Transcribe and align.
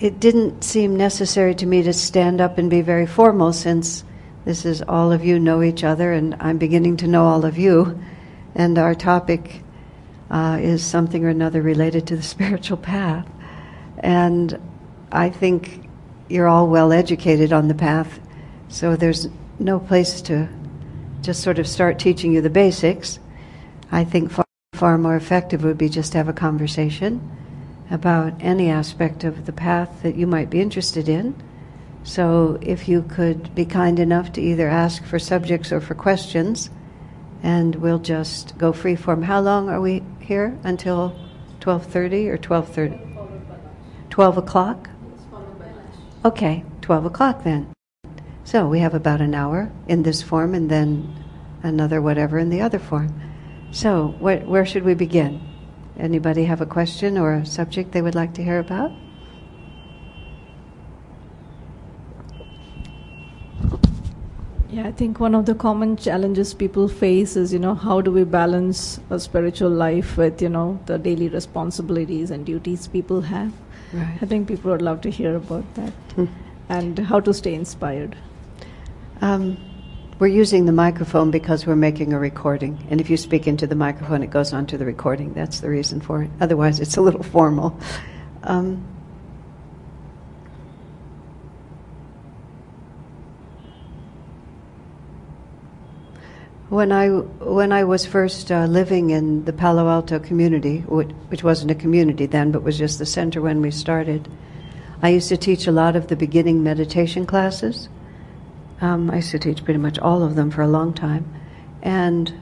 it 0.00 0.18
didn't 0.18 0.64
seem 0.64 0.96
necessary 0.96 1.54
to 1.54 1.66
me 1.66 1.82
to 1.82 1.92
stand 1.92 2.40
up 2.40 2.56
and 2.56 2.70
be 2.70 2.80
very 2.80 3.06
formal 3.06 3.52
since 3.52 4.02
this 4.46 4.64
is 4.64 4.80
all 4.82 5.12
of 5.12 5.22
you 5.22 5.38
know 5.38 5.62
each 5.62 5.84
other 5.84 6.12
and 6.12 6.34
I'm 6.40 6.56
beginning 6.56 6.96
to 6.98 7.06
know 7.06 7.26
all 7.26 7.44
of 7.44 7.58
you. 7.58 8.00
And 8.54 8.78
our 8.78 8.94
topic 8.94 9.62
uh, 10.30 10.58
is 10.60 10.82
something 10.82 11.22
or 11.22 11.28
another 11.28 11.60
related 11.60 12.06
to 12.06 12.16
the 12.16 12.22
spiritual 12.34 12.78
path. 12.78 13.28
And 13.98 14.58
I 15.12 15.28
think 15.28 15.86
you're 16.30 16.48
all 16.48 16.66
well 16.66 16.92
educated 16.92 17.52
on 17.52 17.68
the 17.68 17.74
path, 17.74 18.20
so 18.68 18.96
there's 18.96 19.28
no 19.58 19.80
place 19.80 20.22
to 20.22 20.48
just 21.20 21.42
sort 21.42 21.58
of 21.58 21.66
start 21.66 21.98
teaching 21.98 22.32
you 22.32 22.40
the 22.40 22.48
basics. 22.48 23.18
I 23.92 24.04
think 24.04 24.30
far, 24.30 24.46
far 24.72 24.96
more 24.96 25.16
effective 25.16 25.64
would 25.64 25.76
be 25.76 25.88
just 25.88 26.12
to 26.12 26.18
have 26.18 26.28
a 26.28 26.32
conversation 26.32 27.20
about 27.90 28.34
any 28.40 28.70
aspect 28.70 29.24
of 29.24 29.46
the 29.46 29.52
path 29.52 30.02
that 30.02 30.14
you 30.14 30.26
might 30.26 30.48
be 30.48 30.60
interested 30.60 31.08
in. 31.08 31.34
So 32.02 32.58
if 32.62 32.88
you 32.88 33.02
could 33.02 33.54
be 33.54 33.64
kind 33.64 33.98
enough 33.98 34.32
to 34.34 34.40
either 34.40 34.68
ask 34.68 35.04
for 35.04 35.18
subjects 35.18 35.72
or 35.72 35.80
for 35.80 35.94
questions, 35.94 36.70
and 37.42 37.74
we'll 37.76 37.98
just 37.98 38.56
go 38.58 38.72
free 38.72 38.96
form. 38.96 39.22
How 39.22 39.40
long 39.40 39.68
are 39.68 39.80
we 39.80 40.02
here? 40.20 40.58
Until 40.62 41.18
12.30 41.60 42.28
or 42.28 42.38
12.30? 42.38 44.10
12 44.10 44.36
o'clock? 44.38 44.90
Okay, 46.24 46.64
12 46.82 47.06
o'clock 47.06 47.44
then. 47.44 47.72
So 48.44 48.68
we 48.68 48.80
have 48.80 48.94
about 48.94 49.20
an 49.20 49.34
hour 49.34 49.70
in 49.88 50.02
this 50.02 50.22
form 50.22 50.54
and 50.54 50.70
then 50.70 51.14
another 51.62 52.00
whatever 52.02 52.38
in 52.38 52.50
the 52.50 52.60
other 52.60 52.78
form. 52.78 53.20
So 53.70 54.08
wh- 54.18 54.46
where 54.48 54.66
should 54.66 54.84
we 54.84 54.94
begin? 54.94 55.49
Anybody 56.00 56.44
have 56.44 56.62
a 56.62 56.66
question 56.66 57.18
or 57.18 57.34
a 57.34 57.44
subject 57.44 57.92
they 57.92 58.00
would 58.00 58.14
like 58.14 58.32
to 58.34 58.42
hear 58.42 58.58
about? 58.58 58.90
Yeah, 64.70 64.86
I 64.86 64.92
think 64.92 65.20
one 65.20 65.34
of 65.34 65.44
the 65.44 65.54
common 65.54 65.96
challenges 65.96 66.54
people 66.54 66.88
face 66.88 67.36
is, 67.36 67.52
you 67.52 67.58
know, 67.58 67.74
how 67.74 68.00
do 68.00 68.10
we 68.10 68.24
balance 68.24 68.98
a 69.10 69.20
spiritual 69.20 69.68
life 69.68 70.16
with, 70.16 70.40
you 70.40 70.48
know, 70.48 70.78
the 70.86 70.96
daily 70.96 71.28
responsibilities 71.28 72.30
and 72.30 72.46
duties 72.46 72.86
people 72.86 73.20
have? 73.20 73.52
Right. 73.92 74.18
I 74.22 74.26
think 74.26 74.48
people 74.48 74.70
would 74.70 74.80
love 74.80 75.00
to 75.02 75.10
hear 75.10 75.36
about 75.36 75.74
that 75.74 75.92
Hmm. 76.14 76.26
and 76.68 76.98
how 77.00 77.20
to 77.20 77.34
stay 77.34 77.52
inspired. 77.52 78.16
Um, 79.20 79.58
we're 80.20 80.26
using 80.26 80.66
the 80.66 80.72
microphone 80.72 81.30
because 81.30 81.66
we're 81.66 81.74
making 81.74 82.12
a 82.12 82.18
recording. 82.18 82.86
And 82.90 83.00
if 83.00 83.08
you 83.08 83.16
speak 83.16 83.46
into 83.46 83.66
the 83.66 83.74
microphone, 83.74 84.22
it 84.22 84.28
goes 84.28 84.52
onto 84.52 84.76
the 84.76 84.84
recording. 84.84 85.32
That's 85.32 85.60
the 85.60 85.70
reason 85.70 86.02
for 86.02 86.22
it. 86.22 86.30
Otherwise, 86.42 86.78
it's 86.78 86.98
a 86.98 87.00
little 87.00 87.22
formal. 87.22 87.80
Um, 88.42 88.86
when 96.68 96.92
I 96.92 97.08
when 97.08 97.72
I 97.72 97.84
was 97.84 98.04
first 98.04 98.52
uh, 98.52 98.66
living 98.66 99.10
in 99.10 99.46
the 99.46 99.54
Palo 99.54 99.88
Alto 99.88 100.18
community, 100.18 100.80
which, 100.80 101.08
which 101.28 101.42
wasn't 101.42 101.70
a 101.70 101.74
community 101.74 102.26
then, 102.26 102.52
but 102.52 102.62
was 102.62 102.76
just 102.76 102.98
the 102.98 103.06
center 103.06 103.40
when 103.40 103.62
we 103.62 103.70
started, 103.70 104.28
I 105.02 105.08
used 105.08 105.30
to 105.30 105.38
teach 105.38 105.66
a 105.66 105.72
lot 105.72 105.96
of 105.96 106.08
the 106.08 106.16
beginning 106.16 106.62
meditation 106.62 107.24
classes. 107.24 107.88
Um, 108.80 109.10
I 109.10 109.16
used 109.16 109.30
to 109.32 109.38
teach 109.38 109.64
pretty 109.64 109.78
much 109.78 109.98
all 109.98 110.22
of 110.22 110.36
them 110.36 110.50
for 110.50 110.62
a 110.62 110.68
long 110.68 110.94
time, 110.94 111.26
and 111.82 112.32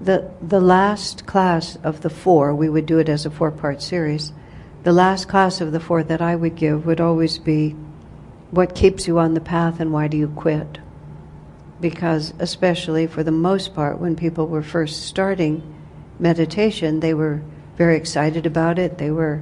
the 0.00 0.30
the 0.40 0.60
last 0.60 1.26
class 1.26 1.76
of 1.82 2.02
the 2.02 2.10
four, 2.10 2.54
we 2.54 2.68
would 2.68 2.86
do 2.86 2.98
it 2.98 3.08
as 3.08 3.24
a 3.24 3.30
four 3.30 3.50
part 3.50 3.80
series. 3.80 4.32
The 4.82 4.92
last 4.92 5.28
class 5.28 5.60
of 5.60 5.72
the 5.72 5.80
four 5.80 6.02
that 6.02 6.20
I 6.20 6.36
would 6.36 6.56
give 6.56 6.84
would 6.84 7.00
always 7.00 7.38
be, 7.38 7.74
"What 8.50 8.74
keeps 8.74 9.06
you 9.08 9.18
on 9.18 9.34
the 9.34 9.40
path, 9.40 9.80
and 9.80 9.92
why 9.92 10.08
do 10.08 10.16
you 10.16 10.28
quit?" 10.28 10.78
Because 11.80 12.34
especially 12.38 13.06
for 13.06 13.22
the 13.22 13.32
most 13.32 13.74
part, 13.74 13.98
when 13.98 14.14
people 14.14 14.46
were 14.46 14.62
first 14.62 15.04
starting 15.04 15.62
meditation, 16.18 17.00
they 17.00 17.14
were 17.14 17.40
very 17.78 17.96
excited 17.96 18.44
about 18.44 18.78
it. 18.78 18.98
They 18.98 19.10
were 19.10 19.40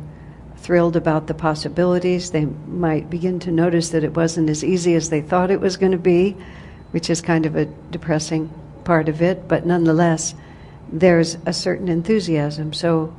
thrilled 0.60 0.96
about 0.96 1.26
the 1.26 1.34
possibilities. 1.34 2.30
They 2.30 2.44
might 2.44 3.10
begin 3.10 3.38
to 3.40 3.50
notice 3.50 3.90
that 3.90 4.04
it 4.04 4.14
wasn't 4.14 4.50
as 4.50 4.62
easy 4.64 4.94
as 4.94 5.10
they 5.10 5.20
thought 5.20 5.50
it 5.50 5.60
was 5.60 5.76
going 5.76 5.92
to 5.92 5.98
be, 5.98 6.36
which 6.90 7.10
is 7.10 7.20
kind 7.20 7.46
of 7.46 7.56
a 7.56 7.66
depressing 7.90 8.50
part 8.84 9.08
of 9.08 9.20
it, 9.20 9.46
but 9.48 9.66
nonetheless, 9.66 10.34
there's 10.90 11.36
a 11.44 11.52
certain 11.52 11.88
enthusiasm. 11.88 12.72
So 12.72 13.14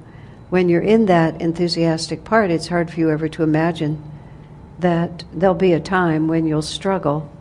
when 0.49 0.67
you're 0.67 0.81
in 0.81 1.05
that 1.05 1.39
enthusiastic 1.41 2.23
part, 2.23 2.49
it's 2.49 2.67
hard 2.67 2.89
for 2.89 2.99
you 2.99 3.11
ever 3.11 3.27
to 3.29 3.43
imagine 3.43 4.03
that 4.79 5.23
there'll 5.33 5.53
be 5.55 5.73
a 5.73 5.79
time 5.79 6.27
when 6.27 6.47
you'll 6.47 6.61
struggle 6.61 7.31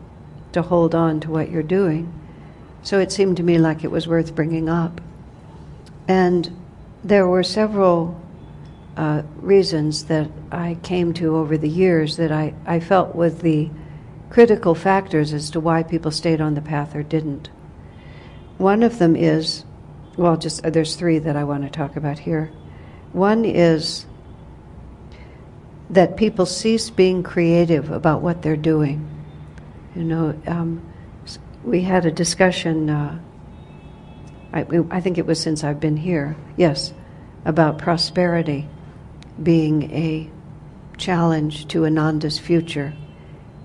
to 0.52 0.60
hold 0.60 0.94
on 0.94 1.20
to 1.20 1.30
what 1.30 1.50
you're 1.50 1.62
doing. 1.62 2.12
So 2.82 2.98
it 2.98 3.12
seemed 3.12 3.38
to 3.38 3.42
me 3.42 3.58
like 3.58 3.84
it 3.84 3.90
was 3.90 4.06
worth 4.06 4.34
bringing 4.34 4.68
up. 4.68 5.00
And 6.06 6.54
there 7.02 7.26
were 7.26 7.42
several 7.42 8.20
uh, 8.98 9.22
reasons 9.36 10.06
that 10.06 10.28
I 10.50 10.76
came 10.82 11.12
to 11.14 11.36
over 11.36 11.56
the 11.56 11.68
years 11.68 12.16
that 12.16 12.32
I, 12.32 12.52
I 12.66 12.80
felt 12.80 13.14
were 13.14 13.30
the 13.30 13.70
critical 14.28 14.74
factors 14.74 15.32
as 15.32 15.50
to 15.50 15.60
why 15.60 15.84
people 15.84 16.10
stayed 16.10 16.40
on 16.40 16.54
the 16.54 16.60
path 16.60 16.96
or 16.96 17.04
didn't. 17.04 17.48
One 18.58 18.82
of 18.82 18.98
them 18.98 19.14
is, 19.14 19.64
well, 20.16 20.36
just 20.36 20.66
uh, 20.66 20.70
there's 20.70 20.96
three 20.96 21.20
that 21.20 21.36
I 21.36 21.44
want 21.44 21.62
to 21.62 21.70
talk 21.70 21.94
about 21.94 22.18
here. 22.18 22.50
One 23.12 23.44
is 23.44 24.04
that 25.90 26.16
people 26.16 26.44
cease 26.44 26.90
being 26.90 27.22
creative 27.22 27.92
about 27.92 28.20
what 28.20 28.42
they're 28.42 28.56
doing. 28.56 29.08
You 29.94 30.02
know, 30.02 30.42
um, 30.48 30.82
we 31.62 31.82
had 31.82 32.04
a 32.04 32.10
discussion. 32.10 32.90
Uh, 32.90 33.20
I, 34.52 34.66
I 34.90 35.00
think 35.00 35.18
it 35.18 35.26
was 35.26 35.40
since 35.40 35.62
I've 35.62 35.78
been 35.78 35.96
here. 35.96 36.36
Yes, 36.56 36.92
about 37.44 37.78
prosperity 37.78 38.66
being 39.42 39.90
a 39.92 40.30
challenge 40.96 41.68
to 41.68 41.84
Ananda's 41.84 42.38
future, 42.38 42.92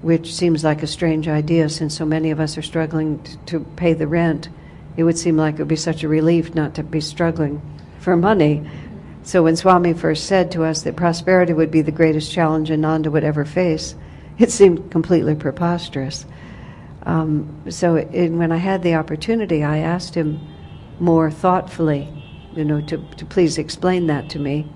which 0.01 0.33
seems 0.33 0.63
like 0.63 0.83
a 0.83 0.87
strange 0.87 1.27
idea 1.27 1.69
since 1.69 1.97
so 1.97 2.05
many 2.05 2.31
of 2.31 2.39
us 2.39 2.57
are 2.57 2.61
struggling 2.61 3.19
t- 3.23 3.37
to 3.47 3.59
pay 3.75 3.93
the 3.93 4.07
rent. 4.07 4.49
It 4.97 5.03
would 5.03 5.17
seem 5.17 5.37
like 5.37 5.55
it 5.55 5.59
would 5.59 5.67
be 5.67 5.75
such 5.75 6.03
a 6.03 6.07
relief 6.07 6.53
not 6.53 6.75
to 6.75 6.83
be 6.83 7.01
struggling 7.01 7.61
for 7.99 8.15
money. 8.15 8.69
So 9.23 9.43
when 9.43 9.55
Swami 9.55 9.93
first 9.93 10.25
said 10.25 10.51
to 10.51 10.63
us 10.63 10.83
that 10.83 10.95
prosperity 10.95 11.53
would 11.53 11.71
be 11.71 11.81
the 11.81 11.91
greatest 11.91 12.31
challenge 12.31 12.69
Ananda 12.69 13.09
would 13.09 13.23
ever 13.23 13.45
face, 13.45 13.95
it 14.37 14.51
seemed 14.51 14.91
completely 14.91 15.35
preposterous. 15.35 16.25
Um, 17.03 17.63
so 17.69 17.95
it, 17.95 18.29
when 18.29 18.51
I 18.51 18.57
had 18.57 18.83
the 18.83 18.95
opportunity, 18.95 19.63
I 19.63 19.79
asked 19.79 20.15
him 20.15 20.39
more 20.99 21.31
thoughtfully, 21.31 22.07
you 22.53 22.63
know, 22.63 22.81
to, 22.81 22.97
to 22.97 23.25
please 23.25 23.57
explain 23.57 24.07
that 24.07 24.29
to 24.31 24.39
me. 24.39 24.67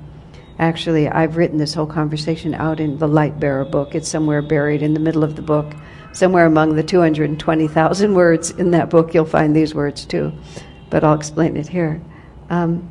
Actually, 0.59 1.07
I've 1.07 1.38
written 1.38 1.57
this 1.57 1.75
whole 1.75 1.85
conversation 1.85 2.56
out 2.56 2.79
in 2.79 2.97
the 2.97 3.07
Light 3.07 3.40
Bearer 3.40 3.66
book. 3.66 3.94
It's 3.94 4.09
somewhere 4.09 4.41
buried 4.41 4.81
in 4.81 4.94
the 4.94 5.00
middle 5.00 5.23
of 5.23 5.35
the 5.35 5.41
book. 5.41 5.73
Somewhere 6.13 6.47
among 6.47 6.75
the 6.75 6.84
220,000 6.84 8.13
words 8.16 8.50
in 8.51 8.72
that 8.72 8.90
book, 8.90 9.13
you'll 9.13 9.25
find 9.25 9.56
these 9.56 9.75
words 9.75 10.03
too. 10.06 10.34
But 10.90 11.03
I'll 11.03 11.13
explain 11.13 11.57
it 11.57 11.68
here. 11.68 12.01
Um, 12.50 12.90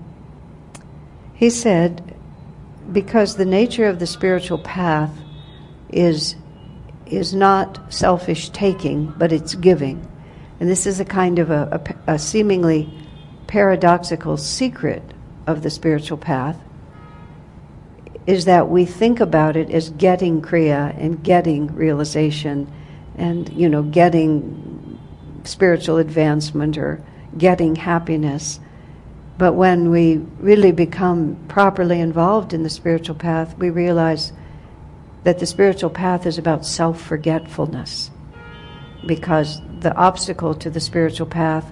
he 1.34 1.50
said, 1.50 2.14
because 2.92 3.36
the 3.36 3.44
nature 3.44 3.86
of 3.86 3.98
the 3.98 4.06
spiritual 4.06 4.58
path 4.58 5.10
is 5.90 6.36
is 7.06 7.32
not 7.32 7.92
selfish 7.92 8.48
taking, 8.50 9.14
but 9.16 9.32
it's 9.32 9.54
giving. 9.54 10.04
And 10.58 10.68
this 10.68 10.86
is 10.86 10.98
a 10.98 11.04
kind 11.04 11.38
of 11.38 11.50
a, 11.50 11.94
a, 12.06 12.14
a, 12.14 12.18
seemingly 12.18 12.92
paradoxical 13.46 14.36
secret 14.36 15.02
of 15.46 15.62
the 15.62 15.70
spiritual 15.70 16.18
path 16.18 16.58
is 18.26 18.44
that 18.44 18.68
we 18.68 18.84
think 18.84 19.20
about 19.20 19.56
it 19.56 19.70
as 19.70 19.90
getting 19.90 20.42
kriya 20.42 20.96
and 20.98 21.22
getting 21.22 21.74
realization 21.74 22.70
and 23.16 23.48
you 23.52 23.68
know 23.68 23.82
getting 23.82 24.98
spiritual 25.44 25.98
advancement 25.98 26.76
or 26.76 27.02
getting 27.38 27.76
happiness 27.76 28.60
but 29.38 29.52
when 29.52 29.90
we 29.90 30.16
really 30.38 30.72
become 30.72 31.36
properly 31.48 32.00
involved 32.00 32.52
in 32.52 32.62
the 32.62 32.70
spiritual 32.70 33.14
path 33.14 33.56
we 33.58 33.70
realize 33.70 34.32
that 35.26 35.40
the 35.40 35.46
spiritual 35.46 35.90
path 35.90 36.24
is 36.24 36.38
about 36.38 36.64
self 36.64 37.02
forgetfulness. 37.02 38.12
Because 39.04 39.60
the 39.80 39.92
obstacle 39.96 40.54
to 40.54 40.70
the 40.70 40.78
spiritual 40.78 41.26
path 41.26 41.68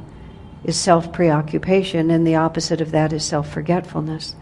is 0.65 0.77
self 0.77 1.13
preoccupation, 1.13 2.11
and 2.11 2.27
the 2.27 2.35
opposite 2.35 2.81
of 2.81 2.91
that 2.91 3.13
is 3.13 3.25
self 3.25 3.49
forgetfulness. 3.49 4.35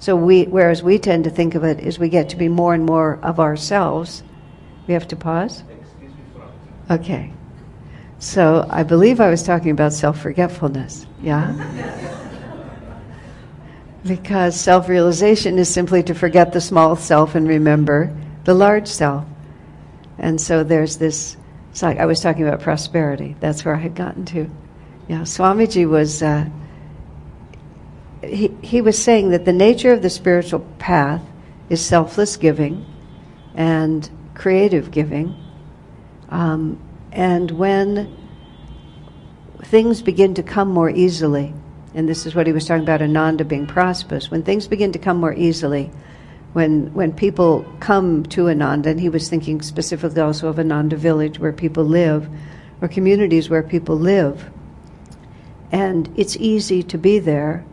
So, 0.00 0.16
we, 0.16 0.44
whereas 0.44 0.82
we 0.82 0.98
tend 0.98 1.24
to 1.24 1.30
think 1.30 1.54
of 1.54 1.62
it 1.62 1.78
as 1.80 1.98
we 1.98 2.08
get 2.08 2.30
to 2.30 2.36
be 2.36 2.48
more 2.48 2.72
and 2.72 2.86
more 2.86 3.18
of 3.22 3.38
ourselves, 3.38 4.22
we 4.86 4.94
have 4.94 5.06
to 5.08 5.16
pause? 5.16 5.62
Okay. 6.90 7.32
So, 8.18 8.66
I 8.70 8.82
believe 8.82 9.20
I 9.20 9.28
was 9.28 9.42
talking 9.42 9.70
about 9.70 9.92
self 9.92 10.18
forgetfulness. 10.18 11.06
Yeah? 11.22 11.52
because 14.06 14.58
self 14.58 14.88
realization 14.88 15.58
is 15.58 15.68
simply 15.68 16.02
to 16.04 16.14
forget 16.14 16.54
the 16.54 16.62
small 16.62 16.96
self 16.96 17.34
and 17.34 17.46
remember 17.46 18.14
the 18.44 18.54
large 18.54 18.88
self. 18.88 19.24
And 20.18 20.40
so 20.40 20.64
there's 20.64 20.96
this, 20.96 21.36
it's 21.70 21.82
like 21.82 21.98
I 21.98 22.06
was 22.06 22.20
talking 22.20 22.46
about 22.46 22.60
prosperity. 22.60 23.36
That's 23.40 23.64
where 23.64 23.74
I 23.74 23.78
had 23.78 23.94
gotten 23.94 24.24
to. 24.26 24.50
Yeah, 25.08 25.20
Swamiji 25.22 25.88
was, 25.88 26.22
uh, 26.22 26.48
he, 28.22 28.48
he 28.62 28.80
was 28.80 29.02
saying 29.02 29.30
that 29.30 29.44
the 29.44 29.52
nature 29.52 29.92
of 29.92 30.02
the 30.02 30.10
spiritual 30.10 30.60
path 30.78 31.22
is 31.68 31.84
selfless 31.84 32.36
giving 32.36 32.84
and 33.54 34.08
creative 34.34 34.90
giving. 34.90 35.34
Um, 36.28 36.80
and 37.12 37.50
when 37.50 38.16
things 39.64 40.02
begin 40.02 40.34
to 40.34 40.42
come 40.42 40.68
more 40.68 40.90
easily, 40.90 41.52
and 41.94 42.08
this 42.08 42.26
is 42.26 42.34
what 42.34 42.46
he 42.46 42.52
was 42.52 42.66
talking 42.66 42.82
about 42.82 43.02
Ananda 43.02 43.44
being 43.44 43.66
prosperous, 43.66 44.30
when 44.30 44.42
things 44.42 44.68
begin 44.68 44.92
to 44.92 44.98
come 44.98 45.16
more 45.16 45.34
easily, 45.34 45.90
when 46.52 46.92
when 46.94 47.12
people 47.12 47.64
come 47.80 48.24
to 48.24 48.48
Ananda, 48.48 48.90
and 48.90 49.00
he 49.00 49.08
was 49.08 49.28
thinking 49.28 49.62
specifically 49.62 50.20
also 50.20 50.48
of 50.48 50.58
Ananda 50.58 50.96
village 50.96 51.38
where 51.38 51.52
people 51.52 51.84
live, 51.84 52.28
or 52.80 52.88
communities 52.88 53.48
where 53.48 53.62
people 53.62 53.96
live, 53.96 54.50
and 55.72 56.12
it's 56.16 56.36
easy 56.36 56.82
to 56.82 56.98
be 56.98 57.18
there, 57.18 57.64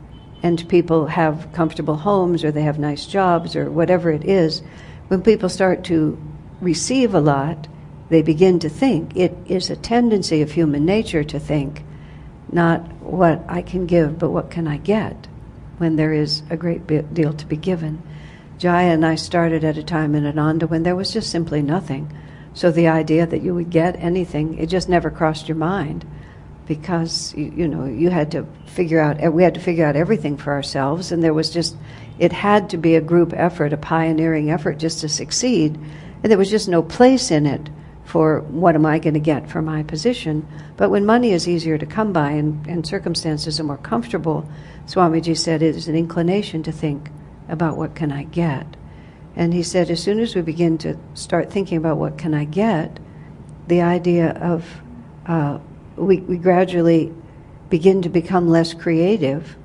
and 0.43 0.67
people 0.69 1.07
have 1.07 1.49
comfortable 1.53 1.95
homes 1.95 2.43
or 2.43 2.51
they 2.51 2.61
have 2.61 2.79
nice 2.79 3.05
jobs 3.05 3.55
or 3.55 3.69
whatever 3.71 4.11
it 4.11 4.23
is. 4.23 4.61
When 5.07 5.21
people 5.21 5.49
start 5.49 5.83
to 5.85 6.21
receive 6.61 7.13
a 7.13 7.19
lot, 7.19 7.67
they 8.09 8.21
begin 8.21 8.59
to 8.59 8.69
think. 8.69 9.15
It 9.15 9.35
is 9.47 9.69
a 9.69 9.75
tendency 9.75 10.41
of 10.41 10.51
human 10.51 10.85
nature 10.85 11.23
to 11.23 11.39
think, 11.39 11.83
not 12.51 12.81
what 13.01 13.43
I 13.47 13.61
can 13.61 13.85
give, 13.85 14.19
but 14.19 14.29
what 14.29 14.51
can 14.51 14.67
I 14.67 14.77
get 14.77 15.27
when 15.77 15.95
there 15.95 16.13
is 16.13 16.43
a 16.49 16.57
great 16.57 16.87
deal 17.13 17.33
to 17.33 17.45
be 17.45 17.57
given. 17.57 18.01
Jaya 18.57 18.93
and 18.93 19.05
I 19.05 19.15
started 19.15 19.63
at 19.63 19.77
a 19.77 19.83
time 19.83 20.15
in 20.15 20.25
Ananda 20.25 20.65
when 20.65 20.83
there 20.83 20.95
was 20.95 21.13
just 21.13 21.29
simply 21.29 21.61
nothing. 21.61 22.11
So 22.53 22.71
the 22.71 22.87
idea 22.87 23.27
that 23.27 23.43
you 23.43 23.53
would 23.53 23.69
get 23.69 23.95
anything, 23.97 24.57
it 24.57 24.67
just 24.67 24.89
never 24.89 25.11
crossed 25.11 25.47
your 25.47 25.57
mind 25.57 26.05
because 26.67 27.33
you, 27.35 27.51
you, 27.55 27.67
know 27.67 27.85
you 27.85 28.09
had 28.09 28.31
to 28.31 28.45
figure 28.65 28.99
out 28.99 29.33
we 29.33 29.43
had 29.43 29.53
to 29.53 29.59
figure 29.59 29.85
out 29.85 29.95
everything 29.95 30.37
for 30.37 30.53
ourselves 30.53 31.11
and 31.11 31.23
there 31.23 31.33
was 31.33 31.49
just 31.49 31.75
it 32.19 32.31
had 32.31 32.69
to 32.69 32.77
be 32.77 32.95
a 32.95 33.01
group 33.01 33.33
effort 33.33 33.73
a 33.73 33.77
pioneering 33.77 34.51
effort 34.51 34.77
just 34.77 35.01
to 35.01 35.09
succeed 35.09 35.77
and 36.23 36.31
there 36.31 36.37
was 36.37 36.49
just 36.49 36.67
no 36.67 36.81
place 36.83 37.31
in 37.31 37.45
it 37.45 37.69
for 38.03 38.41
what 38.41 38.75
am 38.75 38.85
I 38.85 38.99
going 38.99 39.13
to 39.13 39.19
get 39.19 39.49
for 39.49 39.61
my 39.61 39.83
position 39.83 40.47
but 40.75 40.89
when 40.89 41.05
money 41.05 41.31
is 41.31 41.47
easier 41.47 41.77
to 41.77 41.85
come 41.85 42.13
by 42.13 42.31
and, 42.31 42.65
and 42.67 42.85
circumstances 42.85 43.59
are 43.59 43.63
more 43.63 43.77
comfortable 43.77 44.49
Swamiji 44.87 45.37
said 45.37 45.61
it 45.61 45.75
is 45.75 45.89
an 45.89 45.95
inclination 45.95 46.63
to 46.63 46.71
think 46.71 47.11
about 47.49 47.77
what 47.77 47.93
can 47.95 48.11
I 48.11 48.23
get. 48.23 48.65
And 49.35 49.53
he 49.53 49.61
said, 49.61 49.89
as 49.91 50.01
soon 50.01 50.19
as 50.19 50.33
we 50.33 50.41
begin 50.41 50.77
to 50.79 50.97
start 51.13 51.51
thinking 51.51 51.77
about 51.77 51.97
what 51.97 52.17
can 52.17 52.33
I 52.33 52.45
get, 52.45 52.99
the 53.67 53.81
idea 53.81 54.31
of 54.31 54.81
uh, 55.25 55.59
we, 55.97 56.21
we 56.21 56.37
gradually 56.37 57.13
begin 57.69 58.01
to 58.03 58.09
become 58.09 58.47
less 58.47 58.73
creative 58.73 59.57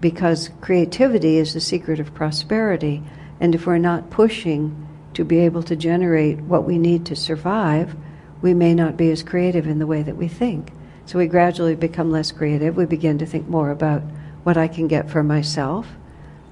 because 0.00 0.50
creativity 0.60 1.36
is 1.36 1.54
the 1.54 1.60
secret 1.60 2.00
of 2.00 2.14
prosperity. 2.14 3.02
And 3.40 3.54
if 3.54 3.66
we're 3.66 3.78
not 3.78 4.10
pushing 4.10 4.88
to 5.14 5.24
be 5.24 5.38
able 5.38 5.62
to 5.64 5.76
generate 5.76 6.40
what 6.40 6.64
we 6.64 6.78
need 6.78 7.06
to 7.06 7.16
survive, 7.16 7.94
we 8.42 8.54
may 8.54 8.74
not 8.74 8.96
be 8.96 9.10
as 9.10 9.22
creative 9.22 9.66
in 9.66 9.78
the 9.78 9.86
way 9.86 10.02
that 10.02 10.16
we 10.16 10.28
think. 10.28 10.72
So 11.06 11.18
we 11.18 11.26
gradually 11.26 11.74
become 11.74 12.10
less 12.10 12.32
creative. 12.32 12.76
We 12.76 12.86
begin 12.86 13.18
to 13.18 13.26
think 13.26 13.48
more 13.48 13.70
about 13.70 14.02
what 14.42 14.56
I 14.56 14.68
can 14.68 14.88
get 14.88 15.10
for 15.10 15.22
myself 15.22 15.86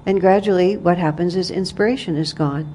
and 0.07 0.21
gradually, 0.21 0.77
what 0.77 0.97
happens 0.97 1.35
is 1.35 1.51
inspiration 1.51 2.15
is 2.15 2.31
gone 2.31 2.73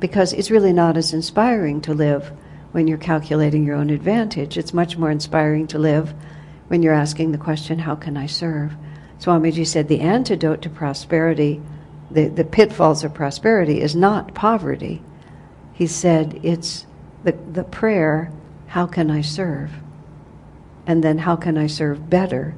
because 0.00 0.34
it's 0.34 0.50
really 0.50 0.74
not 0.74 0.98
as 0.98 1.14
inspiring 1.14 1.80
to 1.80 1.94
live 1.94 2.30
when 2.72 2.86
you're 2.86 2.98
calculating 2.98 3.64
your 3.64 3.76
own 3.76 3.90
advantage. 3.90 4.56
It's 4.56 4.74
much 4.74 4.96
more 4.96 5.10
inspiring 5.10 5.66
to 5.68 5.78
live 5.78 6.14
when 6.68 6.82
you're 6.82 6.94
asking 6.94 7.32
the 7.32 7.38
question, 7.38 7.78
How 7.78 7.94
can 7.94 8.16
I 8.16 8.26
serve? 8.26 8.74
Swamiji 9.18 9.66
said 9.66 9.88
the 9.88 10.00
antidote 10.00 10.62
to 10.62 10.70
prosperity, 10.70 11.60
the, 12.10 12.28
the 12.28 12.44
pitfalls 12.44 13.04
of 13.04 13.14
prosperity, 13.14 13.80
is 13.80 13.96
not 13.96 14.34
poverty. 14.34 15.02
He 15.72 15.86
said 15.86 16.40
it's 16.42 16.86
the, 17.24 17.32
the 17.32 17.64
prayer, 17.64 18.30
How 18.68 18.86
can 18.86 19.10
I 19.10 19.22
serve? 19.22 19.70
And 20.86 21.02
then, 21.02 21.18
How 21.18 21.36
can 21.36 21.58
I 21.58 21.66
serve 21.66 22.08
better? 22.08 22.54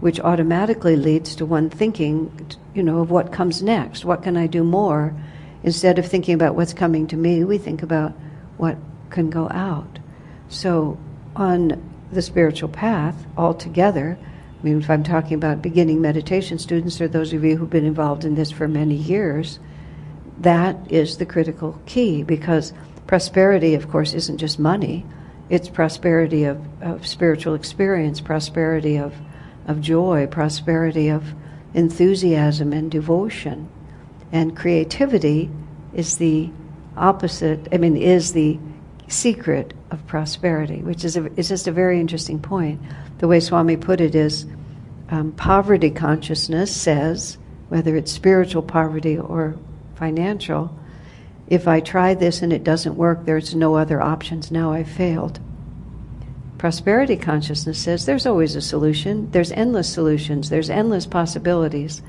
which 0.00 0.18
automatically 0.20 0.96
leads 0.96 1.36
to 1.36 1.46
one 1.46 1.70
thinking, 1.70 2.32
you 2.74 2.82
know, 2.82 3.00
of 3.00 3.10
what 3.10 3.32
comes 3.32 3.62
next. 3.62 4.04
What 4.04 4.22
can 4.22 4.36
I 4.36 4.46
do 4.46 4.64
more? 4.64 5.14
Instead 5.62 5.98
of 5.98 6.06
thinking 6.06 6.34
about 6.34 6.54
what's 6.54 6.72
coming 6.72 7.06
to 7.08 7.16
me, 7.16 7.44
we 7.44 7.58
think 7.58 7.82
about 7.82 8.12
what 8.56 8.78
can 9.10 9.30
go 9.30 9.48
out. 9.50 9.98
So, 10.48 10.98
on 11.36 11.82
the 12.12 12.22
spiritual 12.22 12.68
path 12.68 13.26
altogether, 13.36 14.18
I 14.20 14.62
mean, 14.64 14.80
if 14.80 14.90
I'm 14.90 15.04
talking 15.04 15.34
about 15.34 15.62
beginning 15.62 16.00
meditation 16.00 16.58
students 16.58 17.00
or 17.00 17.08
those 17.08 17.32
of 17.32 17.44
you 17.44 17.56
who've 17.56 17.70
been 17.70 17.86
involved 17.86 18.24
in 18.24 18.34
this 18.34 18.50
for 18.50 18.68
many 18.68 18.96
years, 18.96 19.58
that 20.40 20.76
is 20.90 21.18
the 21.18 21.26
critical 21.26 21.80
key 21.86 22.22
because 22.22 22.72
prosperity, 23.06 23.74
of 23.74 23.88
course, 23.90 24.12
isn't 24.12 24.38
just 24.38 24.58
money. 24.58 25.06
It's 25.48 25.68
prosperity 25.68 26.44
of, 26.44 26.60
of 26.82 27.06
spiritual 27.06 27.54
experience, 27.54 28.20
prosperity 28.20 28.96
of 28.96 29.14
of 29.70 29.80
joy, 29.80 30.26
prosperity, 30.26 31.08
of 31.08 31.34
enthusiasm 31.74 32.72
and 32.72 32.90
devotion. 32.90 33.68
And 34.32 34.56
creativity 34.56 35.50
is 35.94 36.18
the 36.18 36.50
opposite, 36.96 37.68
I 37.72 37.78
mean, 37.78 37.96
is 37.96 38.32
the 38.32 38.58
secret 39.12 39.74
of 39.90 40.06
prosperity, 40.06 40.82
which 40.82 41.04
is, 41.04 41.16
a, 41.16 41.26
is 41.38 41.48
just 41.48 41.66
a 41.66 41.72
very 41.72 42.00
interesting 42.00 42.40
point. 42.40 42.80
The 43.18 43.28
way 43.28 43.40
Swami 43.40 43.76
put 43.76 44.00
it 44.00 44.14
is 44.14 44.46
um, 45.10 45.32
poverty 45.32 45.90
consciousness 45.90 46.74
says, 46.74 47.38
whether 47.68 47.96
it's 47.96 48.12
spiritual 48.12 48.62
poverty 48.62 49.18
or 49.18 49.56
financial, 49.96 50.76
if 51.48 51.66
I 51.66 51.80
try 51.80 52.14
this 52.14 52.42
and 52.42 52.52
it 52.52 52.64
doesn't 52.64 52.96
work, 52.96 53.24
there's 53.24 53.54
no 53.54 53.74
other 53.74 54.00
options. 54.00 54.50
Now 54.50 54.72
I've 54.72 54.88
failed. 54.88 55.40
Prosperity 56.58 57.16
consciousness 57.16 57.78
says 57.78 58.06
there's 58.06 58.26
always 58.26 58.54
a 58.54 58.60
solution, 58.60 59.30
there's 59.30 59.50
endless 59.50 59.92
solutions, 59.92 60.50
there's 60.50 60.70
endless 60.70 61.06
possibilities, 61.06 62.02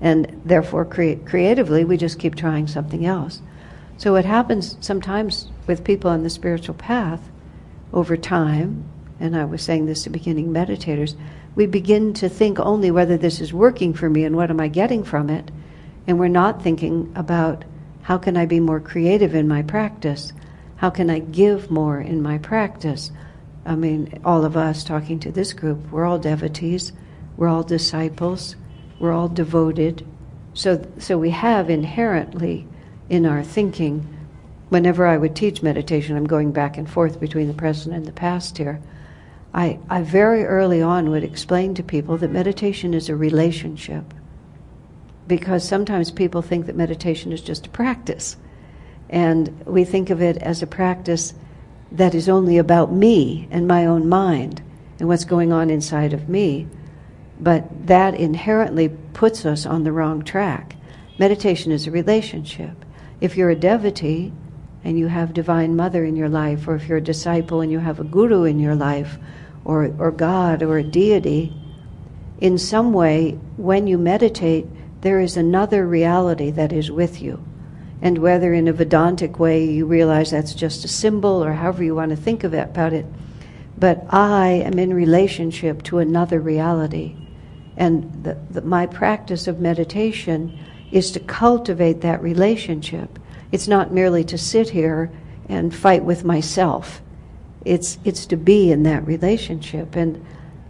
and 0.00 0.40
therefore 0.44 0.84
cre- 0.84 1.22
creatively 1.24 1.84
we 1.84 1.96
just 1.96 2.18
keep 2.18 2.34
trying 2.34 2.66
something 2.66 3.04
else. 3.06 3.42
So, 3.98 4.12
what 4.12 4.24
happens 4.24 4.76
sometimes 4.80 5.48
with 5.68 5.84
people 5.84 6.10
on 6.10 6.24
the 6.24 6.30
spiritual 6.30 6.74
path 6.74 7.30
over 7.92 8.16
time, 8.16 8.84
and 9.20 9.36
I 9.36 9.44
was 9.44 9.62
saying 9.62 9.86
this 9.86 10.02
to 10.02 10.10
beginning 10.10 10.48
meditators, 10.48 11.14
we 11.54 11.66
begin 11.66 12.12
to 12.14 12.28
think 12.28 12.58
only 12.58 12.90
whether 12.90 13.16
this 13.16 13.40
is 13.40 13.52
working 13.52 13.94
for 13.94 14.10
me 14.10 14.24
and 14.24 14.34
what 14.34 14.50
am 14.50 14.58
I 14.58 14.68
getting 14.68 15.04
from 15.04 15.30
it, 15.30 15.50
and 16.06 16.18
we're 16.18 16.28
not 16.28 16.62
thinking 16.62 17.12
about 17.14 17.64
how 18.02 18.18
can 18.18 18.36
I 18.36 18.46
be 18.46 18.58
more 18.58 18.80
creative 18.80 19.34
in 19.34 19.46
my 19.46 19.62
practice? 19.62 20.32
How 20.76 20.90
can 20.90 21.10
I 21.10 21.18
give 21.18 21.70
more 21.70 22.00
in 22.00 22.22
my 22.22 22.38
practice? 22.38 23.10
I 23.66 23.74
mean, 23.74 24.20
all 24.24 24.44
of 24.44 24.56
us 24.56 24.82
talking 24.82 25.20
to 25.20 25.30
this 25.30 25.52
group, 25.52 25.90
we're 25.90 26.06
all 26.06 26.18
devotees, 26.18 26.92
we're 27.36 27.48
all 27.48 27.62
disciples, 27.62 28.56
we're 28.98 29.12
all 29.12 29.28
devoted. 29.28 30.06
So, 30.54 30.86
so 30.98 31.18
we 31.18 31.30
have 31.30 31.68
inherently 31.68 32.66
in 33.10 33.26
our 33.26 33.42
thinking, 33.42 34.17
whenever 34.68 35.06
I 35.06 35.16
would 35.16 35.34
teach 35.34 35.62
meditation, 35.62 36.16
I'm 36.16 36.26
going 36.26 36.52
back 36.52 36.76
and 36.76 36.88
forth 36.88 37.20
between 37.20 37.48
the 37.48 37.54
present 37.54 37.94
and 37.94 38.04
the 38.04 38.12
past 38.12 38.58
here. 38.58 38.80
I, 39.54 39.78
I 39.88 40.02
very 40.02 40.44
early 40.44 40.82
on 40.82 41.10
would 41.10 41.24
explain 41.24 41.74
to 41.74 41.82
people 41.82 42.18
that 42.18 42.30
meditation 42.30 42.92
is 42.94 43.08
a 43.08 43.16
relationship. 43.16 44.12
Because 45.26 45.66
sometimes 45.66 46.10
people 46.10 46.42
think 46.42 46.66
that 46.66 46.76
meditation 46.76 47.32
is 47.32 47.40
just 47.40 47.66
a 47.66 47.70
practice. 47.70 48.36
And 49.10 49.64
we 49.66 49.84
think 49.84 50.10
of 50.10 50.20
it 50.20 50.36
as 50.38 50.62
a 50.62 50.66
practice 50.66 51.34
that 51.92 52.14
is 52.14 52.28
only 52.28 52.58
about 52.58 52.92
me 52.92 53.48
and 53.50 53.66
my 53.66 53.86
own 53.86 54.08
mind 54.08 54.62
and 54.98 55.08
what's 55.08 55.24
going 55.24 55.52
on 55.52 55.70
inside 55.70 56.12
of 56.12 56.28
me. 56.28 56.66
But 57.40 57.86
that 57.86 58.14
inherently 58.14 58.90
puts 59.14 59.46
us 59.46 59.64
on 59.64 59.84
the 59.84 59.92
wrong 59.92 60.22
track. 60.22 60.76
Meditation 61.18 61.72
is 61.72 61.86
a 61.86 61.90
relationship. 61.90 62.84
If 63.20 63.36
you're 63.36 63.50
a 63.50 63.56
devotee 63.56 64.32
and 64.84 64.98
you 64.98 65.08
have 65.08 65.34
Divine 65.34 65.76
Mother 65.76 66.04
in 66.04 66.16
your 66.16 66.28
life, 66.28 66.68
or 66.68 66.76
if 66.76 66.88
you're 66.88 66.98
a 66.98 67.02
disciple 67.02 67.60
and 67.60 67.70
you 67.70 67.78
have 67.78 68.00
a 68.00 68.04
guru 68.04 68.44
in 68.44 68.58
your 68.58 68.74
life, 68.74 69.18
or, 69.64 69.94
or 69.98 70.10
God 70.10 70.62
or 70.62 70.78
a 70.78 70.84
deity, 70.84 71.52
in 72.40 72.56
some 72.58 72.92
way, 72.92 73.32
when 73.56 73.86
you 73.86 73.98
meditate, 73.98 74.66
there 75.00 75.20
is 75.20 75.36
another 75.36 75.86
reality 75.86 76.50
that 76.52 76.72
is 76.72 76.90
with 76.90 77.20
you 77.20 77.44
and 78.00 78.18
whether 78.18 78.52
in 78.54 78.68
a 78.68 78.72
Vedantic 78.72 79.38
way 79.38 79.64
you 79.64 79.84
realize 79.86 80.30
that's 80.30 80.54
just 80.54 80.84
a 80.84 80.88
symbol 80.88 81.42
or 81.42 81.52
however 81.52 81.82
you 81.82 81.94
want 81.94 82.10
to 82.10 82.16
think 82.16 82.44
of 82.44 82.54
it, 82.54 82.70
about 82.70 82.92
it. 82.92 83.06
But 83.76 84.04
I 84.10 84.48
am 84.64 84.78
in 84.78 84.94
relationship 84.94 85.82
to 85.84 85.98
another 85.98 86.40
reality. 86.40 87.16
And 87.76 88.24
the, 88.24 88.38
the, 88.50 88.62
my 88.62 88.86
practice 88.86 89.46
of 89.46 89.60
meditation 89.60 90.58
is 90.90 91.10
to 91.12 91.20
cultivate 91.20 92.00
that 92.00 92.22
relationship. 92.22 93.18
It's 93.50 93.68
not 93.68 93.92
merely 93.92 94.24
to 94.24 94.38
sit 94.38 94.70
here 94.70 95.10
and 95.48 95.74
fight 95.74 96.04
with 96.04 96.24
myself. 96.24 97.00
It's, 97.64 97.98
it's 98.04 98.26
to 98.26 98.36
be 98.36 98.70
in 98.70 98.82
that 98.84 99.06
relationship. 99.06 99.96
And 99.96 100.24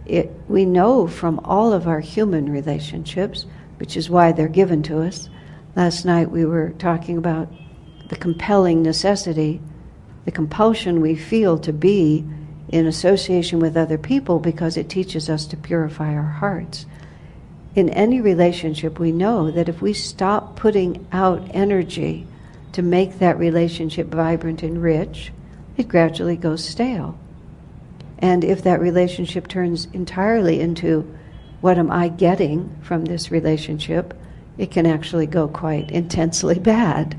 it, 0.05 0.31
we 0.47 0.65
know 0.65 1.07
from 1.07 1.39
all 1.43 1.73
of 1.73 1.87
our 1.87 1.99
human 1.99 2.51
relationships, 2.51 3.45
which 3.77 3.97
is 3.97 4.09
why 4.09 4.31
they're 4.31 4.47
given 4.47 4.81
to 4.83 5.01
us. 5.01 5.29
Last 5.75 6.05
night 6.05 6.31
we 6.31 6.45
were 6.45 6.71
talking 6.71 7.17
about 7.17 7.51
the 8.09 8.15
compelling 8.15 8.81
necessity, 8.81 9.61
the 10.25 10.31
compulsion 10.31 10.99
we 10.99 11.15
feel 11.15 11.59
to 11.59 11.71
be 11.71 12.25
in 12.69 12.85
association 12.85 13.59
with 13.59 13.77
other 13.77 13.97
people 13.97 14.39
because 14.39 14.77
it 14.77 14.89
teaches 14.89 15.29
us 15.29 15.45
to 15.47 15.57
purify 15.57 16.13
our 16.13 16.21
hearts. 16.21 16.85
In 17.75 17.89
any 17.89 18.19
relationship, 18.19 18.99
we 18.99 19.11
know 19.11 19.51
that 19.51 19.69
if 19.69 19.81
we 19.81 19.93
stop 19.93 20.55
putting 20.55 21.07
out 21.11 21.49
energy 21.53 22.25
to 22.73 22.81
make 22.81 23.19
that 23.19 23.37
relationship 23.39 24.07
vibrant 24.07 24.63
and 24.63 24.81
rich, 24.81 25.31
it 25.77 25.87
gradually 25.87 26.37
goes 26.37 26.63
stale. 26.63 27.17
And 28.19 28.43
if 28.43 28.63
that 28.63 28.81
relationship 28.81 29.47
turns 29.47 29.87
entirely 29.93 30.59
into 30.59 31.15
what 31.61 31.77
am 31.77 31.89
I 31.91 32.09
getting 32.09 32.75
from 32.81 33.05
this 33.05 33.31
relationship, 33.31 34.13
it 34.57 34.71
can 34.71 34.85
actually 34.85 35.25
go 35.25 35.47
quite 35.47 35.89
intensely 35.89 36.59
bad. 36.59 37.17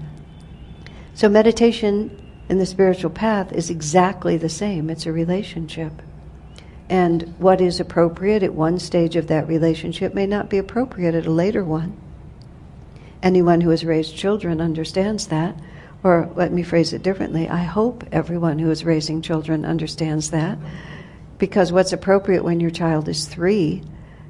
So, 1.14 1.28
meditation 1.28 2.16
in 2.48 2.58
the 2.58 2.66
spiritual 2.66 3.10
path 3.10 3.52
is 3.52 3.70
exactly 3.70 4.36
the 4.36 4.48
same 4.48 4.90
it's 4.90 5.06
a 5.06 5.12
relationship. 5.12 5.92
And 6.88 7.34
what 7.38 7.60
is 7.60 7.78
appropriate 7.78 8.42
at 8.42 8.54
one 8.54 8.78
stage 8.78 9.14
of 9.14 9.28
that 9.28 9.46
relationship 9.46 10.12
may 10.12 10.26
not 10.26 10.50
be 10.50 10.58
appropriate 10.58 11.14
at 11.14 11.26
a 11.26 11.30
later 11.30 11.64
one. 11.64 11.96
Anyone 13.22 13.60
who 13.60 13.70
has 13.70 13.84
raised 13.84 14.16
children 14.16 14.60
understands 14.60 15.26
that. 15.28 15.54
Or 16.02 16.30
let 16.34 16.52
me 16.52 16.62
phrase 16.62 16.92
it 16.92 17.02
differently 17.02 17.48
I 17.48 17.62
hope 17.62 18.04
everyone 18.10 18.58
who 18.58 18.70
is 18.70 18.84
raising 18.84 19.20
children 19.20 19.64
understands 19.64 20.30
that. 20.30 20.58
Because 21.38 21.72
what's 21.72 21.92
appropriate 21.92 22.44
when 22.44 22.60
your 22.60 22.70
child 22.70 23.08
is 23.08 23.26
three, 23.26 23.82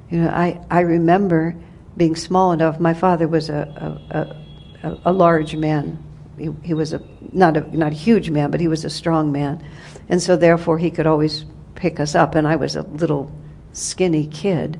you 0.09 0.19
know, 0.19 0.29
I, 0.29 0.59
I 0.69 0.81
remember 0.81 1.55
being 1.97 2.15
small 2.15 2.51
enough. 2.51 2.79
My 2.79 2.93
father 2.93 3.27
was 3.27 3.49
a, 3.49 3.99
a, 4.11 4.87
a, 4.87 4.97
a 5.05 5.11
large 5.11 5.55
man. 5.55 6.01
He, 6.37 6.49
he 6.63 6.73
was 6.73 6.93
a 6.93 7.01
not 7.31 7.55
a 7.55 7.77
not 7.77 7.91
a 7.91 7.95
huge 7.95 8.29
man, 8.29 8.51
but 8.51 8.59
he 8.59 8.67
was 8.67 8.83
a 8.83 8.89
strong 8.89 9.31
man, 9.31 9.63
and 10.09 10.21
so 10.21 10.35
therefore 10.35 10.77
he 10.77 10.89
could 10.89 11.05
always 11.05 11.45
pick 11.75 11.99
us 11.99 12.15
up. 12.15 12.35
And 12.35 12.47
I 12.47 12.55
was 12.55 12.75
a 12.75 12.81
little 12.83 13.31
skinny 13.73 14.27
kid, 14.27 14.79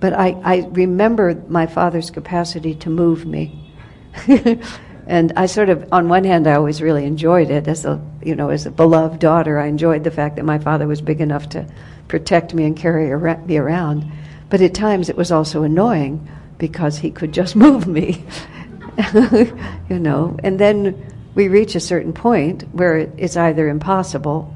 but 0.00 0.14
I, 0.14 0.30
I 0.42 0.68
remember 0.70 1.34
my 1.48 1.66
father's 1.66 2.10
capacity 2.10 2.74
to 2.76 2.90
move 2.90 3.26
me. 3.26 3.72
and 5.06 5.32
I 5.36 5.46
sort 5.46 5.68
of, 5.68 5.86
on 5.92 6.08
one 6.08 6.24
hand, 6.24 6.46
I 6.46 6.54
always 6.54 6.80
really 6.80 7.04
enjoyed 7.04 7.50
it 7.50 7.68
as 7.68 7.84
a, 7.84 8.00
you 8.22 8.34
know, 8.34 8.48
as 8.48 8.64
a 8.64 8.70
beloved 8.70 9.20
daughter. 9.20 9.58
I 9.58 9.66
enjoyed 9.66 10.04
the 10.04 10.10
fact 10.10 10.36
that 10.36 10.44
my 10.44 10.58
father 10.58 10.86
was 10.86 11.02
big 11.02 11.20
enough 11.20 11.50
to 11.50 11.66
protect 12.08 12.54
me 12.54 12.64
and 12.64 12.76
carry 12.76 13.14
me 13.46 13.58
around. 13.58 14.10
But 14.48 14.62
at 14.62 14.74
times 14.74 15.10
it 15.10 15.16
was 15.16 15.30
also 15.30 15.62
annoying 15.62 16.28
because 16.58 16.98
he 16.98 17.10
could 17.10 17.32
just 17.32 17.54
move 17.66 17.86
me, 17.86 18.24
you 19.14 19.98
know. 19.98 20.36
And 20.42 20.58
then 20.58 21.06
we 21.34 21.48
reach 21.48 21.74
a 21.74 21.80
certain 21.80 22.12
point 22.14 22.62
where 22.72 22.96
it's 22.96 23.36
either 23.36 23.68
impossible, 23.68 24.54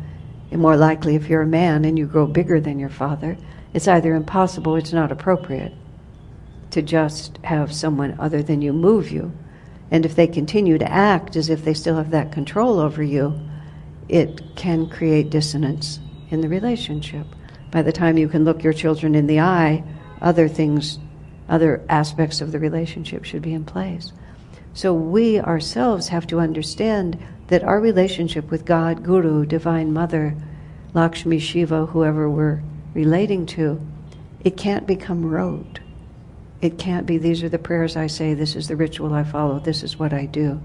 and 0.50 0.60
more 0.60 0.76
likely 0.76 1.16
if 1.16 1.28
you're 1.28 1.42
a 1.42 1.46
man 1.46 1.84
and 1.84 1.98
you 1.98 2.06
grow 2.06 2.26
bigger 2.26 2.60
than 2.60 2.78
your 2.78 2.88
father, 2.88 3.36
it's 3.74 3.88
either 3.88 4.14
impossible 4.14 4.76
it's 4.76 4.92
not 4.92 5.12
appropriate 5.12 5.74
to 6.70 6.80
just 6.80 7.38
have 7.44 7.72
someone 7.72 8.16
other 8.18 8.42
than 8.42 8.62
you 8.62 8.72
move 8.72 9.10
you. 9.10 9.32
And 9.90 10.06
if 10.06 10.14
they 10.14 10.26
continue 10.26 10.78
to 10.78 10.90
act 10.90 11.36
as 11.36 11.50
if 11.50 11.64
they 11.64 11.74
still 11.74 11.96
have 11.96 12.10
that 12.10 12.32
control 12.32 12.80
over 12.80 13.02
you, 13.02 13.38
it 14.08 14.42
can 14.56 14.88
create 14.88 15.30
dissonance 15.30 15.98
in 16.30 16.40
the 16.40 16.48
relationship. 16.48 17.26
By 17.70 17.82
the 17.82 17.92
time 17.92 18.16
you 18.16 18.28
can 18.28 18.44
look 18.44 18.62
your 18.62 18.72
children 18.72 19.14
in 19.14 19.26
the 19.26 19.40
eye, 19.40 19.84
other 20.20 20.48
things, 20.48 20.98
other 21.48 21.82
aspects 21.88 22.40
of 22.40 22.52
the 22.52 22.58
relationship 22.58 23.24
should 23.24 23.42
be 23.42 23.54
in 23.54 23.64
place. 23.64 24.12
So 24.72 24.94
we 24.94 25.38
ourselves 25.40 26.08
have 26.08 26.26
to 26.28 26.40
understand 26.40 27.18
that 27.48 27.62
our 27.62 27.80
relationship 27.80 28.50
with 28.50 28.64
God, 28.64 29.04
Guru, 29.04 29.46
Divine 29.46 29.92
Mother, 29.92 30.34
Lakshmi, 30.92 31.38
Shiva, 31.38 31.86
whoever 31.86 32.30
we're 32.30 32.62
relating 32.94 33.44
to, 33.44 33.84
it 34.44 34.56
can't 34.56 34.86
become 34.86 35.26
rote. 35.26 35.80
It 36.62 36.78
can't 36.78 37.06
be, 37.06 37.18
these 37.18 37.42
are 37.42 37.48
the 37.48 37.58
prayers 37.58 37.96
I 37.96 38.06
say, 38.06 38.32
this 38.32 38.56
is 38.56 38.68
the 38.68 38.76
ritual 38.76 39.12
I 39.12 39.24
follow, 39.24 39.58
this 39.58 39.82
is 39.82 39.98
what 39.98 40.12
I 40.12 40.26
do. 40.26 40.60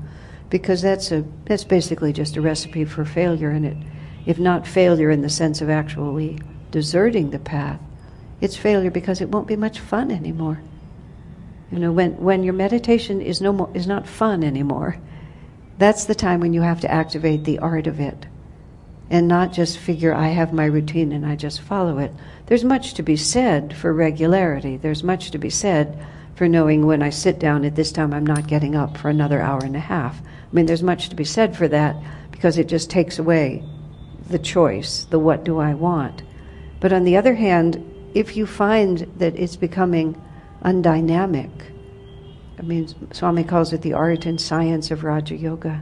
Because 0.49 0.81
that's, 0.81 1.11
a, 1.11 1.25
that's 1.45 1.63
basically 1.63 2.13
just 2.13 2.37
a 2.37 2.41
recipe 2.41 2.85
for 2.85 3.03
failure 3.03 3.51
in 3.51 3.65
it. 3.65 3.77
If 4.25 4.39
not 4.39 4.67
failure 4.67 5.09
in 5.09 5.21
the 5.21 5.29
sense 5.29 5.61
of 5.61 5.69
actually 5.69 6.39
deserting 6.71 7.31
the 7.31 7.39
path. 7.39 7.79
It's 8.41 8.55
failure 8.55 8.91
because 8.91 9.21
it 9.21 9.29
won't 9.29 9.47
be 9.47 9.55
much 9.55 9.79
fun 9.79 10.11
anymore. 10.11 10.61
You 11.71 11.79
know, 11.79 11.91
when, 11.91 12.17
when 12.17 12.43
your 12.43 12.53
meditation 12.53 13.21
is, 13.21 13.41
no 13.41 13.51
more, 13.51 13.69
is 13.73 13.87
not 13.87 14.07
fun 14.07 14.43
anymore, 14.43 14.97
that's 15.77 16.05
the 16.05 16.15
time 16.15 16.39
when 16.39 16.53
you 16.53 16.61
have 16.61 16.81
to 16.81 16.91
activate 16.91 17.43
the 17.43 17.59
art 17.59 17.87
of 17.87 17.99
it 17.99 18.25
and 19.09 19.27
not 19.27 19.51
just 19.51 19.77
figure 19.77 20.13
I 20.13 20.27
have 20.27 20.53
my 20.53 20.65
routine 20.65 21.11
and 21.11 21.25
I 21.25 21.35
just 21.35 21.61
follow 21.61 21.97
it. 21.97 22.11
There's 22.45 22.63
much 22.63 22.93
to 22.95 23.03
be 23.03 23.15
said 23.15 23.75
for 23.75 23.93
regularity. 23.93 24.77
There's 24.77 25.03
much 25.03 25.31
to 25.31 25.37
be 25.37 25.49
said 25.49 26.05
for 26.35 26.47
knowing 26.47 26.85
when 26.85 27.01
I 27.01 27.09
sit 27.09 27.39
down 27.39 27.65
at 27.65 27.75
this 27.75 27.91
time 27.91 28.13
I'm 28.13 28.25
not 28.25 28.47
getting 28.47 28.75
up 28.75 28.97
for 28.97 29.09
another 29.09 29.41
hour 29.41 29.61
and 29.63 29.75
a 29.75 29.79
half. 29.79 30.21
I 30.21 30.55
mean, 30.55 30.65
there's 30.67 30.83
much 30.83 31.09
to 31.09 31.15
be 31.15 31.25
said 31.25 31.57
for 31.57 31.67
that 31.67 31.95
because 32.31 32.57
it 32.57 32.67
just 32.67 32.89
takes 32.89 33.19
away 33.19 33.63
the 34.29 34.39
choice, 34.39 35.05
the 35.05 35.19
what 35.19 35.43
do 35.43 35.59
I 35.59 35.73
want. 35.73 36.21
But 36.79 36.93
on 36.93 37.03
the 37.03 37.17
other 37.17 37.35
hand, 37.35 37.83
if 38.13 38.37
you 38.37 38.45
find 38.45 38.99
that 39.17 39.35
it's 39.35 39.55
becoming 39.55 40.19
undynamic, 40.63 41.51
I 42.57 42.61
mean, 42.61 42.87
Swami 43.11 43.43
calls 43.43 43.73
it 43.73 43.81
the 43.81 43.93
art 43.93 44.25
and 44.25 44.39
science 44.39 44.91
of 44.91 45.03
Raja 45.03 45.35
Yoga. 45.35 45.81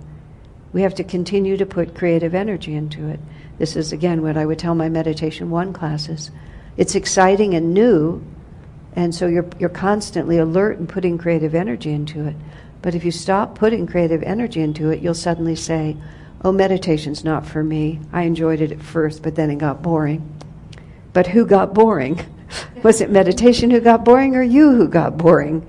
We 0.78 0.84
have 0.84 0.94
to 0.94 1.04
continue 1.04 1.58
to 1.58 1.66
put 1.66 1.96
creative 1.96 2.36
energy 2.36 2.76
into 2.76 3.08
it. 3.08 3.20
This 3.58 3.76
is, 3.76 3.92
again, 3.92 4.22
what 4.22 4.38
I 4.38 4.46
would 4.46 4.60
tell 4.60 4.76
my 4.76 4.90
Meditation 4.90 5.50
1 5.50 5.74
classes. 5.74 6.30
It's 6.78 6.94
exciting 6.94 7.56
and 7.56 7.74
new, 7.74 8.24
and 8.96 9.16
so 9.16 9.26
you're, 9.26 9.50
you're 9.58 9.70
constantly 9.70 10.38
alert 10.38 10.78
and 10.78 10.88
putting 10.88 11.18
creative 11.18 11.56
energy 11.56 11.92
into 11.92 12.28
it. 12.28 12.36
But 12.84 12.94
if 12.94 13.04
you 13.04 13.10
stop 13.10 13.56
putting 13.56 13.88
creative 13.88 14.22
energy 14.22 14.62
into 14.62 14.92
it, 14.92 15.02
you'll 15.02 15.16
suddenly 15.16 15.56
say, 15.56 15.98
Oh, 16.44 16.52
meditation's 16.52 17.24
not 17.24 17.44
for 17.44 17.64
me. 17.64 18.00
I 18.14 18.22
enjoyed 18.22 18.62
it 18.62 18.72
at 18.72 18.84
first, 18.84 19.24
but 19.24 19.34
then 19.34 19.50
it 19.50 19.58
got 19.58 19.82
boring. 19.82 20.32
But 21.12 21.26
who 21.26 21.48
got 21.48 21.74
boring? 21.74 22.24
Was 22.84 23.02
it 23.02 23.10
meditation 23.10 23.72
who 23.72 23.80
got 23.80 24.06
boring 24.06 24.36
or 24.36 24.44
you 24.44 24.76
who 24.76 24.88
got 24.88 25.18
boring? 25.18 25.68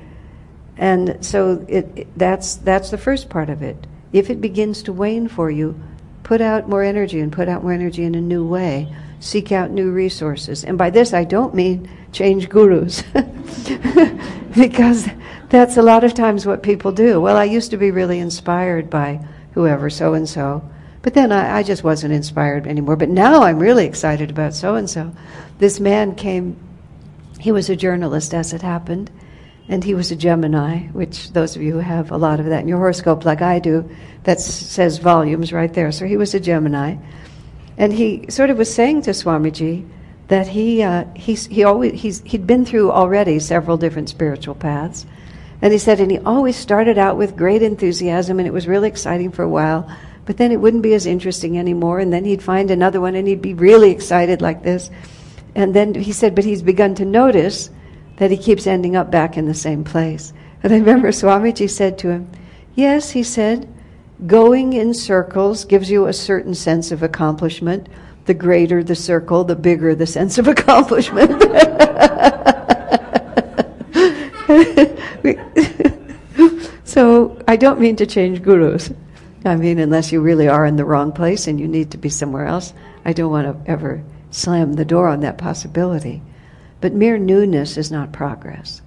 And 0.77 1.25
so 1.25 1.65
it, 1.67 1.89
it, 1.97 2.19
that's, 2.19 2.57
that's 2.57 2.91
the 2.91 2.99
first 2.99 3.31
part 3.31 3.49
of 3.49 3.63
it. 3.63 3.87
If 4.13 4.31
it 4.31 4.41
begins 4.41 4.83
to 4.85 4.93
wane 4.93 5.29
for 5.29 5.51
you, 5.51 5.79
put 6.23 6.41
out 6.41 6.69
more 6.69 6.83
energy 6.83 7.21
and 7.21 7.33
put 7.33 7.49
out 7.49 7.63
more 7.63 7.73
energy 7.73 8.05
in 8.05 8.15
a 8.15 8.21
new 8.21 8.47
way. 8.47 8.95
Seek 9.21 9.51
out 9.53 9.71
new 9.71 9.91
resources. 9.91 10.65
And 10.65 10.79
by 10.79 10.91
this, 10.91 11.13
I 11.13 11.25
don't 11.25 11.55
mean 11.55 11.91
change 12.13 12.49
gurus, 12.49 13.03
because 14.57 15.09
that's 15.49 15.77
a 15.77 15.83
lot 15.83 16.05
of 16.05 16.15
times 16.15 16.47
what 16.47 16.63
people 16.63 16.93
do. 16.93 17.21
Well, 17.21 17.37
I 17.37 17.45
used 17.45 17.71
to 17.73 17.77
be 17.77 17.91
really 17.91 18.19
inspired 18.19 18.89
by 18.89 19.21
whoever, 19.53 19.91
so 19.91 20.15
and 20.15 20.29
so. 20.29 20.63
But 21.03 21.15
then 21.15 21.33
I, 21.33 21.59
I 21.59 21.63
just 21.63 21.85
wasn't 21.85 22.15
inspired 22.15 22.67
anymore. 22.67 22.97
But 22.97 23.09
now 23.09 23.43
I'm 23.43 23.59
really 23.59 23.87
excited 23.87 24.31
about 24.31 24.55
so 24.55 24.75
and 24.77 24.89
so. 24.89 25.13
This 25.59 25.81
man 25.81 26.15
came, 26.15 26.57
he 27.41 27.53
was 27.53 27.69
a 27.69 27.77
journalist 27.77 28.35
as 28.35 28.53
it 28.53 28.63
happened, 28.63 29.11
and 29.69 29.85
he 29.85 29.95
was 29.95 30.11
a 30.11 30.17
Gemini, 30.17 30.87
which 30.89 31.33
those 31.33 31.57
of 31.57 31.63
you 31.63 31.73
who 31.73 31.79
have 31.79 32.11
a 32.11 32.17
lot 32.17 32.41
of 32.41 32.47
that 32.47 32.63
in 32.63 32.69
your 32.69 32.79
horoscope, 32.79 33.25
like 33.25 33.43
I 33.43 33.59
do, 33.59 33.89
that 34.25 34.41
says 34.41 34.99
volumes 34.99 35.53
right 35.53 35.73
there. 35.73 35.93
So 35.93 36.07
he 36.07 36.17
was 36.17 36.35
a 36.35 36.41
Gemini. 36.41 36.97
And 37.77 37.93
he 37.93 38.27
sort 38.31 38.51
of 38.51 38.59
was 38.59 38.75
saying 38.75 39.03
to 39.03 39.11
Swamiji 39.11 39.89
that 40.29 40.49
he, 40.49 40.83
uh, 40.83 41.05
he's, 41.15 41.47
he 41.47 41.65
always, 41.65 42.01
he's, 42.01 42.23
he'd 42.23 42.47
been 42.47 42.65
through 42.65 42.91
already 42.91 43.39
several 43.39 43.77
different 43.77 44.09
spiritual 44.09 44.55
paths. 44.55 45.07
And 45.61 45.73
he 45.73 45.79
said, 45.79 46.01
and 46.01 46.11
he 46.11 46.19
always 46.19 46.57
started 46.57 46.99
out 46.99 47.17
with 47.17 47.37
great 47.37 47.63
enthusiasm, 47.63 48.39
and 48.39 48.47
it 48.47 48.53
was 48.53 48.67
really 48.67 48.89
exciting 48.89 49.31
for 49.31 49.43
a 49.43 49.49
while 49.49 49.89
but 50.29 50.37
then 50.37 50.53
it 50.53 50.61
wouldn't 50.61 50.83
be 50.83 50.93
as 50.93 51.07
interesting 51.07 51.59
anymore. 51.59 52.01
And 52.01 52.13
then 52.13 52.27
he'd 52.27 52.43
find 52.43 52.71
another 52.71 53.01
one 53.01 53.15
and 53.15 53.27
he'd 53.27 53.41
be 53.41 53.55
really 53.55 53.91
excited 53.91 54.43
like 54.43 54.63
this. 54.63 54.91
And 55.55 55.73
then 55.73 55.95
he 55.95 56.13
said, 56.13 56.35
but 56.35 56.45
he's 56.45 56.61
begun 56.61 56.95
to 56.97 57.07
notice 57.07 57.71
that 58.19 58.31
he 58.31 58.37
keeps 58.37 58.67
ending 58.67 58.97
up 58.97 59.11
back 59.11 59.37
in 59.37 59.47
the 59.47 59.55
same 59.55 59.85
place. 59.85 60.33
And 60.63 60.73
I 60.73 60.77
remember 60.77 61.09
Swamiji 61.09 61.71
said 61.71 61.99
to 61.99 62.11
him, 62.11 62.31
Yes, 62.75 63.11
he 63.11 63.23
said, 63.23 63.73
going 64.27 64.73
in 64.73 64.93
circles 64.93 65.65
gives 65.65 65.91
you 65.91 66.07
a 66.07 66.13
certain 66.13 66.55
sense 66.55 66.93
of 66.93 67.03
accomplishment. 67.03 67.89
The 68.27 68.35
greater 68.35 68.85
the 68.85 68.97
circle, 68.97 69.45
the 69.45 69.57
bigger 69.57 69.95
the 69.95 70.07
sense 70.07 70.37
of 70.37 70.49
accomplishment. 70.49 71.31
so 76.85 77.41
I 77.47 77.57
don't 77.57 77.81
mean 77.81 77.97
to 77.97 78.07
change 78.07 78.43
gurus. 78.43 78.91
I 79.45 79.55
mean, 79.55 79.79
unless 79.79 80.11
you 80.11 80.21
really 80.21 80.49
are 80.49 80.67
in 80.67 80.77
the 80.77 80.85
wrong 80.85 81.13
place 81.13 81.47
and 81.47 81.61
you 81.61 81.69
need 81.69 81.93
to 81.93 81.99
be 81.99 82.09
somewhere 82.09 82.47
else, 82.47 82.75
I 83.05 83.13
don't 83.13 83.31
want 83.31 83.47
to 83.47 83.71
ever 83.71 84.03
slam 84.31 84.75
the 84.75 84.85
door 84.85 85.09
on 85.09 85.21
that 85.21 85.39
possibility. 85.39 86.23
But 86.81 86.93
mere 86.93 87.19
newness 87.19 87.77
is 87.77 87.91
not 87.91 88.13
progress. 88.13 88.83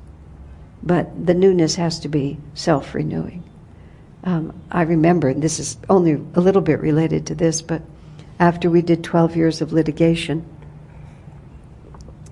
But 0.83 1.25
the 1.25 1.33
newness 1.33 1.75
has 1.75 1.99
to 1.99 2.07
be 2.07 2.37
self 2.53 2.95
renewing. 2.95 3.43
Um, 4.23 4.53
I 4.71 4.83
remember, 4.83 5.29
and 5.29 5.41
this 5.41 5.59
is 5.59 5.77
only 5.89 6.13
a 6.13 6.41
little 6.41 6.61
bit 6.61 6.79
related 6.79 7.25
to 7.27 7.35
this, 7.35 7.61
but 7.61 7.81
after 8.39 8.69
we 8.69 8.81
did 8.81 9.03
12 9.03 9.35
years 9.35 9.61
of 9.61 9.73
litigation 9.73 10.45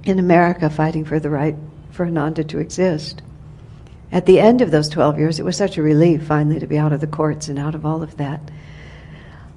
in 0.04 0.20
America 0.20 0.70
fighting 0.70 1.04
for 1.04 1.20
the 1.20 1.30
right 1.30 1.56
for 1.92 2.06
Ananda 2.06 2.44
to 2.46 2.60
exist, 2.60 3.22
at 4.12 4.25
the 4.25 4.39
end 4.39 4.62
of 4.62 4.72
those 4.72 4.89
12 4.89 5.20
years, 5.20 5.39
it 5.39 5.46
was 5.46 5.58
such 5.58 5.78
a 5.78 5.84
relief 5.84 6.24
finally 6.24 6.60
to 6.60 6.68
be 6.68 6.78
out 6.78 6.94
of 6.94 7.01
the 7.01 7.08
courts 7.08 7.48
and 7.48 7.60
out 7.60 7.75
of 7.75 7.86
all 7.86 8.01
of 8.01 8.18
that. 8.18 8.42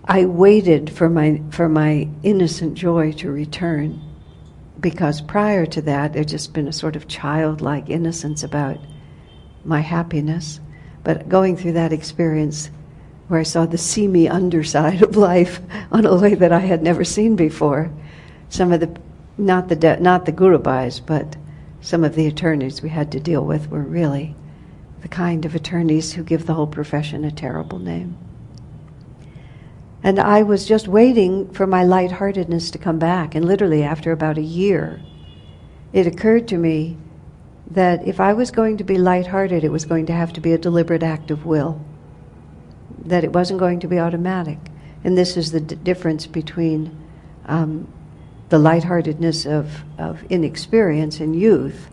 I 0.04 0.25
waited 0.25 0.90
for 0.90 1.09
my, 1.09 1.40
for 1.50 1.68
my 1.68 2.09
innocent 2.23 2.75
joy 2.75 3.12
to 3.12 3.30
return 3.30 4.00
because 4.82 5.20
prior 5.20 5.64
to 5.64 5.80
that, 5.82 6.12
there'd 6.12 6.28
just 6.28 6.52
been 6.52 6.68
a 6.68 6.72
sort 6.72 6.96
of 6.96 7.08
childlike 7.08 7.88
innocence 7.88 8.42
about 8.42 8.78
my 9.64 9.80
happiness. 9.80 10.60
But 11.04 11.28
going 11.28 11.56
through 11.56 11.72
that 11.72 11.92
experience 11.92 12.68
where 13.28 13.40
I 13.40 13.44
saw 13.44 13.64
the 13.64 13.78
seamy 13.78 14.28
underside 14.28 15.00
of 15.02 15.16
life 15.16 15.60
on 15.92 16.04
a 16.04 16.16
way 16.16 16.34
that 16.34 16.52
I 16.52 16.58
had 16.58 16.82
never 16.82 17.04
seen 17.04 17.36
before, 17.36 17.90
some 18.48 18.72
of 18.72 18.80
the, 18.80 19.00
not 19.38 19.68
the, 19.68 19.76
de- 19.76 20.00
not 20.00 20.26
the 20.26 20.32
gurubhais, 20.32 21.00
but 21.04 21.36
some 21.80 22.04
of 22.04 22.16
the 22.16 22.26
attorneys 22.26 22.82
we 22.82 22.90
had 22.90 23.10
to 23.12 23.20
deal 23.20 23.44
with 23.44 23.70
were 23.70 23.82
really 23.82 24.34
the 25.00 25.08
kind 25.08 25.44
of 25.44 25.54
attorneys 25.54 26.12
who 26.12 26.22
give 26.22 26.46
the 26.46 26.54
whole 26.54 26.66
profession 26.66 27.24
a 27.24 27.30
terrible 27.30 27.78
name. 27.78 28.16
And 30.02 30.18
I 30.18 30.42
was 30.42 30.66
just 30.66 30.88
waiting 30.88 31.52
for 31.52 31.66
my 31.66 31.85
lightheartedness 31.85 32.71
to 32.73 32.78
come 32.78 32.99
back. 32.99 33.35
And 33.35 33.44
literally, 33.44 33.82
after 33.82 34.11
about 34.11 34.38
a 34.38 34.42
year, 34.42 35.00
it 35.92 36.06
occurred 36.06 36.49
to 36.49 36.59
me 36.59 36.97
that 37.71 38.06
if 38.06 38.18
I 38.21 38.32
was 38.32 38.50
going 38.50 38.78
to 38.78 38.85
be 38.85 38.99
lighthearted, 38.99 39.64
it 39.64 39.71
was 39.71 39.85
going 39.85 40.06
to 40.06 40.12
have 40.12 40.32
to 40.35 40.40
be 40.40 40.52
a 40.52 40.59
deliberate 40.59 41.02
act 41.02 41.30
of 41.30 41.47
will, 41.47 41.85
that 43.04 43.25
it 43.25 43.32
wasn't 43.32 43.61
going 43.61 43.80
to 43.80 43.88
be 43.88 43.99
automatic. 43.99 44.59
And 45.04 45.16
this 45.16 45.37
is 45.37 45.52
the 45.52 45.61
d- 45.61 45.76
difference 45.76 46.26
between 46.26 46.97
um, 47.47 47.92
the 48.49 48.59
lightheartedness 48.59 49.47
of, 49.47 49.85
of 49.99 50.23
inexperience 50.25 51.21
and 51.21 51.35
youth 51.35 51.88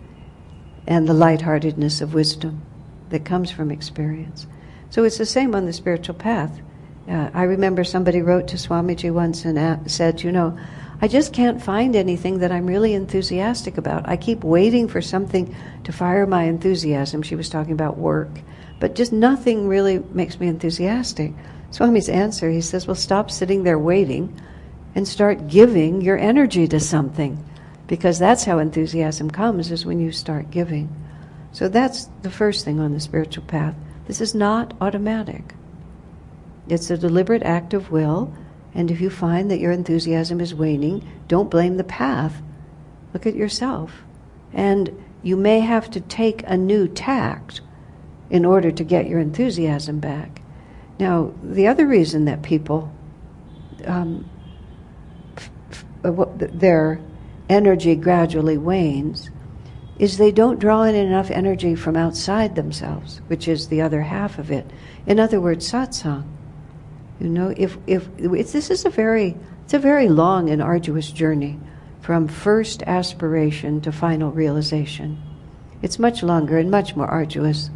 and 0.88 1.08
the 1.08 1.14
lightheartedness 1.14 2.02
of 2.02 2.14
wisdom 2.14 2.62
that 3.10 3.24
comes 3.24 3.52
from 3.52 3.72
experience. 3.72 4.48
So 4.90 5.04
it's 5.04 5.18
the 5.18 5.26
same 5.26 5.56
on 5.56 5.66
the 5.66 5.74
spiritual 5.74 6.16
path. 6.16 6.60
Uh, 7.10 7.30
I 7.34 7.44
remember 7.44 7.84
somebody 7.84 8.22
wrote 8.22 8.50
to 8.50 8.58
Swamiji 8.58 9.12
once 9.12 9.44
and 9.44 9.90
said, 9.90 10.22
You 10.22 10.32
know, 10.32 10.58
I 11.02 11.08
just 11.08 11.34
can't 11.34 11.62
find 11.62 11.96
anything 11.96 12.40
that 12.40 12.52
I'm 12.52 12.68
really 12.68 12.94
enthusiastic 12.94 13.78
about. 13.78 14.08
I 14.08 14.16
keep 14.16 14.44
waiting 14.44 14.88
for 14.88 15.02
something 15.02 15.56
to 15.86 15.92
fire 15.92 16.28
my 16.28 16.44
enthusiasm. 16.44 17.24
She 17.24 17.36
was 17.36 17.50
talking 17.50 17.74
about 17.74 17.98
work, 17.98 18.30
but 18.80 18.96
just 18.96 19.12
nothing 19.12 19.68
really 19.68 20.00
makes 20.12 20.40
me 20.40 20.48
enthusiastic. 20.48 21.34
Swami's 21.72 22.10
answer, 22.10 22.50
he 22.50 22.62
says, 22.62 22.86
Well, 22.86 22.96
stop 22.96 23.32
sitting 23.32 23.64
there 23.64 23.80
waiting 23.80 24.40
and 24.94 25.08
start 25.08 25.48
giving 25.48 26.02
your 26.02 26.18
energy 26.18 26.68
to 26.68 26.80
something 26.80 27.44
because 27.88 28.20
that's 28.20 28.44
how 28.44 28.60
enthusiasm 28.60 29.32
comes 29.32 29.72
is 29.72 29.86
when 29.86 30.00
you 30.00 30.12
start 30.12 30.52
giving. 30.52 30.96
So 31.54 31.68
that's 31.68 32.06
the 32.22 32.30
first 32.30 32.66
thing 32.66 32.80
on 32.80 32.94
the 32.94 33.00
spiritual 33.00 33.46
path. 33.46 33.74
This 34.06 34.22
is 34.22 34.36
not 34.36 34.76
automatic. 34.80 35.56
It's 36.70 36.90
a 36.90 36.98
deliberate 36.98 37.44
act 37.44 37.74
of 37.74 37.92
will, 37.92 38.34
and 38.74 38.92
if 38.92 39.02
you 39.02 39.10
find 39.10 39.50
that 39.50 39.60
your 39.60 39.72
enthusiasm 39.72 40.40
is 40.40 40.54
waning, 40.54 41.08
don't 41.28 41.50
blame 41.50 41.78
the 41.78 41.84
path. 41.84 42.42
Look 43.14 43.26
at 43.26 43.36
yourself. 43.36 44.04
And 44.54 45.04
you 45.24 45.36
may 45.36 45.60
have 45.62 45.90
to 45.92 46.00
take 46.00 46.44
a 46.46 46.56
new 46.56 46.88
tact 46.88 47.62
in 48.30 48.46
order 48.46 48.72
to 48.72 48.84
get 48.84 49.08
your 49.08 49.20
enthusiasm 49.20 50.00
back. 50.00 50.42
Now, 51.00 51.34
the 51.44 51.68
other 51.68 51.88
reason 51.88 52.26
that 52.26 52.44
people, 52.44 52.94
um, 53.86 54.30
f- 55.38 55.50
f- 56.04 56.28
their 56.38 57.02
energy 57.50 57.96
gradually 57.96 58.58
wanes 58.58 59.32
is 59.98 60.18
they 60.18 60.32
don't 60.32 60.60
draw 60.60 60.84
in 60.84 60.96
enough 60.96 61.32
energy 61.32 61.76
from 61.76 61.96
outside 61.96 62.56
themselves, 62.56 63.22
which 63.28 63.48
is 63.48 63.68
the 63.68 63.82
other 63.82 64.04
half 64.04 64.38
of 64.38 64.52
it. 64.52 64.70
In 65.08 65.20
other 65.20 65.42
words, 65.42 65.70
satsang. 65.70 66.24
You 67.20 67.30
know, 67.30 67.54
if 67.56 67.78
if 67.88 68.08
this 68.18 68.70
is 68.70 68.86
a 68.86 68.90
very 68.90 69.36
it's 69.66 69.74
a 69.74 69.80
very 69.80 70.10
long 70.10 70.50
and 70.50 70.62
arduous 70.62 71.12
journey 71.12 71.60
from 72.02 72.28
first 72.28 72.82
aspiration 72.84 73.82
to 73.82 73.92
final 73.92 74.32
realization. 74.32 75.22
It's 75.82 76.00
much 76.00 76.24
longer 76.24 76.58
and 76.58 76.72
much 76.72 76.96
more 76.96 77.08
arduous 77.08 77.70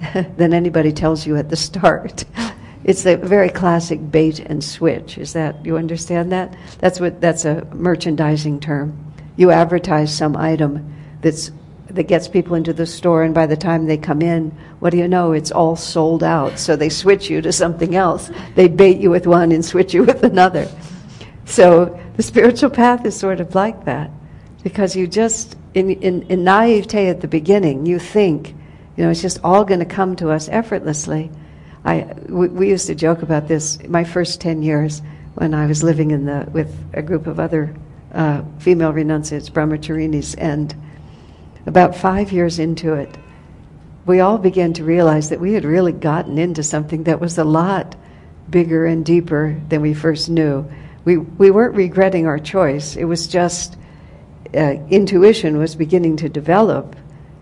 than 0.36 0.52
anybody 0.52 0.92
tells 0.92 1.26
you 1.26 1.36
at 1.36 1.48
the 1.48 1.56
start. 1.56 2.24
It's 2.84 3.04
a 3.04 3.16
very 3.16 3.48
classic 3.48 4.10
bait 4.10 4.38
and 4.38 4.62
switch. 4.62 5.18
Is 5.18 5.32
that 5.32 5.66
you 5.66 5.76
understand 5.76 6.32
that? 6.32 6.56
That's 6.78 7.00
what 7.00 7.20
that's 7.20 7.44
a 7.44 7.66
merchandising 7.74 8.60
term. 8.60 9.12
You 9.36 9.50
advertise 9.50 10.16
some 10.16 10.36
item 10.36 10.94
that's 11.20 11.50
that 11.90 12.04
gets 12.04 12.28
people 12.28 12.54
into 12.54 12.72
the 12.72 12.86
store, 12.86 13.22
and 13.22 13.34
by 13.34 13.46
the 13.46 13.56
time 13.56 13.86
they 13.86 13.96
come 13.96 14.22
in, 14.22 14.50
what 14.80 14.90
do 14.90 14.98
you 14.98 15.08
know? 15.08 15.32
It's 15.32 15.50
all 15.50 15.76
sold 15.76 16.22
out. 16.22 16.58
So 16.58 16.76
they 16.76 16.88
switch 16.88 17.30
you 17.30 17.40
to 17.40 17.52
something 17.52 17.94
else. 17.94 18.30
They 18.54 18.68
bait 18.68 18.98
you 18.98 19.10
with 19.10 19.26
one 19.26 19.52
and 19.52 19.64
switch 19.64 19.94
you 19.94 20.02
with 20.04 20.22
another. 20.22 20.68
So 21.44 21.98
the 22.16 22.22
spiritual 22.22 22.70
path 22.70 23.06
is 23.06 23.16
sort 23.16 23.40
of 23.40 23.54
like 23.54 23.84
that, 23.86 24.10
because 24.62 24.94
you 24.94 25.06
just, 25.06 25.56
in, 25.74 25.90
in, 25.90 26.22
in 26.24 26.44
naivete 26.44 27.08
at 27.08 27.20
the 27.20 27.28
beginning, 27.28 27.86
you 27.86 27.98
think, 27.98 28.54
you 28.96 29.04
know, 29.04 29.10
it's 29.10 29.22
just 29.22 29.40
all 29.42 29.64
going 29.64 29.80
to 29.80 29.86
come 29.86 30.16
to 30.16 30.30
us 30.30 30.48
effortlessly. 30.48 31.30
I, 31.84 32.12
we, 32.28 32.48
we 32.48 32.68
used 32.68 32.86
to 32.88 32.94
joke 32.94 33.22
about 33.22 33.48
this 33.48 33.78
my 33.88 34.04
first 34.04 34.40
10 34.40 34.62
years 34.62 35.00
when 35.34 35.54
I 35.54 35.66
was 35.66 35.82
living 35.82 36.10
in 36.10 36.26
the, 36.26 36.46
with 36.52 36.76
a 36.92 37.00
group 37.00 37.26
of 37.26 37.40
other 37.40 37.74
uh, 38.12 38.42
female 38.58 38.92
renunciates, 38.92 39.48
brahmacharinis, 39.48 40.34
and 40.36 40.74
about 41.68 41.94
five 41.94 42.32
years 42.32 42.58
into 42.58 42.94
it, 42.94 43.14
we 44.06 44.20
all 44.20 44.38
began 44.38 44.72
to 44.72 44.84
realize 44.84 45.28
that 45.28 45.38
we 45.38 45.52
had 45.52 45.66
really 45.66 45.92
gotten 45.92 46.38
into 46.38 46.62
something 46.62 47.04
that 47.04 47.20
was 47.20 47.36
a 47.36 47.44
lot 47.44 47.94
bigger 48.48 48.86
and 48.86 49.04
deeper 49.04 49.60
than 49.68 49.82
we 49.82 49.92
first 49.92 50.30
knew. 50.30 50.66
We, 51.04 51.18
we 51.18 51.50
weren't 51.50 51.74
regretting 51.74 52.26
our 52.26 52.38
choice, 52.38 52.96
it 52.96 53.04
was 53.04 53.28
just 53.28 53.76
uh, 54.54 54.76
intuition 54.88 55.58
was 55.58 55.74
beginning 55.74 56.16
to 56.16 56.30
develop, 56.30 56.96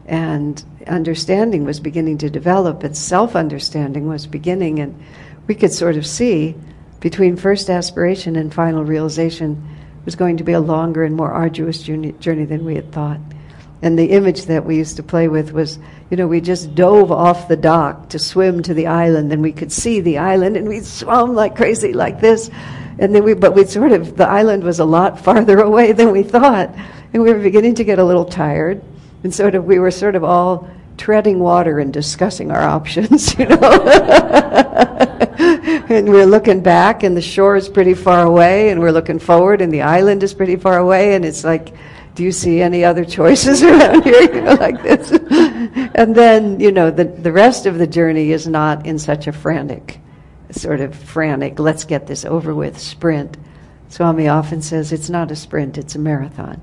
and 0.07 0.63
understanding 0.89 1.65
was 1.65 1.79
beginning 1.79 2.19
to 2.19 2.29
develop, 2.29 2.83
and 2.83 2.97
self 2.97 3.37
understanding 3.37 4.09
was 4.09 4.27
beginning, 4.27 4.81
and 4.81 5.01
we 5.47 5.55
could 5.55 5.73
sort 5.73 5.97
of 5.97 6.05
see 6.05 6.57
between 6.99 7.37
first 7.37 7.71
aspiration 7.71 8.35
and 8.35 8.53
final 8.53 8.85
realization 8.85 9.65
was 10.05 10.17
going 10.17 10.37
to 10.39 10.45
be 10.45 10.53
a 10.53 10.61
longer 10.61 11.05
and 11.05 11.15
more 11.15 11.31
arduous 11.31 11.81
journey, 11.81 12.11
journey 12.19 12.45
than 12.45 12.65
we 12.65 12.75
had 12.75 12.91
thought. 12.91 13.21
And 13.83 13.99
the 13.99 14.07
image 14.07 14.47
that 14.47 14.65
we 14.65 14.77
used 14.77 14.97
to 14.97 15.03
play 15.03 15.29
with 15.29 15.53
was, 15.53 15.79
you 16.11 16.17
know, 16.17 16.27
we 16.27 16.41
just 16.41 16.75
dove 16.75 17.13
off 17.13 17.49
the 17.49 17.57
dock 17.57 18.09
to 18.11 18.19
swim 18.19 18.63
to 18.63 18.75
the 18.75 18.87
island, 18.87 19.33
and 19.33 19.43
we 19.43 19.53
could 19.53 19.71
see 19.71 20.01
the 20.01 20.19
island, 20.19 20.57
and 20.57 20.67
we 20.67 20.81
swam 20.81 21.35
like 21.35 21.57
crazy 21.57 21.93
like 21.93 22.21
this. 22.21 22.51
And 22.99 23.15
then 23.15 23.25
we, 23.25 23.35
but 23.35 23.55
we 23.55 23.67
sort 23.67 23.93
of, 23.93 24.17
the 24.17 24.27
island 24.27 24.65
was 24.65 24.81
a 24.81 24.85
lot 24.85 25.21
farther 25.25 25.61
away 25.61 25.93
than 25.93 26.11
we 26.13 26.23
thought. 26.23 26.75
And 27.13 27.23
we 27.23 27.33
were 27.33 27.39
beginning 27.39 27.75
to 27.77 27.85
get 27.85 27.99
a 27.99 28.05
little 28.05 28.25
tired. 28.25 28.83
And 29.23 29.35
sort 29.35 29.55
of, 29.55 29.65
we 29.65 29.79
were 29.79 29.91
sort 29.91 30.15
of 30.15 30.25
all 30.25 30.69
treading 30.97 31.39
water 31.39 31.79
and 31.79 31.93
discussing 31.93 32.51
our 32.51 32.63
options, 32.63 33.35
you 33.39 33.47
know. 33.47 33.57
and 35.89 36.09
we're 36.09 36.27
looking 36.27 36.61
back, 36.61 37.03
and 37.03 37.17
the 37.17 37.23
shore 37.23 37.57
is 37.57 37.69
pretty 37.69 37.95
far 37.95 38.25
away, 38.25 38.71
and 38.71 38.81
we're 38.81 38.93
looking 38.93 39.19
forward, 39.19 39.61
and 39.61 39.73
the 39.73 39.83
island 39.83 40.23
is 40.23 40.33
pretty 40.33 40.57
far 40.57 40.79
away, 40.79 41.15
and 41.15 41.25
it's 41.25 41.45
like, 41.45 41.75
do 42.17 42.25
you 42.25 42.33
see 42.33 42.61
any 42.61 42.85
other 42.85 43.05
choices 43.05 43.63
around 43.63 44.03
here 44.03 44.23
you 44.23 44.41
know, 44.41 44.55
like 44.55 44.83
this? 44.83 45.13
And 45.95 46.15
then 46.15 46.59
you 46.59 46.73
know 46.73 46.91
the, 46.91 47.05
the 47.05 47.31
rest 47.31 47.67
of 47.67 47.79
the 47.79 47.87
journey 47.87 48.33
is 48.33 48.49
not 48.49 48.85
in 48.85 48.99
such 48.99 49.27
a 49.27 49.33
frantic 49.33 50.01
sort 50.51 50.81
of 50.81 50.95
frantic 50.95 51.59
let's 51.59 51.85
get 51.85 52.07
this 52.07 52.25
over 52.25 52.55
with 52.55 52.79
sprint. 52.79 53.37
Swami 53.89 54.27
often 54.27 54.63
says 54.63 54.93
it's 54.93 55.11
not 55.11 55.31
a 55.31 55.37
sprint 55.37 55.79
it's 55.79 55.95
a 55.95 55.99
marathon. 55.99 56.61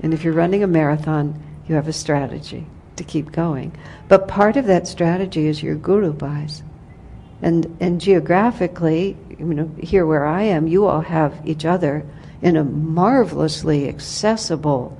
And 0.00 0.14
if 0.14 0.24
you're 0.24 0.32
running 0.32 0.62
a 0.62 0.68
marathon 0.68 1.42
you 1.66 1.74
have 1.74 1.88
a 1.88 1.92
strategy 1.92 2.64
to 2.96 3.04
keep 3.04 3.32
going. 3.32 3.76
But 4.08 4.28
part 4.28 4.56
of 4.56 4.66
that 4.66 4.88
strategy 4.88 5.46
is 5.46 5.62
your 5.62 5.74
guru 5.74 6.12
bhais 6.12 6.62
and 7.42 7.76
and 7.80 8.00
geographically 8.00 9.16
you 9.38 9.44
know 9.44 9.70
here 9.80 10.04
where 10.04 10.26
i 10.26 10.42
am 10.42 10.66
you 10.66 10.86
all 10.86 11.00
have 11.00 11.40
each 11.44 11.64
other 11.64 12.04
in 12.42 12.56
a 12.56 12.64
marvelously 12.64 13.88
accessible 13.88 14.96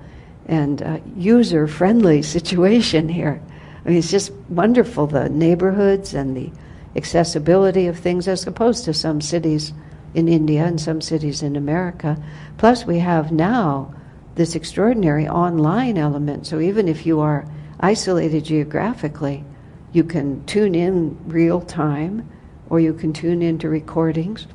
and 0.47 0.83
uh, 0.83 0.99
user 1.17 1.67
friendly 1.67 2.23
situation 2.37 3.09
here. 3.09 3.41
I 3.85 3.89
mean, 3.89 3.99
it's 3.99 4.11
just 4.11 4.33
wonderful 4.49 5.07
the 5.07 5.29
neighborhoods 5.29 6.15
and 6.15 6.37
the 6.37 6.51
accessibility 6.97 7.87
of 7.87 7.99
things 7.99 8.27
as 8.29 8.47
opposed 8.47 8.85
to 8.85 8.95
some 8.95 9.21
cities 9.21 9.73
in 10.15 10.29
India 10.29 10.65
and 10.65 10.81
some 10.81 11.01
cities 11.01 11.43
in 11.43 11.55
America. 11.57 12.21
Plus, 12.57 12.85
we 12.85 12.99
have 12.99 13.31
now 13.31 13.95
this 14.35 14.55
extraordinary 14.55 15.29
online 15.29 15.99
element. 15.99 16.47
So 16.47 16.61
even 16.61 16.89
if 16.89 17.05
you 17.07 17.21
are 17.21 17.47
isolated 17.81 18.45
geographically, 18.45 19.45
you 19.93 20.05
can 20.05 20.45
tune 20.47 20.75
in 20.75 21.19
real 21.27 21.61
time 21.61 22.29
or 22.69 22.81
you 22.81 22.93
can 22.95 23.13
tune 23.13 23.43
into 23.43 23.69
recordings. 23.69 24.47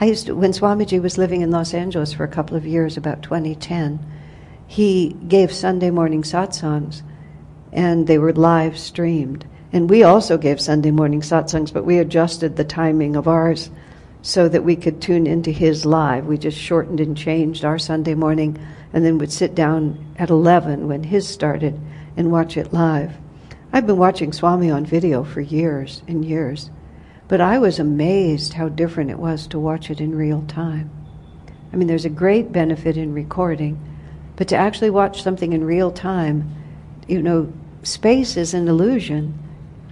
I 0.00 0.06
used 0.06 0.26
to, 0.26 0.34
when 0.34 0.52
Swamiji 0.52 1.00
was 1.00 1.18
living 1.18 1.42
in 1.42 1.50
Los 1.50 1.72
Angeles 1.72 2.12
for 2.12 2.24
a 2.24 2.28
couple 2.28 2.56
of 2.56 2.66
years, 2.66 2.96
about 2.96 3.22
2010, 3.22 4.04
he 4.66 5.16
gave 5.28 5.52
Sunday 5.52 5.90
morning 5.90 6.22
satsangs 6.22 7.02
and 7.72 8.06
they 8.06 8.18
were 8.18 8.32
live 8.32 8.78
streamed. 8.78 9.46
And 9.72 9.90
we 9.90 10.02
also 10.02 10.38
gave 10.38 10.60
Sunday 10.60 10.90
morning 10.90 11.20
satsangs, 11.20 11.72
but 11.72 11.84
we 11.84 11.98
adjusted 11.98 12.56
the 12.56 12.64
timing 12.64 13.16
of 13.16 13.28
ours 13.28 13.70
so 14.22 14.48
that 14.48 14.64
we 14.64 14.74
could 14.74 15.02
tune 15.02 15.26
into 15.26 15.50
his 15.50 15.84
live. 15.84 16.26
We 16.26 16.38
just 16.38 16.58
shortened 16.58 17.00
and 17.00 17.16
changed 17.16 17.64
our 17.64 17.78
Sunday 17.78 18.14
morning 18.14 18.58
and 18.92 19.04
then 19.04 19.18
would 19.18 19.32
sit 19.32 19.54
down 19.54 20.14
at 20.18 20.30
11 20.30 20.88
when 20.88 21.04
his 21.04 21.28
started 21.28 21.78
and 22.16 22.32
watch 22.32 22.56
it 22.56 22.72
live. 22.72 23.12
I've 23.72 23.86
been 23.86 23.98
watching 23.98 24.32
Swami 24.32 24.70
on 24.70 24.86
video 24.86 25.24
for 25.24 25.40
years 25.40 26.02
and 26.06 26.24
years, 26.24 26.70
but 27.28 27.40
I 27.40 27.58
was 27.58 27.78
amazed 27.78 28.54
how 28.54 28.68
different 28.68 29.10
it 29.10 29.18
was 29.18 29.46
to 29.48 29.58
watch 29.58 29.90
it 29.90 30.00
in 30.00 30.14
real 30.14 30.42
time. 30.42 30.90
I 31.72 31.76
mean, 31.76 31.88
there's 31.88 32.04
a 32.04 32.10
great 32.10 32.52
benefit 32.52 32.96
in 32.96 33.14
recording, 33.14 33.80
but 34.36 34.48
to 34.48 34.56
actually 34.56 34.90
watch 34.90 35.22
something 35.22 35.52
in 35.52 35.64
real 35.64 35.90
time, 35.90 36.54
you 37.08 37.22
know, 37.22 37.52
space 37.82 38.36
is 38.36 38.54
an 38.54 38.68
illusion. 38.68 39.38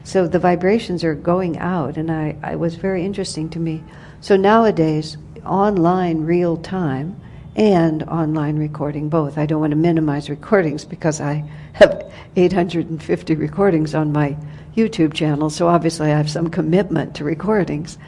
So 0.05 0.27
the 0.27 0.39
vibrations 0.39 1.05
are 1.05 1.15
going 1.15 1.59
out, 1.59 1.97
and 1.97 2.11
I, 2.11 2.37
I 2.43 2.57
was 2.57 2.75
very 2.75 3.05
interesting 3.05 3.49
to 3.51 3.59
me. 3.59 3.83
So 4.21 4.37
nowadays, 4.37 5.17
online 5.45 6.23
real 6.23 6.57
time 6.57 7.21
and 7.57 8.03
online 8.05 8.59
recording 8.59 9.09
both. 9.09 9.37
I 9.37 9.47
don't 9.47 9.61
want 9.61 9.73
to 9.73 9.77
minimize 9.77 10.31
recordings 10.31 10.85
because 10.85 11.21
I 11.21 11.45
have 11.75 12.11
850 12.37 13.35
recordings 13.35 13.95
on 13.95 14.13
my 14.13 14.37
YouTube 14.77 15.13
channel, 15.13 15.51
so 15.51 15.69
obviously 15.69 16.11
I 16.11 16.17
have 16.17 16.31
some 16.31 16.49
commitment 16.49 17.15
to 17.17 17.25
recordings. 17.25 17.99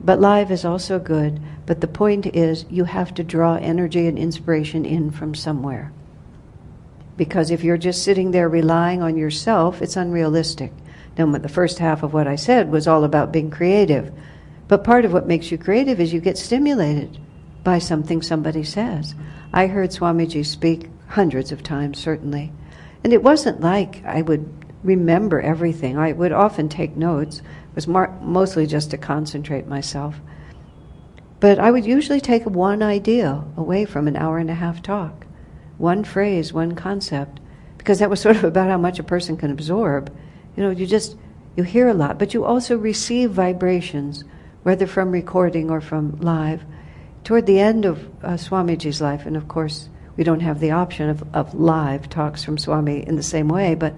But 0.00 0.20
live 0.20 0.50
is 0.50 0.64
also 0.64 0.98
good, 0.98 1.40
but 1.64 1.80
the 1.80 1.88
point 1.88 2.26
is 2.26 2.66
you 2.68 2.84
have 2.84 3.14
to 3.14 3.24
draw 3.24 3.56
energy 3.56 4.06
and 4.06 4.18
inspiration 4.18 4.84
in 4.84 5.10
from 5.10 5.34
somewhere. 5.34 5.92
Because 7.16 7.50
if 7.50 7.64
you're 7.64 7.78
just 7.78 8.02
sitting 8.02 8.30
there 8.30 8.48
relying 8.48 9.02
on 9.02 9.16
yourself, 9.16 9.80
it's 9.80 9.96
unrealistic. 9.96 10.72
Now, 11.16 11.26
the 11.26 11.48
first 11.48 11.78
half 11.78 12.02
of 12.02 12.12
what 12.12 12.28
I 12.28 12.36
said 12.36 12.70
was 12.70 12.86
all 12.86 13.04
about 13.04 13.32
being 13.32 13.50
creative. 13.50 14.12
But 14.68 14.84
part 14.84 15.06
of 15.06 15.12
what 15.14 15.26
makes 15.26 15.50
you 15.50 15.56
creative 15.56 15.98
is 15.98 16.12
you 16.12 16.20
get 16.20 16.36
stimulated 16.36 17.18
by 17.64 17.78
something 17.78 18.20
somebody 18.20 18.64
says. 18.64 19.14
I 19.52 19.66
heard 19.66 19.90
Swamiji 19.90 20.44
speak 20.44 20.90
hundreds 21.08 21.52
of 21.52 21.62
times, 21.62 21.98
certainly. 21.98 22.52
And 23.02 23.14
it 23.14 23.22
wasn't 23.22 23.60
like 23.60 24.04
I 24.04 24.20
would 24.20 24.65
remember 24.86 25.40
everything. 25.40 25.98
I 25.98 26.12
would 26.12 26.32
often 26.32 26.68
take 26.68 26.96
notes. 26.96 27.38
It 27.38 27.74
was 27.74 27.88
mar- 27.88 28.16
mostly 28.22 28.66
just 28.66 28.90
to 28.92 28.98
concentrate 28.98 29.66
myself. 29.66 30.20
But 31.40 31.58
I 31.58 31.70
would 31.70 31.84
usually 31.84 32.20
take 32.20 32.46
one 32.46 32.82
idea 32.82 33.44
away 33.56 33.84
from 33.84 34.08
an 34.08 34.16
hour 34.16 34.38
and 34.38 34.50
a 34.50 34.54
half 34.54 34.82
talk 34.82 35.26
one 35.78 36.02
phrase, 36.02 36.54
one 36.54 36.74
concept, 36.74 37.38
because 37.76 37.98
that 37.98 38.08
was 38.08 38.20
sort 38.26 38.36
of 38.36 38.44
about 38.44 38.70
how 38.70 38.78
much 38.78 38.98
a 38.98 39.02
person 39.04 39.36
can 39.36 39.50
absorb. 39.50 40.10
You 40.56 40.62
know, 40.62 40.70
you 40.70 40.86
just 40.86 41.16
you 41.56 41.64
hear 41.64 41.88
a 41.88 41.94
lot, 41.94 42.18
but 42.18 42.34
you 42.34 42.44
also 42.44 42.76
receive 42.76 43.30
vibrations, 43.30 44.24
whether 44.62 44.86
from 44.86 45.10
recording 45.10 45.70
or 45.70 45.80
from 45.80 46.18
live. 46.20 46.62
Toward 47.24 47.46
the 47.46 47.60
end 47.60 47.84
of 47.84 48.06
uh, 48.22 48.36
Swamiji's 48.36 49.00
life, 49.00 49.26
and 49.26 49.36
of 49.36 49.48
course, 49.48 49.88
we 50.16 50.24
don't 50.24 50.40
have 50.40 50.60
the 50.60 50.70
option 50.70 51.10
of, 51.10 51.24
of 51.34 51.54
live 51.54 52.08
talks 52.08 52.44
from 52.44 52.56
Swami 52.58 53.06
in 53.06 53.16
the 53.16 53.22
same 53.22 53.48
way, 53.48 53.74
but 53.74 53.94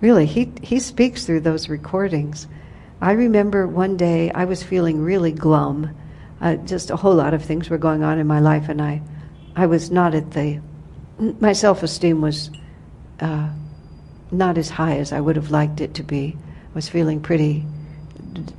really, 0.00 0.26
he, 0.26 0.52
he 0.62 0.78
speaks 0.78 1.24
through 1.24 1.40
those 1.40 1.68
recordings. 1.68 2.46
I 3.00 3.12
remember 3.12 3.66
one 3.66 3.96
day 3.96 4.30
I 4.30 4.44
was 4.44 4.62
feeling 4.62 5.00
really 5.00 5.32
glum. 5.32 5.96
Uh, 6.40 6.56
just 6.56 6.90
a 6.90 6.96
whole 6.96 7.14
lot 7.14 7.34
of 7.34 7.44
things 7.44 7.68
were 7.68 7.78
going 7.78 8.02
on 8.02 8.18
in 8.18 8.26
my 8.26 8.40
life, 8.40 8.68
and 8.68 8.80
I, 8.80 9.02
I 9.56 9.66
was 9.66 9.90
not 9.90 10.14
at 10.14 10.32
the 10.32 10.60
my 11.18 11.52
self 11.52 11.82
esteem 11.82 12.20
was 12.20 12.50
uh, 13.20 13.48
not 14.30 14.58
as 14.58 14.70
high 14.70 14.98
as 14.98 15.12
I 15.12 15.20
would 15.20 15.36
have 15.36 15.50
liked 15.50 15.80
it 15.80 15.94
to 15.94 16.02
be. 16.02 16.36
I 16.70 16.74
was 16.74 16.88
feeling 16.88 17.20
pretty, 17.20 17.64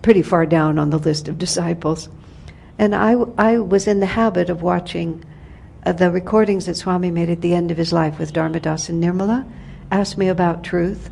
pretty 0.01 0.21
far 0.21 0.45
down 0.45 0.77
on 0.77 0.89
the 0.89 0.99
list 0.99 1.27
of 1.27 1.37
disciples. 1.37 2.09
And 2.77 2.95
I, 2.95 3.13
I 3.37 3.59
was 3.59 3.87
in 3.87 3.99
the 3.99 4.05
habit 4.05 4.49
of 4.49 4.61
watching 4.61 5.23
uh, 5.85 5.93
the 5.93 6.11
recordings 6.11 6.65
that 6.65 6.75
Swami 6.75 7.11
made 7.11 7.29
at 7.29 7.41
the 7.41 7.53
end 7.53 7.71
of 7.71 7.77
his 7.77 7.93
life 7.93 8.19
with 8.19 8.33
Dharmadas 8.33 8.89
and 8.89 9.01
Nirmala, 9.01 9.49
asked 9.91 10.17
me 10.17 10.27
about 10.27 10.63
truth. 10.63 11.09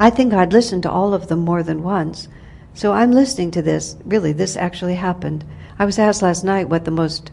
I 0.00 0.08
think 0.08 0.32
I'd 0.32 0.54
listened 0.54 0.82
to 0.84 0.90
all 0.90 1.12
of 1.12 1.28
them 1.28 1.40
more 1.40 1.62
than 1.62 1.82
once. 1.82 2.26
So 2.72 2.92
I'm 2.92 3.12
listening 3.12 3.50
to 3.52 3.62
this. 3.62 3.96
Really, 4.06 4.32
this 4.32 4.56
actually 4.56 4.94
happened. 4.94 5.44
I 5.78 5.84
was 5.84 5.98
asked 5.98 6.22
last 6.22 6.42
night 6.42 6.70
what 6.70 6.86
the 6.86 6.90
most 6.90 7.30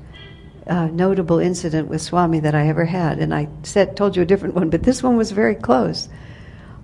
uh, 0.67 0.87
notable 0.87 1.39
incident 1.39 1.87
with 1.87 2.01
Swami 2.01 2.41
that 2.41 2.53
I 2.53 2.67
ever 2.67 2.83
had, 2.83 3.19
and 3.19 3.33
I 3.33 3.47
said 3.63 3.95
told 3.95 4.17
you 4.17 4.21
a 4.21 4.25
different 4.25 4.55
one, 4.55 4.69
but 4.69 4.83
this 4.83 5.01
one 5.01 5.15
was 5.15 5.31
very 5.31 5.55
close. 5.55 6.09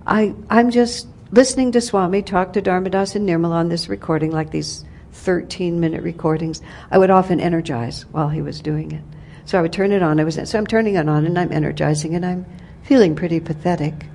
I 0.07 0.33
I'm 0.49 0.71
just 0.71 1.07
listening 1.31 1.73
to 1.73 1.81
Swami 1.81 2.21
talk 2.21 2.53
to 2.53 2.61
Dharmadas 2.61 3.15
and 3.15 3.27
Nirmal 3.27 3.51
on 3.51 3.67
this 3.67 3.89
recording, 3.89 4.31
like 4.31 4.51
these 4.51 4.85
13 5.11 5.81
minute 5.81 6.01
recordings. 6.01 6.61
I 6.91 6.97
would 6.97 7.11
often 7.11 7.41
energize 7.41 8.03
while 8.13 8.29
he 8.29 8.41
was 8.41 8.61
doing 8.61 8.93
it, 8.93 9.03
so 9.43 9.59
I 9.59 9.61
would 9.61 9.73
turn 9.73 9.91
it 9.91 10.01
on. 10.01 10.21
I 10.21 10.23
was 10.23 10.39
so 10.45 10.57
I'm 10.57 10.67
turning 10.67 10.95
it 10.95 11.09
on 11.09 11.25
and 11.25 11.37
I'm 11.37 11.51
energizing 11.51 12.15
and 12.15 12.25
I'm 12.25 12.45
feeling 12.83 13.15
pretty 13.15 13.41
pathetic. 13.41 14.05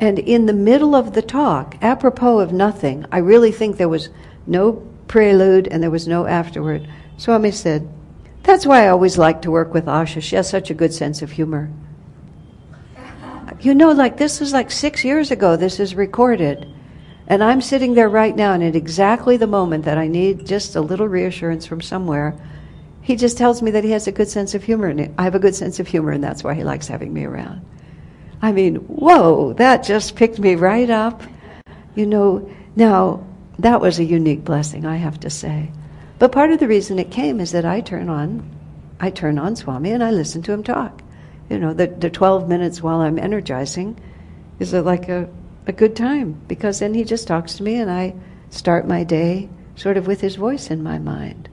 And 0.00 0.18
in 0.18 0.46
the 0.46 0.54
middle 0.54 0.94
of 0.94 1.12
the 1.12 1.22
talk, 1.22 1.76
apropos 1.82 2.40
of 2.40 2.54
nothing, 2.54 3.04
I 3.12 3.18
really 3.18 3.52
think 3.52 3.76
there 3.76 3.88
was 3.88 4.08
no 4.46 4.72
prelude 5.06 5.68
and 5.68 5.82
there 5.82 5.90
was 5.90 6.08
no 6.08 6.26
afterward. 6.26 6.88
Swami 7.18 7.50
said, 7.50 7.86
that's 8.42 8.64
why 8.64 8.84
I 8.84 8.88
always 8.88 9.18
like 9.18 9.42
to 9.42 9.50
work 9.50 9.74
with 9.74 9.84
Asha. 9.84 10.22
She 10.22 10.36
has 10.36 10.48
such 10.48 10.70
a 10.70 10.74
good 10.74 10.94
sense 10.94 11.20
of 11.20 11.32
humor. 11.32 11.70
You 13.60 13.74
know, 13.74 13.92
like 13.92 14.16
this 14.16 14.40
is 14.40 14.54
like 14.54 14.70
six 14.70 15.04
years 15.04 15.30
ago, 15.30 15.54
this 15.54 15.78
is 15.78 15.94
recorded. 15.94 16.66
And 17.26 17.44
I'm 17.44 17.60
sitting 17.60 17.92
there 17.92 18.08
right 18.08 18.34
now, 18.34 18.54
and 18.54 18.62
at 18.64 18.74
exactly 18.74 19.36
the 19.36 19.46
moment 19.46 19.84
that 19.84 19.98
I 19.98 20.08
need 20.08 20.46
just 20.46 20.76
a 20.76 20.80
little 20.80 21.08
reassurance 21.08 21.66
from 21.66 21.82
somewhere, 21.82 22.34
he 23.02 23.16
just 23.16 23.36
tells 23.36 23.60
me 23.60 23.70
that 23.72 23.84
he 23.84 23.90
has 23.90 24.06
a 24.06 24.12
good 24.12 24.28
sense 24.28 24.54
of 24.54 24.64
humor, 24.64 24.88
and 24.88 25.14
I 25.18 25.24
have 25.24 25.34
a 25.34 25.38
good 25.38 25.54
sense 25.54 25.78
of 25.78 25.86
humor, 25.86 26.12
and 26.12 26.24
that's 26.24 26.42
why 26.42 26.54
he 26.54 26.64
likes 26.64 26.88
having 26.88 27.12
me 27.12 27.24
around. 27.24 27.60
I 28.42 28.52
mean, 28.52 28.76
whoa, 28.76 29.52
that 29.54 29.84
just 29.84 30.16
picked 30.16 30.38
me 30.38 30.54
right 30.54 30.88
up. 30.88 31.22
You 31.94 32.06
know, 32.06 32.50
now, 32.76 33.26
that 33.58 33.80
was 33.80 33.98
a 33.98 34.04
unique 34.04 34.44
blessing, 34.44 34.86
I 34.86 34.96
have 34.96 35.20
to 35.20 35.30
say. 35.30 35.70
But 36.18 36.32
part 36.32 36.50
of 36.50 36.60
the 36.60 36.68
reason 36.68 36.98
it 36.98 37.10
came 37.10 37.40
is 37.40 37.52
that 37.52 37.64
I 37.64 37.80
turn 37.80 38.08
on, 38.08 38.48
I 39.00 39.10
turn 39.10 39.38
on 39.38 39.56
Swami 39.56 39.90
and 39.90 40.02
I 40.02 40.10
listen 40.10 40.42
to 40.42 40.52
him 40.52 40.62
talk. 40.62 41.02
You 41.50 41.58
know, 41.58 41.74
the, 41.74 41.88
the 41.88 42.10
12 42.10 42.48
minutes 42.48 42.82
while 42.82 43.00
I'm 43.00 43.18
energizing 43.18 43.98
is 44.58 44.72
a, 44.72 44.82
like 44.82 45.08
a, 45.08 45.28
a 45.66 45.72
good 45.72 45.96
time 45.96 46.40
because 46.46 46.78
then 46.78 46.94
he 46.94 47.04
just 47.04 47.26
talks 47.26 47.54
to 47.54 47.62
me 47.62 47.76
and 47.76 47.90
I 47.90 48.14
start 48.50 48.86
my 48.86 49.04
day 49.04 49.48
sort 49.74 49.96
of 49.96 50.06
with 50.06 50.20
his 50.20 50.36
voice 50.36 50.70
in 50.70 50.82
my 50.82 50.98
mind. 50.98 51.48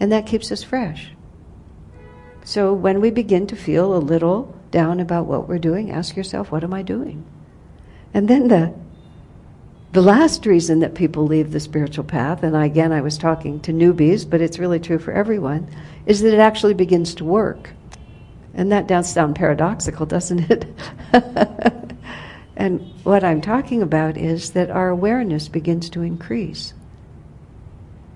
And 0.00 0.10
that 0.12 0.26
keeps 0.26 0.50
us 0.50 0.62
fresh. 0.62 1.10
So 2.44 2.72
when 2.72 3.00
we 3.00 3.10
begin 3.10 3.46
to 3.48 3.56
feel 3.56 3.94
a 3.94 3.98
little 3.98 4.54
down 4.74 4.98
about 4.98 5.26
what 5.26 5.48
we're 5.48 5.58
doing, 5.58 5.92
ask 5.92 6.16
yourself, 6.16 6.50
what 6.50 6.64
am 6.64 6.74
I 6.74 6.82
doing? 6.82 7.24
And 8.12 8.28
then 8.28 8.48
the 8.48 8.74
the 9.92 10.02
last 10.02 10.44
reason 10.44 10.80
that 10.80 10.96
people 10.96 11.24
leave 11.24 11.52
the 11.52 11.60
spiritual 11.60 12.02
path, 12.02 12.42
and 12.42 12.56
again 12.56 12.90
I 12.90 13.00
was 13.00 13.16
talking 13.16 13.60
to 13.60 13.72
newbies, 13.72 14.28
but 14.28 14.40
it's 14.40 14.58
really 14.58 14.80
true 14.80 14.98
for 14.98 15.12
everyone, 15.12 15.68
is 16.04 16.20
that 16.22 16.34
it 16.34 16.40
actually 16.40 16.74
begins 16.74 17.14
to 17.14 17.24
work. 17.24 17.70
And 18.54 18.72
that 18.72 18.88
does 18.88 19.10
sound 19.10 19.36
paradoxical, 19.36 20.04
doesn't 20.04 20.50
it? 20.50 20.66
and 22.56 22.80
what 23.04 23.22
I'm 23.22 23.40
talking 23.40 23.80
about 23.80 24.16
is 24.16 24.50
that 24.50 24.70
our 24.70 24.88
awareness 24.88 25.48
begins 25.48 25.88
to 25.90 26.02
increase. 26.02 26.74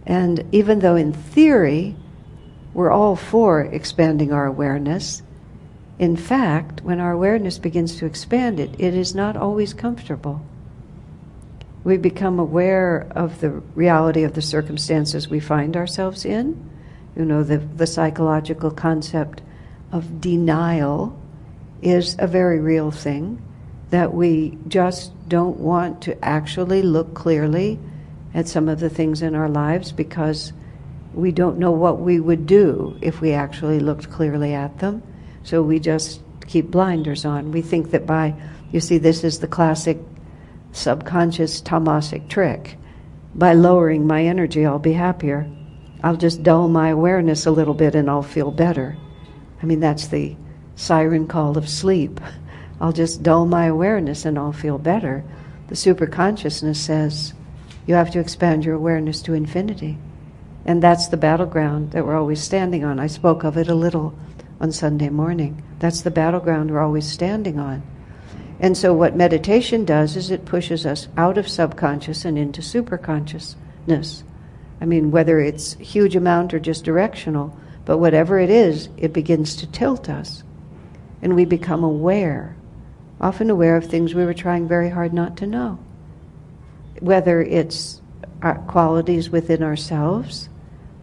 And 0.04 0.44
even 0.50 0.80
though 0.80 0.96
in 0.96 1.12
theory 1.12 1.94
we're 2.74 2.90
all 2.90 3.14
for 3.14 3.60
expanding 3.60 4.32
our 4.32 4.46
awareness, 4.46 5.22
in 5.98 6.16
fact, 6.16 6.82
when 6.82 7.00
our 7.00 7.12
awareness 7.12 7.58
begins 7.58 7.96
to 7.96 8.06
expand 8.06 8.60
it, 8.60 8.70
it 8.78 8.94
is 8.94 9.14
not 9.14 9.36
always 9.36 9.74
comfortable 9.74 10.42
we 11.84 11.96
become 11.96 12.38
aware 12.38 13.06
of 13.12 13.40
the 13.40 13.50
reality 13.74 14.22
of 14.22 14.34
the 14.34 14.42
circumstances 14.42 15.28
we 15.28 15.40
find 15.40 15.76
ourselves 15.76 16.26
in. 16.26 16.70
You 17.16 17.24
know, 17.24 17.42
the, 17.42 17.58
the 17.58 17.86
psychological 17.86 18.70
concept 18.70 19.40
of 19.90 20.20
denial 20.20 21.18
is 21.80 22.16
a 22.18 22.26
very 22.26 22.60
real 22.60 22.90
thing. 22.90 23.42
that 23.90 24.12
we 24.12 24.58
just 24.68 25.12
don't 25.28 25.58
want 25.58 26.02
to 26.02 26.24
actually 26.24 26.82
look 26.82 27.14
clearly 27.14 27.78
at 28.34 28.46
some 28.46 28.68
of 28.68 28.80
the 28.80 28.90
things 28.90 29.22
in 29.22 29.34
our 29.34 29.48
lives 29.48 29.92
because 29.92 30.52
we 31.14 31.32
don't 31.32 31.58
know 31.58 31.70
what 31.70 31.98
we 31.98 32.20
would 32.20 32.46
do 32.46 32.98
if 33.00 33.22
we 33.22 33.32
actually 33.32 33.80
looked 33.80 34.10
clearly 34.10 34.52
at 34.52 34.78
them. 34.78 35.02
So 35.48 35.62
we 35.62 35.80
just 35.80 36.20
keep 36.46 36.70
blinders 36.70 37.24
on. 37.24 37.52
We 37.52 37.62
think 37.62 37.92
that 37.92 38.04
by, 38.04 38.34
you 38.70 38.80
see, 38.80 38.98
this 38.98 39.24
is 39.24 39.38
the 39.38 39.48
classic 39.48 39.96
subconscious 40.72 41.62
tamasic 41.62 42.28
trick. 42.28 42.76
By 43.34 43.54
lowering 43.54 44.06
my 44.06 44.24
energy, 44.24 44.66
I'll 44.66 44.78
be 44.78 44.92
happier. 44.92 45.50
I'll 46.04 46.18
just 46.18 46.42
dull 46.42 46.68
my 46.68 46.90
awareness 46.90 47.46
a 47.46 47.50
little 47.50 47.72
bit 47.72 47.94
and 47.94 48.10
I'll 48.10 48.22
feel 48.22 48.50
better. 48.50 48.98
I 49.62 49.64
mean, 49.64 49.80
that's 49.80 50.08
the 50.08 50.36
siren 50.76 51.26
call 51.26 51.56
of 51.56 51.66
sleep. 51.66 52.20
I'll 52.82 52.92
just 52.92 53.22
dull 53.22 53.46
my 53.46 53.64
awareness 53.64 54.26
and 54.26 54.38
I'll 54.38 54.52
feel 54.52 54.76
better. 54.76 55.24
The 55.68 55.76
superconsciousness 55.76 56.76
says 56.76 57.32
you 57.86 57.94
have 57.94 58.10
to 58.10 58.20
expand 58.20 58.66
your 58.66 58.74
awareness 58.74 59.22
to 59.22 59.32
infinity. 59.32 59.96
And 60.66 60.82
that's 60.82 61.08
the 61.08 61.16
battleground 61.16 61.92
that 61.92 62.04
we're 62.04 62.18
always 62.18 62.42
standing 62.42 62.84
on. 62.84 63.00
I 63.00 63.06
spoke 63.06 63.44
of 63.44 63.56
it 63.56 63.68
a 63.68 63.74
little 63.74 64.14
on 64.60 64.72
Sunday 64.72 65.08
morning. 65.08 65.62
That's 65.78 66.02
the 66.02 66.10
battleground 66.10 66.70
we're 66.70 66.80
always 66.80 67.06
standing 67.06 67.58
on. 67.58 67.82
And 68.60 68.76
so, 68.76 68.92
what 68.92 69.14
meditation 69.14 69.84
does 69.84 70.16
is 70.16 70.30
it 70.30 70.44
pushes 70.44 70.84
us 70.84 71.06
out 71.16 71.38
of 71.38 71.48
subconscious 71.48 72.24
and 72.24 72.36
into 72.36 72.60
superconsciousness. 72.60 74.24
I 74.80 74.84
mean, 74.84 75.10
whether 75.10 75.38
it's 75.38 75.74
huge 75.74 76.16
amount 76.16 76.54
or 76.54 76.58
just 76.58 76.84
directional, 76.84 77.56
but 77.84 77.98
whatever 77.98 78.38
it 78.38 78.50
is, 78.50 78.88
it 78.96 79.12
begins 79.12 79.56
to 79.56 79.70
tilt 79.70 80.08
us. 80.08 80.42
And 81.22 81.34
we 81.34 81.44
become 81.44 81.84
aware, 81.84 82.56
often 83.20 83.50
aware 83.50 83.76
of 83.76 83.86
things 83.86 84.14
we 84.14 84.24
were 84.24 84.34
trying 84.34 84.68
very 84.68 84.90
hard 84.90 85.12
not 85.12 85.36
to 85.38 85.46
know. 85.46 85.78
Whether 87.00 87.42
it's 87.42 88.00
qualities 88.66 89.30
within 89.30 89.62
ourselves, 89.62 90.48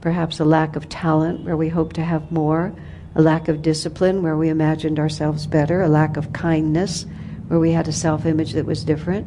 perhaps 0.01 0.39
a 0.39 0.45
lack 0.45 0.75
of 0.75 0.89
talent 0.89 1.43
where 1.45 1.57
we 1.57 1.69
hope 1.69 1.93
to 1.93 2.03
have 2.03 2.31
more, 2.31 2.73
a 3.15 3.21
lack 3.21 3.47
of 3.47 3.61
discipline 3.61 4.21
where 4.21 4.35
we 4.35 4.49
imagined 4.49 4.99
ourselves 4.99 5.47
better, 5.47 5.81
a 5.81 5.89
lack 5.89 6.17
of 6.17 6.33
kindness 6.33 7.05
where 7.47 7.59
we 7.59 7.71
had 7.71 7.87
a 7.87 7.93
self 7.93 8.25
image 8.25 8.53
that 8.53 8.65
was 8.65 8.83
different, 8.83 9.25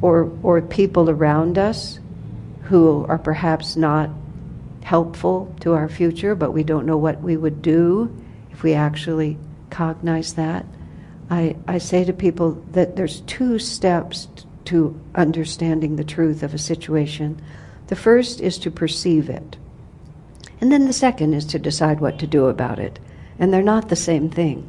or, 0.00 0.32
or 0.42 0.60
people 0.62 1.10
around 1.10 1.58
us 1.58 1.98
who 2.64 3.04
are 3.06 3.18
perhaps 3.18 3.76
not 3.76 4.08
helpful 4.82 5.54
to 5.60 5.74
our 5.74 5.88
future, 5.88 6.34
but 6.34 6.52
we 6.52 6.62
don't 6.62 6.86
know 6.86 6.96
what 6.96 7.20
we 7.20 7.36
would 7.36 7.62
do 7.62 8.14
if 8.50 8.62
we 8.62 8.74
actually 8.74 9.36
cognize 9.70 10.34
that. 10.34 10.64
I, 11.30 11.56
I 11.66 11.78
say 11.78 12.04
to 12.04 12.12
people 12.12 12.62
that 12.72 12.96
there's 12.96 13.20
two 13.22 13.58
steps 13.58 14.28
to 14.66 14.98
understanding 15.14 15.96
the 15.96 16.04
truth 16.04 16.42
of 16.42 16.54
a 16.54 16.58
situation. 16.58 17.40
The 17.88 17.96
first 17.96 18.40
is 18.40 18.58
to 18.58 18.70
perceive 18.70 19.28
it. 19.28 19.56
And 20.62 20.70
then 20.70 20.86
the 20.86 20.92
second 20.92 21.34
is 21.34 21.44
to 21.46 21.58
decide 21.58 21.98
what 21.98 22.20
to 22.20 22.26
do 22.28 22.46
about 22.46 22.78
it. 22.78 23.00
And 23.36 23.52
they're 23.52 23.62
not 23.62 23.88
the 23.88 23.96
same 23.96 24.30
thing. 24.30 24.64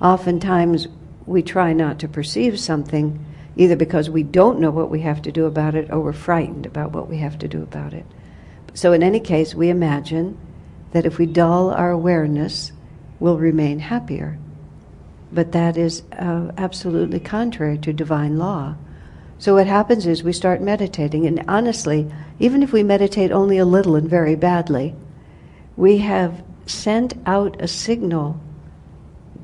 Oftentimes, 0.00 0.86
we 1.26 1.42
try 1.42 1.72
not 1.72 1.98
to 1.98 2.08
perceive 2.08 2.60
something 2.60 3.26
either 3.56 3.74
because 3.74 4.08
we 4.08 4.22
don't 4.22 4.60
know 4.60 4.70
what 4.70 4.90
we 4.90 5.00
have 5.00 5.20
to 5.22 5.32
do 5.32 5.46
about 5.46 5.74
it 5.74 5.90
or 5.90 5.98
we're 5.98 6.12
frightened 6.12 6.66
about 6.66 6.92
what 6.92 7.08
we 7.08 7.16
have 7.16 7.36
to 7.40 7.48
do 7.48 7.64
about 7.64 7.94
it. 7.94 8.06
So, 8.74 8.92
in 8.92 9.02
any 9.02 9.18
case, 9.18 9.56
we 9.56 9.70
imagine 9.70 10.38
that 10.92 11.04
if 11.04 11.18
we 11.18 11.26
dull 11.26 11.70
our 11.70 11.90
awareness, 11.90 12.70
we'll 13.18 13.38
remain 13.38 13.80
happier. 13.80 14.38
But 15.32 15.50
that 15.50 15.76
is 15.76 16.04
uh, 16.12 16.52
absolutely 16.56 17.18
contrary 17.18 17.78
to 17.78 17.92
divine 17.92 18.38
law. 18.38 18.76
So 19.40 19.54
what 19.54 19.66
happens 19.66 20.06
is 20.06 20.22
we 20.22 20.32
start 20.32 20.60
meditating, 20.60 21.26
and 21.26 21.44
honestly, 21.48 22.08
even 22.38 22.62
if 22.62 22.72
we 22.72 22.84
meditate 22.84 23.32
only 23.32 23.58
a 23.58 23.64
little 23.64 23.96
and 23.96 24.08
very 24.08 24.36
badly, 24.36 24.94
we 25.78 25.98
have 25.98 26.42
sent 26.66 27.14
out 27.24 27.62
a 27.62 27.68
signal 27.68 28.38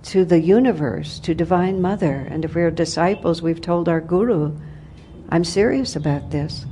to 0.02 0.24
the 0.24 0.40
universe, 0.40 1.20
to 1.20 1.32
Divine 1.32 1.80
Mother. 1.80 2.26
And 2.28 2.44
if 2.44 2.56
we're 2.56 2.72
disciples, 2.72 3.40
we've 3.40 3.60
told 3.60 3.88
our 3.88 4.00
Guru, 4.00 4.52
I'm 5.28 5.44
serious 5.44 5.94
about 5.94 6.32
this. 6.32 6.66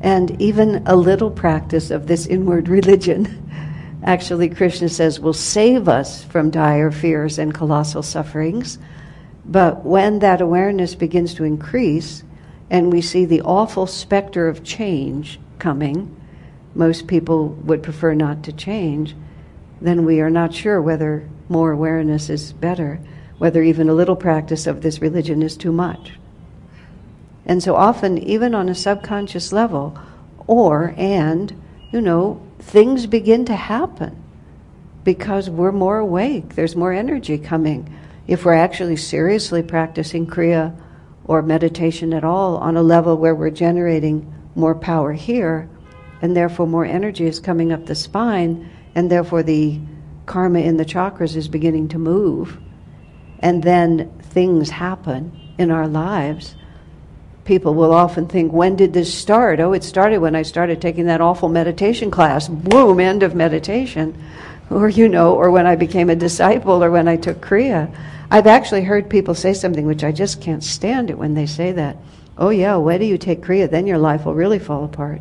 And 0.00 0.40
even 0.40 0.82
a 0.86 0.96
little 0.96 1.30
practice 1.30 1.90
of 1.90 2.06
this 2.06 2.26
inward 2.26 2.66
religion, 2.66 3.46
actually, 4.04 4.48
Krishna 4.48 4.88
says, 4.88 5.20
will 5.20 5.34
save 5.34 5.86
us 5.86 6.24
from 6.24 6.48
dire 6.48 6.90
fears 6.90 7.38
and 7.38 7.52
colossal 7.52 8.02
sufferings. 8.02 8.78
But 9.44 9.84
when 9.84 10.20
that 10.20 10.40
awareness 10.40 10.94
begins 10.94 11.34
to 11.34 11.44
increase 11.44 12.24
and 12.70 12.90
we 12.90 13.02
see 13.02 13.26
the 13.26 13.42
awful 13.42 13.86
specter 13.86 14.48
of 14.48 14.64
change 14.64 15.38
coming, 15.58 16.16
most 16.74 17.06
people 17.06 17.48
would 17.48 17.82
prefer 17.82 18.14
not 18.14 18.42
to 18.44 18.52
change, 18.52 19.14
then 19.80 20.04
we 20.04 20.20
are 20.20 20.30
not 20.30 20.54
sure 20.54 20.80
whether 20.80 21.28
more 21.48 21.72
awareness 21.72 22.30
is 22.30 22.52
better, 22.52 23.00
whether 23.38 23.62
even 23.62 23.88
a 23.88 23.94
little 23.94 24.16
practice 24.16 24.66
of 24.66 24.80
this 24.80 25.00
religion 25.00 25.42
is 25.42 25.56
too 25.56 25.72
much. 25.72 26.12
And 27.44 27.62
so 27.62 27.74
often, 27.74 28.18
even 28.18 28.54
on 28.54 28.68
a 28.68 28.74
subconscious 28.74 29.52
level, 29.52 29.98
or, 30.46 30.94
and, 30.96 31.60
you 31.90 32.00
know, 32.00 32.40
things 32.58 33.06
begin 33.06 33.44
to 33.46 33.56
happen 33.56 34.22
because 35.04 35.50
we're 35.50 35.72
more 35.72 35.98
awake, 35.98 36.54
there's 36.54 36.76
more 36.76 36.92
energy 36.92 37.36
coming. 37.36 37.92
If 38.28 38.44
we're 38.44 38.54
actually 38.54 38.96
seriously 38.96 39.62
practicing 39.62 40.26
Kriya 40.26 40.76
or 41.24 41.42
meditation 41.42 42.14
at 42.14 42.22
all 42.22 42.56
on 42.58 42.76
a 42.76 42.82
level 42.82 43.16
where 43.16 43.34
we're 43.34 43.50
generating 43.50 44.32
more 44.54 44.76
power 44.76 45.12
here, 45.12 45.68
and 46.22 46.36
therefore 46.36 46.68
more 46.68 46.84
energy 46.84 47.26
is 47.26 47.40
coming 47.40 47.72
up 47.72 47.84
the 47.84 47.96
spine, 47.96 48.70
and 48.94 49.10
therefore 49.10 49.42
the 49.42 49.78
karma 50.24 50.60
in 50.60 50.76
the 50.76 50.84
chakras 50.84 51.36
is 51.36 51.48
beginning 51.48 51.88
to 51.88 51.98
move, 51.98 52.58
and 53.40 53.62
then 53.62 54.10
things 54.20 54.70
happen 54.70 55.38
in 55.58 55.72
our 55.72 55.88
lives. 55.88 56.54
People 57.44 57.74
will 57.74 57.92
often 57.92 58.28
think, 58.28 58.52
when 58.52 58.76
did 58.76 58.92
this 58.92 59.12
start? 59.12 59.58
Oh, 59.58 59.72
it 59.72 59.82
started 59.82 60.18
when 60.18 60.36
I 60.36 60.42
started 60.42 60.80
taking 60.80 61.06
that 61.06 61.20
awful 61.20 61.48
meditation 61.48 62.08
class. 62.08 62.46
Boom, 62.46 63.00
end 63.00 63.24
of 63.24 63.34
meditation. 63.34 64.16
Or, 64.70 64.88
you 64.88 65.08
know, 65.08 65.34
or 65.34 65.50
when 65.50 65.66
I 65.66 65.74
became 65.74 66.08
a 66.08 66.14
disciple 66.14 66.84
or 66.84 66.92
when 66.92 67.08
I 67.08 67.16
took 67.16 67.40
Kriya. 67.40 67.92
I've 68.30 68.46
actually 68.46 68.84
heard 68.84 69.10
people 69.10 69.34
say 69.34 69.54
something 69.54 69.86
which 69.86 70.04
I 70.04 70.12
just 70.12 70.40
can't 70.40 70.62
stand 70.62 71.10
it 71.10 71.18
when 71.18 71.34
they 71.34 71.46
say 71.46 71.72
that. 71.72 71.96
Oh, 72.38 72.50
yeah, 72.50 72.76
wait 72.76 72.98
do 72.98 73.06
you 73.06 73.18
take 73.18 73.42
Kriya, 73.42 73.68
then 73.68 73.88
your 73.88 73.98
life 73.98 74.24
will 74.24 74.34
really 74.34 74.60
fall 74.60 74.84
apart 74.84 75.20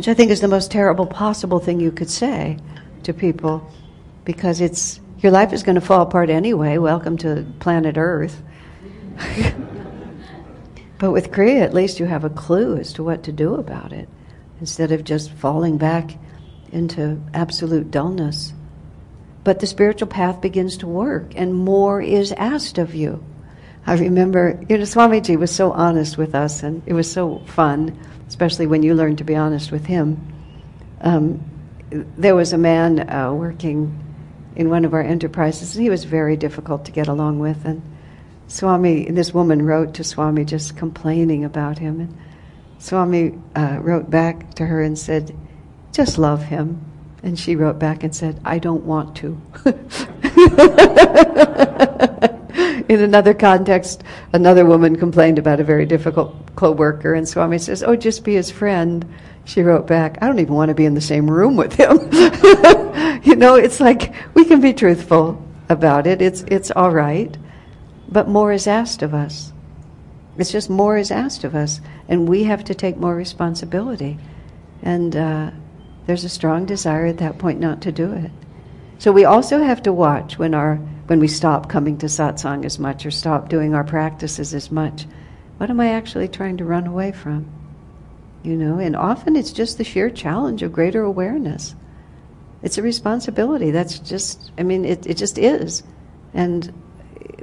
which 0.00 0.08
I 0.08 0.14
think 0.14 0.30
is 0.30 0.40
the 0.40 0.48
most 0.48 0.70
terrible 0.70 1.04
possible 1.04 1.58
thing 1.58 1.78
you 1.78 1.92
could 1.92 2.08
say 2.08 2.56
to 3.02 3.12
people 3.12 3.70
because 4.24 4.62
it's 4.62 4.98
your 5.18 5.30
life 5.30 5.52
is 5.52 5.62
going 5.62 5.74
to 5.74 5.82
fall 5.82 6.00
apart 6.00 6.30
anyway. 6.30 6.78
Welcome 6.78 7.18
to 7.18 7.44
planet 7.58 7.98
Earth. 7.98 8.42
but 10.98 11.10
with 11.12 11.30
Kriya, 11.30 11.60
at 11.60 11.74
least 11.74 12.00
you 12.00 12.06
have 12.06 12.24
a 12.24 12.30
clue 12.30 12.78
as 12.78 12.94
to 12.94 13.04
what 13.04 13.24
to 13.24 13.32
do 13.32 13.56
about 13.56 13.92
it 13.92 14.08
instead 14.58 14.90
of 14.90 15.04
just 15.04 15.32
falling 15.32 15.76
back 15.76 16.16
into 16.72 17.20
absolute 17.34 17.90
dullness. 17.90 18.54
But 19.44 19.60
the 19.60 19.66
spiritual 19.66 20.08
path 20.08 20.40
begins 20.40 20.78
to 20.78 20.86
work, 20.86 21.34
and 21.36 21.54
more 21.54 22.00
is 22.00 22.32
asked 22.32 22.78
of 22.78 22.94
you. 22.94 23.22
I 23.86 23.98
remember, 23.98 24.64
you 24.66 24.78
know, 24.78 24.84
Swamiji 24.84 25.38
was 25.38 25.54
so 25.54 25.72
honest 25.72 26.16
with 26.16 26.34
us, 26.34 26.62
and 26.62 26.82
it 26.86 26.94
was 26.94 27.12
so 27.12 27.40
fun 27.40 27.98
especially 28.30 28.66
when 28.68 28.82
you 28.84 28.94
learn 28.94 29.16
to 29.16 29.24
be 29.24 29.34
honest 29.34 29.72
with 29.72 29.84
him. 29.86 30.16
Um, 31.00 31.44
there 32.16 32.36
was 32.36 32.52
a 32.52 32.58
man 32.58 33.10
uh, 33.10 33.32
working 33.32 33.98
in 34.54 34.70
one 34.70 34.84
of 34.84 34.94
our 34.94 35.02
enterprises, 35.02 35.74
and 35.74 35.82
he 35.82 35.90
was 35.90 36.04
very 36.04 36.36
difficult 36.36 36.84
to 36.84 36.92
get 36.92 37.08
along 37.08 37.40
with. 37.40 37.64
And 37.64 37.82
Swami, 38.46 39.10
this 39.10 39.34
woman 39.34 39.66
wrote 39.66 39.94
to 39.94 40.04
Swami 40.04 40.44
just 40.44 40.76
complaining 40.76 41.44
about 41.44 41.78
him. 41.78 42.02
And 42.02 42.16
Swami 42.78 43.36
uh, 43.56 43.78
wrote 43.80 44.08
back 44.08 44.54
to 44.54 44.64
her 44.64 44.80
and 44.80 44.96
said, 44.96 45.36
Just 45.90 46.16
love 46.16 46.44
him. 46.44 46.84
And 47.24 47.36
she 47.36 47.56
wrote 47.56 47.80
back 47.80 48.04
and 48.04 48.14
said, 48.14 48.40
I 48.44 48.60
don't 48.60 48.84
want 48.84 49.16
to. 49.16 49.42
in 52.90 53.00
another 53.02 53.34
context, 53.34 54.02
another 54.32 54.66
woman 54.66 54.96
complained 54.96 55.38
about 55.38 55.60
a 55.60 55.64
very 55.64 55.86
difficult 55.86 56.34
co-worker, 56.56 57.14
and 57.14 57.26
Swami 57.26 57.58
says, 57.58 57.84
"Oh, 57.84 57.94
just 57.94 58.24
be 58.24 58.34
his 58.34 58.50
friend." 58.50 59.04
She 59.44 59.62
wrote 59.62 59.86
back, 59.86 60.18
"I 60.20 60.26
don't 60.26 60.40
even 60.40 60.54
want 60.54 60.70
to 60.70 60.74
be 60.74 60.86
in 60.86 60.94
the 60.94 61.00
same 61.00 61.30
room 61.30 61.54
with 61.54 61.74
him." 61.74 62.00
you 63.22 63.36
know, 63.36 63.54
it's 63.54 63.78
like 63.78 64.12
we 64.34 64.44
can 64.44 64.60
be 64.60 64.72
truthful 64.72 65.40
about 65.68 66.08
it. 66.08 66.20
It's 66.20 66.44
it's 66.48 66.72
all 66.72 66.90
right, 66.90 67.38
but 68.08 68.28
more 68.28 68.52
is 68.52 68.66
asked 68.66 69.02
of 69.02 69.14
us. 69.14 69.52
It's 70.36 70.50
just 70.50 70.68
more 70.68 70.98
is 70.98 71.12
asked 71.12 71.44
of 71.44 71.54
us, 71.54 71.80
and 72.08 72.28
we 72.28 72.42
have 72.44 72.64
to 72.64 72.74
take 72.74 72.96
more 72.96 73.14
responsibility. 73.14 74.18
And 74.82 75.14
uh, 75.14 75.50
there's 76.06 76.24
a 76.24 76.28
strong 76.28 76.66
desire 76.66 77.06
at 77.06 77.18
that 77.18 77.38
point 77.38 77.60
not 77.60 77.82
to 77.82 77.92
do 77.92 78.10
it. 78.12 78.32
So 78.98 79.12
we 79.12 79.24
also 79.24 79.62
have 79.62 79.80
to 79.84 79.92
watch 79.92 80.40
when 80.40 80.54
our 80.54 80.80
when 81.10 81.18
we 81.18 81.26
stop 81.26 81.68
coming 81.68 81.98
to 81.98 82.06
satsang 82.06 82.64
as 82.64 82.78
much 82.78 83.04
or 83.04 83.10
stop 83.10 83.48
doing 83.48 83.74
our 83.74 83.82
practices 83.82 84.54
as 84.54 84.70
much. 84.70 85.06
What 85.56 85.68
am 85.68 85.80
I 85.80 85.88
actually 85.88 86.28
trying 86.28 86.58
to 86.58 86.64
run 86.64 86.86
away 86.86 87.10
from? 87.10 87.50
You 88.44 88.54
know, 88.54 88.78
and 88.78 88.94
often 88.94 89.34
it's 89.34 89.50
just 89.50 89.76
the 89.76 89.82
sheer 89.82 90.08
challenge 90.08 90.62
of 90.62 90.72
greater 90.72 91.02
awareness. 91.02 91.74
It's 92.62 92.78
a 92.78 92.82
responsibility. 92.82 93.72
That's 93.72 93.98
just, 93.98 94.52
I 94.56 94.62
mean, 94.62 94.84
it, 94.84 95.04
it 95.04 95.16
just 95.16 95.36
is. 95.36 95.82
And 96.32 96.72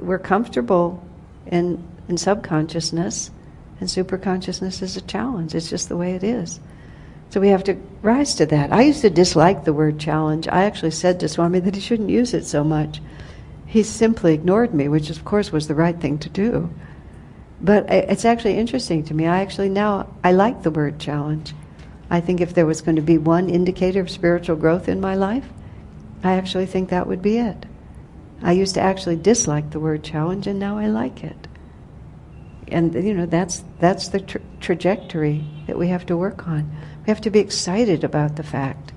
we're 0.00 0.18
comfortable 0.18 1.06
in, 1.48 1.86
in 2.08 2.16
subconsciousness, 2.16 3.30
and 3.80 3.88
superconsciousness 3.90 4.80
is 4.80 4.96
a 4.96 5.02
challenge. 5.02 5.54
It's 5.54 5.68
just 5.68 5.90
the 5.90 5.96
way 5.98 6.14
it 6.14 6.24
is. 6.24 6.58
So 7.28 7.38
we 7.38 7.48
have 7.48 7.64
to 7.64 7.76
rise 8.00 8.34
to 8.36 8.46
that. 8.46 8.72
I 8.72 8.80
used 8.80 9.02
to 9.02 9.10
dislike 9.10 9.64
the 9.64 9.74
word 9.74 10.00
challenge. 10.00 10.48
I 10.48 10.64
actually 10.64 10.92
said 10.92 11.20
to 11.20 11.28
Swami 11.28 11.60
that 11.60 11.74
he 11.74 11.82
shouldn't 11.82 12.08
use 12.08 12.32
it 12.32 12.46
so 12.46 12.64
much. 12.64 13.02
He 13.68 13.82
simply 13.82 14.32
ignored 14.32 14.72
me, 14.72 14.88
which 14.88 15.10
of 15.10 15.26
course 15.26 15.52
was 15.52 15.68
the 15.68 15.74
right 15.74 16.00
thing 16.00 16.16
to 16.20 16.30
do. 16.30 16.70
But 17.60 17.90
it's 17.90 18.24
actually 18.24 18.56
interesting 18.56 19.04
to 19.04 19.14
me. 19.14 19.26
I 19.26 19.42
actually 19.42 19.68
now 19.68 20.08
I 20.24 20.32
like 20.32 20.62
the 20.62 20.70
word 20.70 20.98
challenge. 20.98 21.54
I 22.08 22.20
think 22.20 22.40
if 22.40 22.54
there 22.54 22.64
was 22.64 22.80
going 22.80 22.96
to 22.96 23.02
be 23.02 23.18
one 23.18 23.50
indicator 23.50 24.00
of 24.00 24.08
spiritual 24.08 24.56
growth 24.56 24.88
in 24.88 25.02
my 25.02 25.14
life, 25.14 25.44
I 26.24 26.32
actually 26.32 26.64
think 26.64 26.88
that 26.88 27.06
would 27.06 27.20
be 27.20 27.36
it. 27.36 27.66
I 28.42 28.52
used 28.52 28.74
to 28.74 28.80
actually 28.80 29.16
dislike 29.16 29.70
the 29.70 29.80
word 29.80 30.02
challenge, 30.02 30.46
and 30.46 30.58
now 30.58 30.78
I 30.78 30.86
like 30.86 31.22
it. 31.22 31.46
And 32.68 32.94
you 32.94 33.12
know 33.12 33.26
that's 33.26 33.64
that's 33.80 34.08
the 34.08 34.20
tra- 34.20 34.40
trajectory 34.60 35.44
that 35.66 35.78
we 35.78 35.88
have 35.88 36.06
to 36.06 36.16
work 36.16 36.48
on. 36.48 36.74
We 37.00 37.10
have 37.10 37.20
to 37.20 37.30
be 37.30 37.40
excited 37.40 38.02
about 38.02 38.36
the 38.36 38.42
fact 38.42 38.92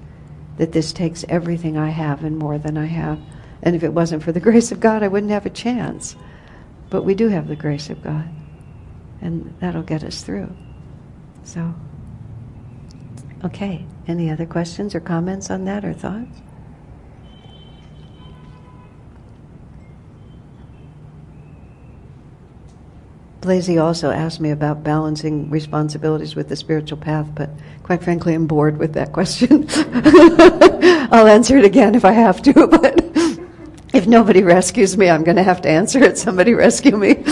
that 0.56 0.72
this 0.72 0.94
takes 0.94 1.26
everything 1.28 1.78
I 1.78 1.90
have 1.90 2.24
and 2.24 2.38
more 2.38 2.58
than 2.58 2.78
I 2.78 2.86
have. 2.86 3.20
And 3.64 3.76
if 3.76 3.84
it 3.84 3.94
wasn't 3.94 4.24
for 4.24 4.32
the 4.32 4.40
grace 4.48 4.72
of 4.72 4.80
God, 4.80 5.04
I 5.04 5.08
wouldn't 5.08 5.32
have 5.32 5.46
a 5.46 5.52
chance. 5.52 6.16
But 6.90 7.04
we 7.04 7.16
do 7.16 7.28
have 7.30 7.48
the 7.48 7.56
grace 7.56 7.90
of 7.90 8.04
God. 8.04 8.30
And 9.22 9.56
that'll 9.60 9.84
get 9.84 10.04
us 10.04 10.24
through. 10.24 10.56
So, 11.44 11.74
okay. 13.44 13.86
Any 14.08 14.30
other 14.30 14.46
questions 14.46 14.96
or 14.96 15.00
comments 15.00 15.50
on 15.50 15.66
that 15.66 15.86
or 15.86 15.94
thoughts? 15.94 16.42
Blazy 23.42 23.80
also 23.80 24.12
asked 24.12 24.40
me 24.40 24.52
about 24.52 24.84
balancing 24.84 25.50
responsibilities 25.50 26.36
with 26.36 26.48
the 26.48 26.56
spiritual 26.56 27.00
path, 27.00 27.28
but 27.34 27.50
quite 27.82 28.04
frankly, 28.04 28.36
I'm 28.36 28.46
bored 28.46 28.78
with 28.78 28.94
that 28.94 29.14
question. 29.14 29.66
I'll 31.12 31.28
answer 31.28 31.58
it 31.58 31.66
again 31.66 31.96
if 31.96 32.06
I 32.06 32.12
have 32.12 32.44
to, 32.44 32.68
but 32.68 33.01
if 33.94 34.08
nobody 34.08 34.44
rescues 34.44 34.98
me, 34.98 35.10
I'm 35.10 35.24
going 35.24 35.38
to 35.38 35.44
have 35.44 35.62
to 35.62 35.70
answer 35.70 36.04
it. 36.04 36.18
Somebody 36.18 36.54
rescue 36.54 36.98
me. 36.98 37.14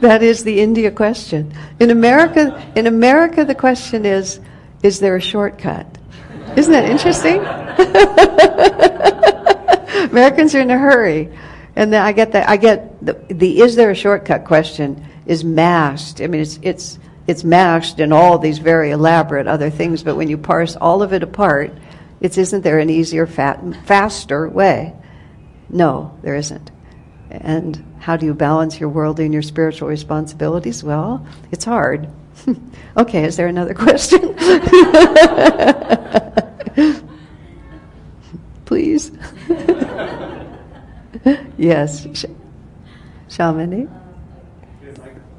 that 0.00 0.22
is 0.22 0.44
the 0.44 0.60
India 0.60 0.90
question. 0.90 1.52
In 1.78 1.90
America, 1.90 2.64
in 2.74 2.86
America, 2.86 3.44
the 3.44 3.54
question 3.54 4.04
is: 4.04 4.40
Is 4.82 5.00
there 5.00 5.16
a 5.16 5.20
shortcut? 5.20 5.86
Isn't 6.56 6.72
that 6.72 6.84
interesting? 6.84 7.38
Americans 10.10 10.54
are 10.54 10.60
in 10.60 10.70
a 10.70 10.78
hurry. 10.78 11.32
And 11.74 11.92
then 11.92 12.02
I 12.02 12.12
get 12.12 12.32
that. 12.32 12.48
I 12.48 12.56
get 12.56 13.04
the, 13.04 13.14
the 13.28 13.60
is 13.60 13.76
there 13.76 13.90
a 13.90 13.94
shortcut 13.94 14.44
question 14.44 15.04
is 15.24 15.42
masked. 15.42 16.20
I 16.20 16.26
mean, 16.26 16.42
it's 16.42 16.58
it's 16.62 16.98
it's 17.26 17.44
masked 17.44 18.00
in 18.00 18.12
all 18.12 18.38
these 18.38 18.58
very 18.58 18.90
elaborate 18.90 19.46
other 19.46 19.70
things. 19.70 20.02
But 20.02 20.16
when 20.16 20.28
you 20.28 20.36
parse 20.36 20.76
all 20.76 21.02
of 21.02 21.12
it 21.12 21.22
apart, 21.22 21.72
it's 22.22 22.38
isn't 22.38 22.62
there 22.62 22.78
an 22.78 22.88
easier, 22.88 23.26
fat, 23.26 23.60
faster 23.84 24.48
way? 24.48 24.94
No, 25.68 26.16
there 26.22 26.36
isn't. 26.36 26.70
And 27.30 27.84
how 27.98 28.16
do 28.16 28.24
you 28.26 28.32
balance 28.32 28.78
your 28.78 28.90
worldly 28.90 29.24
and 29.24 29.34
your 29.34 29.42
spiritual 29.42 29.88
responsibilities? 29.88 30.84
Well, 30.84 31.26
it's 31.50 31.64
hard. 31.64 32.08
okay, 32.96 33.24
is 33.24 33.36
there 33.36 33.48
another 33.48 33.74
question? 33.74 34.34
Please. 38.66 39.10
yes. 41.58 42.06
Sh-? 42.14 42.26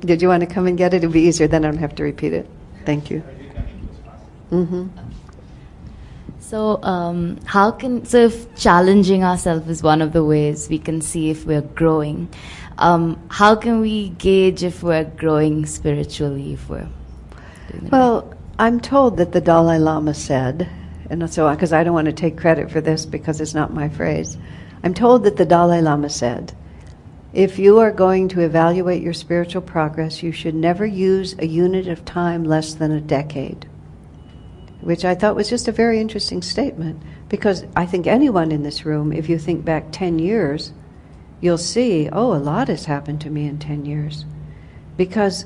Did 0.01 0.21
you 0.21 0.27
want 0.27 0.41
to 0.41 0.47
come 0.47 0.67
and 0.67 0.77
get 0.77 0.93
it? 0.93 0.97
It'd 0.97 1.13
be 1.13 1.21
easier, 1.21 1.47
then 1.47 1.63
I 1.63 1.71
don't 1.71 1.77
have 1.77 1.95
to 1.95 2.03
repeat 2.03 2.33
it. 2.33 2.45
Thank 2.85 3.09
you. 3.09 3.23
Mm-hmm. 4.51 5.02
So, 6.53 6.77
um, 6.83 7.39
how 7.45 7.71
can 7.71 8.05
so 8.05 8.25
if 8.25 8.55
challenging 8.55 9.23
ourselves 9.23 9.67
is 9.67 9.81
one 9.81 10.03
of 10.03 10.13
the 10.13 10.23
ways 10.23 10.69
we 10.69 10.77
can 10.77 11.01
see 11.01 11.31
if 11.31 11.47
we're 11.47 11.63
growing, 11.63 12.29
um, 12.77 13.19
how 13.29 13.55
can 13.55 13.81
we 13.81 14.09
gauge 14.09 14.61
if 14.61 14.83
we're 14.83 15.03
growing 15.03 15.65
spiritually? 15.65 16.53
If 16.53 16.69
we're 16.69 16.87
well, 17.91 18.35
I'm 18.59 18.79
told 18.79 19.17
that 19.17 19.31
the 19.31 19.41
Dalai 19.41 19.79
Lama 19.79 20.13
said, 20.13 20.69
and 21.09 21.27
so 21.27 21.49
because 21.49 21.73
I 21.73 21.83
don't 21.83 21.95
want 21.95 22.05
to 22.05 22.13
take 22.13 22.37
credit 22.37 22.69
for 22.69 22.81
this 22.81 23.07
because 23.07 23.41
it's 23.41 23.55
not 23.55 23.73
my 23.73 23.89
phrase, 23.89 24.37
I'm 24.83 24.93
told 24.93 25.23
that 25.23 25.37
the 25.37 25.45
Dalai 25.45 25.81
Lama 25.81 26.11
said, 26.11 26.53
if 27.33 27.57
you 27.57 27.79
are 27.79 27.91
going 27.91 28.27
to 28.27 28.41
evaluate 28.41 29.01
your 29.01 29.13
spiritual 29.13 29.63
progress, 29.63 30.21
you 30.21 30.31
should 30.31 30.53
never 30.53 30.85
use 30.85 31.35
a 31.39 31.47
unit 31.47 31.87
of 31.87 32.05
time 32.05 32.43
less 32.43 32.75
than 32.75 32.91
a 32.91 33.01
decade. 33.01 33.67
Which 34.83 35.05
I 35.05 35.15
thought 35.15 35.35
was 35.35 35.49
just 35.49 35.67
a 35.67 35.71
very 35.71 35.99
interesting 35.99 36.41
statement 36.41 37.01
because 37.29 37.65
I 37.75 37.85
think 37.85 38.05
anyone 38.05 38.51
in 38.51 38.63
this 38.63 38.85
room, 38.85 39.13
if 39.13 39.29
you 39.29 39.39
think 39.39 39.63
back 39.63 39.85
10 39.91 40.19
years, 40.19 40.73
you'll 41.41 41.57
see, 41.57 42.09
oh, 42.11 42.33
a 42.33 42.37
lot 42.37 42.67
has 42.67 42.85
happened 42.85 43.21
to 43.21 43.29
me 43.29 43.47
in 43.47 43.59
10 43.59 43.85
years. 43.85 44.25
Because, 44.97 45.45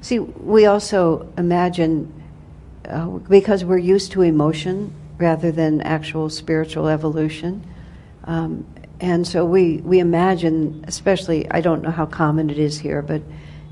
see, 0.00 0.18
we 0.18 0.66
also 0.66 1.30
imagine, 1.36 2.12
uh, 2.88 3.06
because 3.06 3.64
we're 3.64 3.78
used 3.78 4.12
to 4.12 4.22
emotion 4.22 4.94
rather 5.18 5.52
than 5.52 5.80
actual 5.82 6.30
spiritual 6.30 6.88
evolution, 6.88 7.64
um, 8.24 8.66
and 9.00 9.26
so 9.26 9.44
we, 9.44 9.78
we 9.78 9.98
imagine, 9.98 10.84
especially, 10.86 11.50
I 11.50 11.60
don't 11.60 11.82
know 11.82 11.90
how 11.90 12.06
common 12.06 12.50
it 12.50 12.58
is 12.58 12.78
here, 12.78 13.00
but 13.00 13.22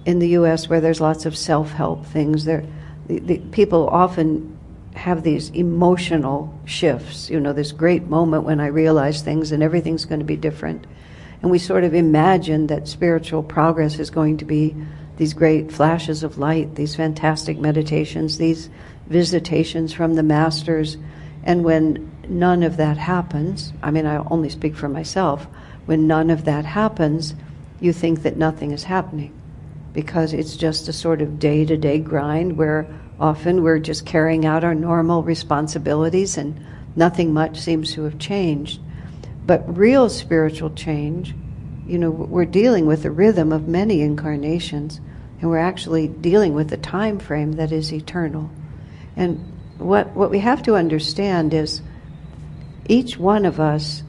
in 0.06 0.20
the 0.20 0.28
U.S., 0.30 0.68
where 0.68 0.80
there's 0.80 1.00
lots 1.00 1.26
of 1.26 1.37
self 1.37 1.70
help 1.70 2.06
things, 2.06 2.44
there, 2.44 2.64
the, 3.06 3.18
the, 3.20 3.38
people 3.38 3.88
often 3.88 4.58
have 4.98 5.22
these 5.22 5.50
emotional 5.50 6.52
shifts. 6.64 7.30
You 7.30 7.38
know, 7.38 7.52
this 7.52 7.72
great 7.72 8.04
moment 8.04 8.42
when 8.42 8.61
I 8.61 8.66
realize 8.66 9.22
things 9.22 9.52
and 9.52 9.62
everything's 9.62 10.04
going 10.04 10.18
to 10.18 10.24
be 10.24 10.37
different. 10.37 10.87
And 11.40 11.50
we 11.50 11.58
sort 11.58 11.84
of 11.84 11.94
imagine 11.94 12.66
that 12.66 12.88
spiritual 12.88 13.44
progress 13.44 13.98
is 14.00 14.11
going 14.11 14.38
to 14.38 14.44
be 14.44 14.74
these 15.16 15.34
great 15.34 15.70
flashes 15.70 16.24
of 16.24 16.38
light, 16.38 16.74
these 16.74 16.96
fantastic 16.96 17.58
meditations, 17.58 18.38
these 18.38 18.68
visitations 19.06 19.92
from 19.92 20.14
the 20.14 20.22
masters. 20.22 20.96
And 21.44 21.64
when 21.64 22.11
none 22.28 22.64
of 22.64 22.76
that 22.78 22.96
happens, 22.96 23.72
I 23.82 23.92
mean, 23.92 24.04
I 24.04 24.16
only 24.16 24.48
speak 24.48 24.74
for 24.74 24.88
myself, 24.88 25.46
when 25.87 26.08
none 26.08 26.28
of 26.28 26.44
that 26.44 26.64
happens, 26.64 27.34
you 27.80 27.92
think 27.92 28.22
that 28.22 28.37
nothing 28.37 28.72
is 28.72 28.84
happening 28.84 29.32
because 29.92 30.32
it's 30.32 30.56
just 30.56 30.88
a 30.88 30.92
sort 30.92 31.22
of 31.22 31.38
day 31.38 31.64
to 31.64 31.76
day 31.76 31.98
grind 31.98 32.56
where 32.56 32.87
often 33.20 33.62
we're 33.62 33.78
just 33.78 34.07
carrying 34.07 34.46
out 34.46 34.64
our 34.64 34.74
normal 34.74 35.22
responsibilities 35.22 36.38
and 36.38 36.64
nothing 36.94 37.33
much 37.33 37.59
seems 37.59 37.92
to 37.94 38.02
have 38.04 38.18
changed. 38.18 38.81
But 39.46 39.76
real 39.76 40.09
spiritual 40.09 40.70
change, 40.70 41.35
you 41.87 41.98
know, 41.98 42.11
we're 42.11 42.44
dealing 42.44 42.87
with 42.87 43.02
the 43.02 43.11
rhythm 43.11 43.52
of 43.52 43.66
many 43.66 44.02
incarnations 44.02 45.00
and 45.40 45.50
we're 45.50 45.59
actually 45.59 46.09
dealing 46.09 46.54
with 46.54 46.72
a 46.72 46.76
time 46.76 47.18
frame 47.18 47.52
that 47.52 47.72
is 47.72 47.92
eternal. 47.92 48.50
And 49.16 49.52
what, 49.78 50.09
what 50.14 50.31
we 50.31 50.40
have 50.40 50.62
to 50.64 50.75
understand 50.75 51.54
is 51.54 51.81
each 52.88 53.19
one 53.19 53.44
of 53.44 53.60
us 53.60 54.02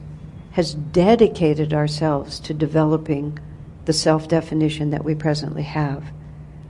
has 0.52 0.74
dedicated 0.74 1.72
ourselves 1.72 2.40
to 2.40 2.54
developing 2.54 3.38
the 3.84 3.92
self 3.92 4.28
definition 4.28 4.90
that 4.90 5.04
we 5.04 5.14
presently 5.14 5.62
have. 5.62 6.04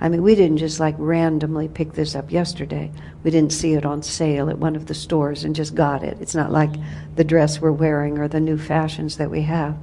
I 0.01 0.09
mean, 0.09 0.23
we 0.23 0.35
didn't 0.35 0.57
just 0.57 0.81
like 0.81 0.95
randomly 0.99 1.69
pick 1.69 1.93
this 1.93 2.15
up 2.15 2.33
yesterday. 2.33 2.91
We 3.23 3.31
didn't 3.31 3.53
see 3.53 3.75
it 3.75 3.85
on 3.85 4.03
sale 4.03 4.49
at 4.49 4.59
one 4.59 4.75
of 4.75 4.87
the 4.87 4.95
stores 4.95 5.45
and 5.45 5.55
just 5.55 5.75
got 5.75 6.03
it. 6.03 6.17
It's 6.21 6.35
not 6.35 6.51
like 6.51 6.71
the 7.17 7.25
dress 7.25 7.61
we're 7.61 7.73
wearing 7.73 8.19
or 8.19 8.27
the 8.27 8.41
new 8.41 8.57
fashions 8.57 9.19
that 9.19 9.31
we 9.31 9.43
have. 9.43 9.77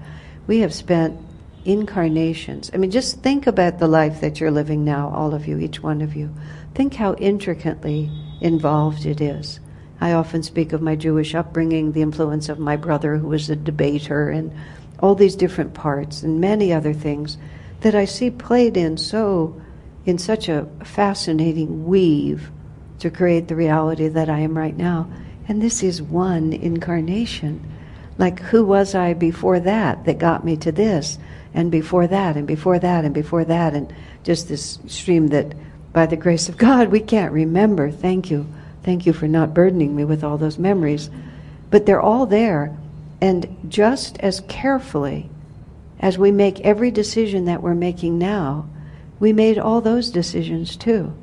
We 0.47 0.59
have 0.59 0.73
spent 0.73 1.19
incarnations. 1.65 2.71
I 2.73 2.77
mean, 2.77 2.89
just 2.89 3.21
think 3.21 3.45
about 3.45 3.77
the 3.77 3.87
life 3.87 4.21
that 4.21 4.39
you're 4.39 4.51
living 4.51 4.83
now, 4.83 5.09
all 5.09 5.35
of 5.35 5.47
you, 5.47 5.59
each 5.59 5.83
one 5.83 6.01
of 6.01 6.15
you. 6.15 6.33
Think 6.73 6.95
how 6.95 7.13
intricately 7.15 8.09
involved 8.41 9.05
it 9.05 9.21
is. 9.21 9.59
I 9.99 10.13
often 10.13 10.43
speak 10.43 10.73
of 10.73 10.81
my 10.81 10.95
Jewish 10.95 11.35
upbringing, 11.35 11.91
the 11.91 12.01
influence 12.01 12.49
of 12.49 12.59
my 12.59 12.75
brother, 12.75 13.17
who 13.17 13.27
was 13.27 13.49
a 13.49 13.55
debater, 13.55 14.29
and 14.29 14.51
all 14.99 15.15
these 15.15 15.35
different 15.35 15.73
parts, 15.73 16.23
and 16.23 16.39
many 16.39 16.71
other 16.71 16.93
things 16.93 17.37
that 17.81 17.95
I 17.95 18.05
see 18.05 18.31
played 18.31 18.77
in 18.77 18.97
so, 18.97 19.61
in 20.07 20.17
such 20.17 20.47
a 20.47 20.65
fascinating 20.85 21.85
weave 21.85 22.49
to 22.99 23.11
create 23.11 23.49
the 23.49 23.55
reality 23.55 24.07
that 24.07 24.29
I 24.29 24.39
am 24.39 24.57
right 24.57 24.75
now. 24.75 25.11
And 25.49 25.61
this 25.61 25.83
is 25.83 26.01
one 26.01 26.53
incarnation. 26.53 27.61
Like, 28.17 28.39
who 28.39 28.63
was 28.63 28.95
I 28.95 29.13
before 29.13 29.59
that 29.59 30.05
that 30.05 30.17
got 30.17 30.45
me 30.45 30.55
to 30.57 30.71
this? 30.71 31.19
And 31.53 31.69
before 31.69 32.07
that, 32.07 32.37
and 32.37 32.47
before 32.47 32.79
that, 32.79 33.03
and 33.03 33.13
before 33.13 33.43
that, 33.45 33.73
and 33.73 33.93
just 34.23 34.47
this 34.47 34.79
stream 34.87 35.27
that, 35.27 35.53
by 35.91 36.05
the 36.05 36.15
grace 36.15 36.47
of 36.47 36.57
God, 36.57 36.87
we 36.87 37.01
can't 37.01 37.33
remember. 37.33 37.91
Thank 37.91 38.31
you. 38.31 38.47
Thank 38.83 39.05
you 39.05 39.11
for 39.11 39.27
not 39.27 39.53
burdening 39.53 39.93
me 39.93 40.05
with 40.05 40.23
all 40.23 40.37
those 40.37 40.57
memories. 40.57 41.09
But 41.69 41.85
they're 41.85 42.01
all 42.01 42.25
there. 42.25 42.77
And 43.19 43.57
just 43.67 44.19
as 44.19 44.39
carefully 44.47 45.29
as 45.99 46.17
we 46.17 46.31
make 46.31 46.61
every 46.61 46.91
decision 46.91 47.45
that 47.45 47.61
we're 47.61 47.75
making 47.75 48.17
now, 48.17 48.69
we 49.19 49.33
made 49.33 49.57
all 49.57 49.81
those 49.81 50.09
decisions 50.09 50.75
too. 50.75 51.13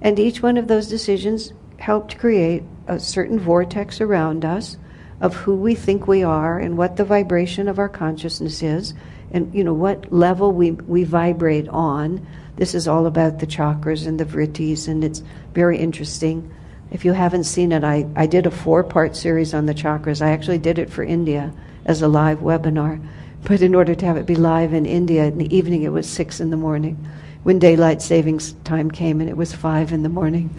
And 0.00 0.18
each 0.18 0.42
one 0.42 0.56
of 0.56 0.68
those 0.68 0.88
decisions 0.88 1.52
helped 1.78 2.18
create 2.18 2.62
a 2.86 2.98
certain 2.98 3.38
vortex 3.38 4.00
around 4.00 4.44
us 4.44 4.76
of 5.20 5.34
who 5.36 5.54
we 5.54 5.74
think 5.74 6.06
we 6.06 6.22
are 6.22 6.58
and 6.58 6.76
what 6.76 6.96
the 6.96 7.04
vibration 7.04 7.68
of 7.68 7.78
our 7.78 7.88
consciousness 7.88 8.62
is 8.62 8.94
and 9.32 9.54
you 9.54 9.62
know 9.62 9.74
what 9.74 10.12
level 10.12 10.52
we, 10.52 10.72
we 10.72 11.04
vibrate 11.04 11.68
on. 11.68 12.26
This 12.56 12.74
is 12.74 12.88
all 12.88 13.06
about 13.06 13.38
the 13.38 13.46
chakras 13.46 14.06
and 14.06 14.18
the 14.18 14.24
vrittis 14.24 14.88
and 14.88 15.04
it's 15.04 15.22
very 15.54 15.78
interesting. 15.78 16.52
If 16.90 17.04
you 17.04 17.12
haven't 17.12 17.44
seen 17.44 17.70
it, 17.70 17.84
I, 17.84 18.06
I 18.16 18.26
did 18.26 18.46
a 18.46 18.50
four 18.50 18.82
part 18.82 19.14
series 19.14 19.54
on 19.54 19.66
the 19.66 19.74
chakras. 19.74 20.20
I 20.20 20.30
actually 20.30 20.58
did 20.58 20.78
it 20.78 20.90
for 20.90 21.04
India 21.04 21.52
as 21.84 22.02
a 22.02 22.08
live 22.08 22.40
webinar. 22.40 23.00
But 23.44 23.62
in 23.62 23.74
order 23.74 23.94
to 23.94 24.06
have 24.06 24.16
it 24.16 24.26
be 24.26 24.36
live 24.36 24.72
in 24.72 24.86
India 24.86 25.24
in 25.24 25.38
the 25.38 25.54
evening, 25.54 25.82
it 25.82 25.92
was 25.92 26.08
six 26.08 26.40
in 26.40 26.50
the 26.50 26.56
morning. 26.56 27.08
When 27.42 27.58
daylight 27.58 28.02
savings 28.02 28.52
time 28.64 28.90
came 28.90 29.20
and 29.20 29.30
it 29.30 29.36
was 29.36 29.54
five 29.54 29.92
in 29.92 30.02
the 30.02 30.08
morning, 30.08 30.50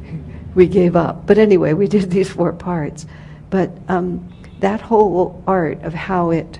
we 0.54 0.66
gave 0.66 0.96
up. 0.96 1.26
But 1.26 1.38
anyway, 1.38 1.74
we 1.74 1.86
did 1.86 2.10
these 2.10 2.30
four 2.30 2.52
parts. 2.52 3.06
But 3.50 3.70
um, 3.88 4.32
that 4.60 4.80
whole 4.80 5.42
art 5.46 5.82
of 5.82 5.92
how 5.92 6.30
it 6.30 6.58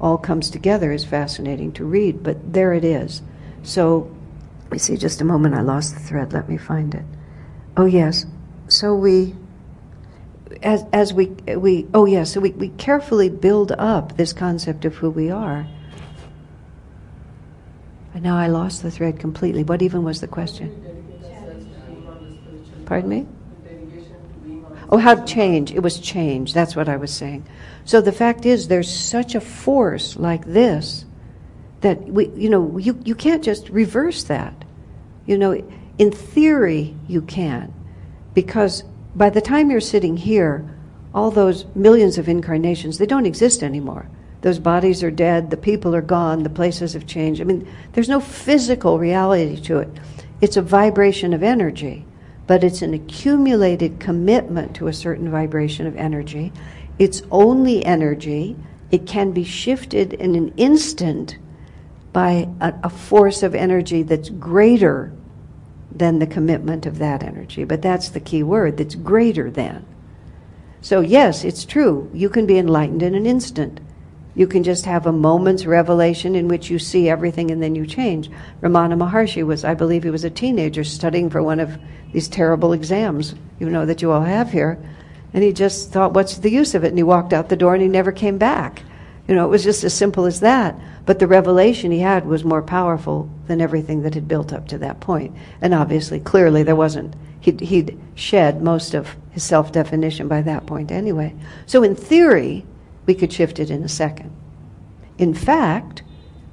all 0.00 0.18
comes 0.18 0.50
together 0.50 0.92
is 0.92 1.04
fascinating 1.04 1.72
to 1.72 1.84
read. 1.84 2.22
But 2.22 2.52
there 2.52 2.72
it 2.72 2.84
is. 2.84 3.22
So, 3.64 4.14
me 4.70 4.78
see, 4.78 4.96
just 4.96 5.20
a 5.20 5.24
moment, 5.24 5.54
I 5.54 5.62
lost 5.62 5.94
the 5.94 6.00
thread. 6.00 6.32
Let 6.32 6.48
me 6.48 6.56
find 6.56 6.94
it. 6.94 7.04
Oh, 7.76 7.86
yes. 7.86 8.24
So 8.68 8.94
we 8.94 9.34
as, 10.62 10.84
as 10.92 11.12
we, 11.12 11.26
we, 11.26 11.86
oh 11.94 12.04
yes, 12.04 12.30
yeah, 12.30 12.34
so 12.34 12.40
we, 12.40 12.50
we 12.50 12.68
carefully 12.70 13.28
build 13.28 13.72
up 13.72 14.16
this 14.16 14.32
concept 14.32 14.84
of 14.84 14.94
who 14.96 15.10
we 15.10 15.30
are. 15.30 15.66
And 18.14 18.22
now 18.22 18.36
I 18.36 18.48
lost 18.48 18.82
the 18.82 18.90
thread 18.90 19.18
completely. 19.18 19.64
What 19.64 19.82
even 19.82 20.02
was 20.02 20.20
the 20.20 20.28
question? 20.28 20.84
Pardon 22.86 23.10
me? 23.10 23.26
Oh, 24.90 24.96
how 24.96 25.22
change. 25.24 25.72
It 25.72 25.80
was 25.80 26.00
change. 26.00 26.54
That's 26.54 26.74
what 26.74 26.88
I 26.88 26.96
was 26.96 27.12
saying. 27.12 27.46
So 27.84 28.00
the 28.00 28.12
fact 28.12 28.46
is, 28.46 28.68
there's 28.68 28.90
such 28.90 29.34
a 29.34 29.40
force 29.40 30.16
like 30.16 30.46
this 30.46 31.04
that 31.82 32.02
we, 32.04 32.28
you 32.30 32.48
know, 32.48 32.78
you, 32.78 32.98
you 33.04 33.14
can't 33.14 33.44
just 33.44 33.68
reverse 33.68 34.24
that. 34.24 34.64
You 35.26 35.36
know, 35.36 35.62
in 35.98 36.10
theory, 36.10 36.96
you 37.06 37.20
can. 37.22 37.72
Because 38.32 38.82
by 39.18 39.30
the 39.30 39.40
time 39.40 39.70
you're 39.70 39.80
sitting 39.80 40.16
here, 40.16 40.64
all 41.12 41.30
those 41.30 41.66
millions 41.74 42.18
of 42.18 42.28
incarnations, 42.28 42.98
they 42.98 43.06
don't 43.06 43.26
exist 43.26 43.62
anymore. 43.62 44.08
Those 44.42 44.60
bodies 44.60 45.02
are 45.02 45.10
dead, 45.10 45.50
the 45.50 45.56
people 45.56 45.94
are 45.94 46.02
gone, 46.02 46.44
the 46.44 46.50
places 46.50 46.92
have 46.92 47.06
changed. 47.06 47.40
I 47.40 47.44
mean, 47.44 47.68
there's 47.92 48.08
no 48.08 48.20
physical 48.20 48.98
reality 48.98 49.60
to 49.62 49.78
it. 49.78 49.88
It's 50.40 50.56
a 50.56 50.62
vibration 50.62 51.34
of 51.34 51.42
energy, 51.42 52.04
but 52.46 52.62
it's 52.62 52.80
an 52.80 52.94
accumulated 52.94 53.98
commitment 53.98 54.76
to 54.76 54.86
a 54.86 54.92
certain 54.92 55.28
vibration 55.30 55.88
of 55.88 55.96
energy. 55.96 56.52
It's 57.00 57.22
only 57.32 57.84
energy. 57.84 58.54
It 58.92 59.06
can 59.06 59.32
be 59.32 59.42
shifted 59.42 60.12
in 60.12 60.36
an 60.36 60.54
instant 60.56 61.36
by 62.12 62.48
a, 62.60 62.72
a 62.84 62.90
force 62.90 63.42
of 63.42 63.56
energy 63.56 64.04
that's 64.04 64.30
greater 64.30 65.12
than 65.90 66.18
the 66.18 66.26
commitment 66.26 66.86
of 66.86 66.98
that 66.98 67.22
energy. 67.22 67.64
But 67.64 67.82
that's 67.82 68.08
the 68.10 68.20
key 68.20 68.42
word 68.42 68.76
that's 68.76 68.94
greater 68.94 69.50
than. 69.50 69.84
So, 70.80 71.00
yes, 71.00 71.44
it's 71.44 71.64
true. 71.64 72.10
You 72.14 72.28
can 72.28 72.46
be 72.46 72.58
enlightened 72.58 73.02
in 73.02 73.14
an 73.14 73.26
instant. 73.26 73.80
You 74.34 74.46
can 74.46 74.62
just 74.62 74.84
have 74.84 75.06
a 75.06 75.12
moment's 75.12 75.66
revelation 75.66 76.36
in 76.36 76.46
which 76.46 76.70
you 76.70 76.78
see 76.78 77.08
everything 77.08 77.50
and 77.50 77.60
then 77.60 77.74
you 77.74 77.86
change. 77.86 78.30
Ramana 78.60 78.94
Maharshi 78.94 79.44
was, 79.44 79.64
I 79.64 79.74
believe, 79.74 80.04
he 80.04 80.10
was 80.10 80.22
a 80.22 80.30
teenager 80.30 80.84
studying 80.84 81.28
for 81.28 81.42
one 81.42 81.58
of 81.58 81.76
these 82.12 82.28
terrible 82.28 82.72
exams, 82.72 83.34
you 83.58 83.68
know, 83.68 83.84
that 83.84 84.00
you 84.00 84.12
all 84.12 84.22
have 84.22 84.52
here. 84.52 84.78
And 85.34 85.42
he 85.42 85.52
just 85.52 85.90
thought, 85.90 86.14
what's 86.14 86.38
the 86.38 86.50
use 86.50 86.74
of 86.74 86.84
it? 86.84 86.88
And 86.88 86.98
he 86.98 87.02
walked 87.02 87.32
out 87.32 87.48
the 87.48 87.56
door 87.56 87.74
and 87.74 87.82
he 87.82 87.88
never 87.88 88.12
came 88.12 88.38
back. 88.38 88.82
You 89.28 89.34
know, 89.34 89.44
it 89.44 89.50
was 89.50 89.62
just 89.62 89.84
as 89.84 89.92
simple 89.92 90.24
as 90.24 90.40
that. 90.40 90.74
But 91.04 91.18
the 91.18 91.26
revelation 91.26 91.90
he 91.90 92.00
had 92.00 92.26
was 92.26 92.44
more 92.44 92.62
powerful 92.62 93.30
than 93.46 93.60
everything 93.60 94.02
that 94.02 94.14
had 94.14 94.26
built 94.26 94.52
up 94.52 94.66
to 94.68 94.78
that 94.78 95.00
point. 95.00 95.36
And 95.60 95.74
obviously, 95.74 96.18
clearly, 96.18 96.62
there 96.62 96.74
wasn't. 96.74 97.14
He'd, 97.40 97.60
he'd 97.60 97.98
shed 98.14 98.62
most 98.62 98.94
of 98.94 99.16
his 99.30 99.44
self 99.44 99.70
definition 99.70 100.28
by 100.28 100.40
that 100.42 100.66
point 100.66 100.90
anyway. 100.90 101.34
So, 101.66 101.82
in 101.82 101.94
theory, 101.94 102.64
we 103.06 103.14
could 103.14 103.32
shift 103.32 103.58
it 103.58 103.70
in 103.70 103.84
a 103.84 103.88
second. 103.88 104.34
In 105.18 105.34
fact, 105.34 106.02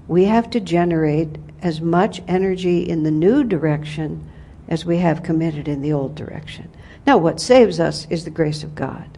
we 0.08 0.26
have 0.26 0.50
to 0.52 0.60
generate 0.60 1.38
as 1.62 1.82
much 1.82 2.22
energy 2.28 2.88
in 2.88 3.04
the 3.04 3.12
new 3.12 3.44
direction 3.44 4.30
as 4.68 4.86
we 4.86 4.98
have 4.98 5.24
committed 5.24 5.68
in 5.68 5.82
the 5.82 5.94
old 5.94 6.16
direction. 6.16 6.70
Now, 7.08 7.18
what 7.18 7.40
saves 7.40 7.80
us 7.80 8.06
is 8.10 8.26
the 8.26 8.30
grace 8.30 8.64
of 8.64 8.76
God 8.76 9.15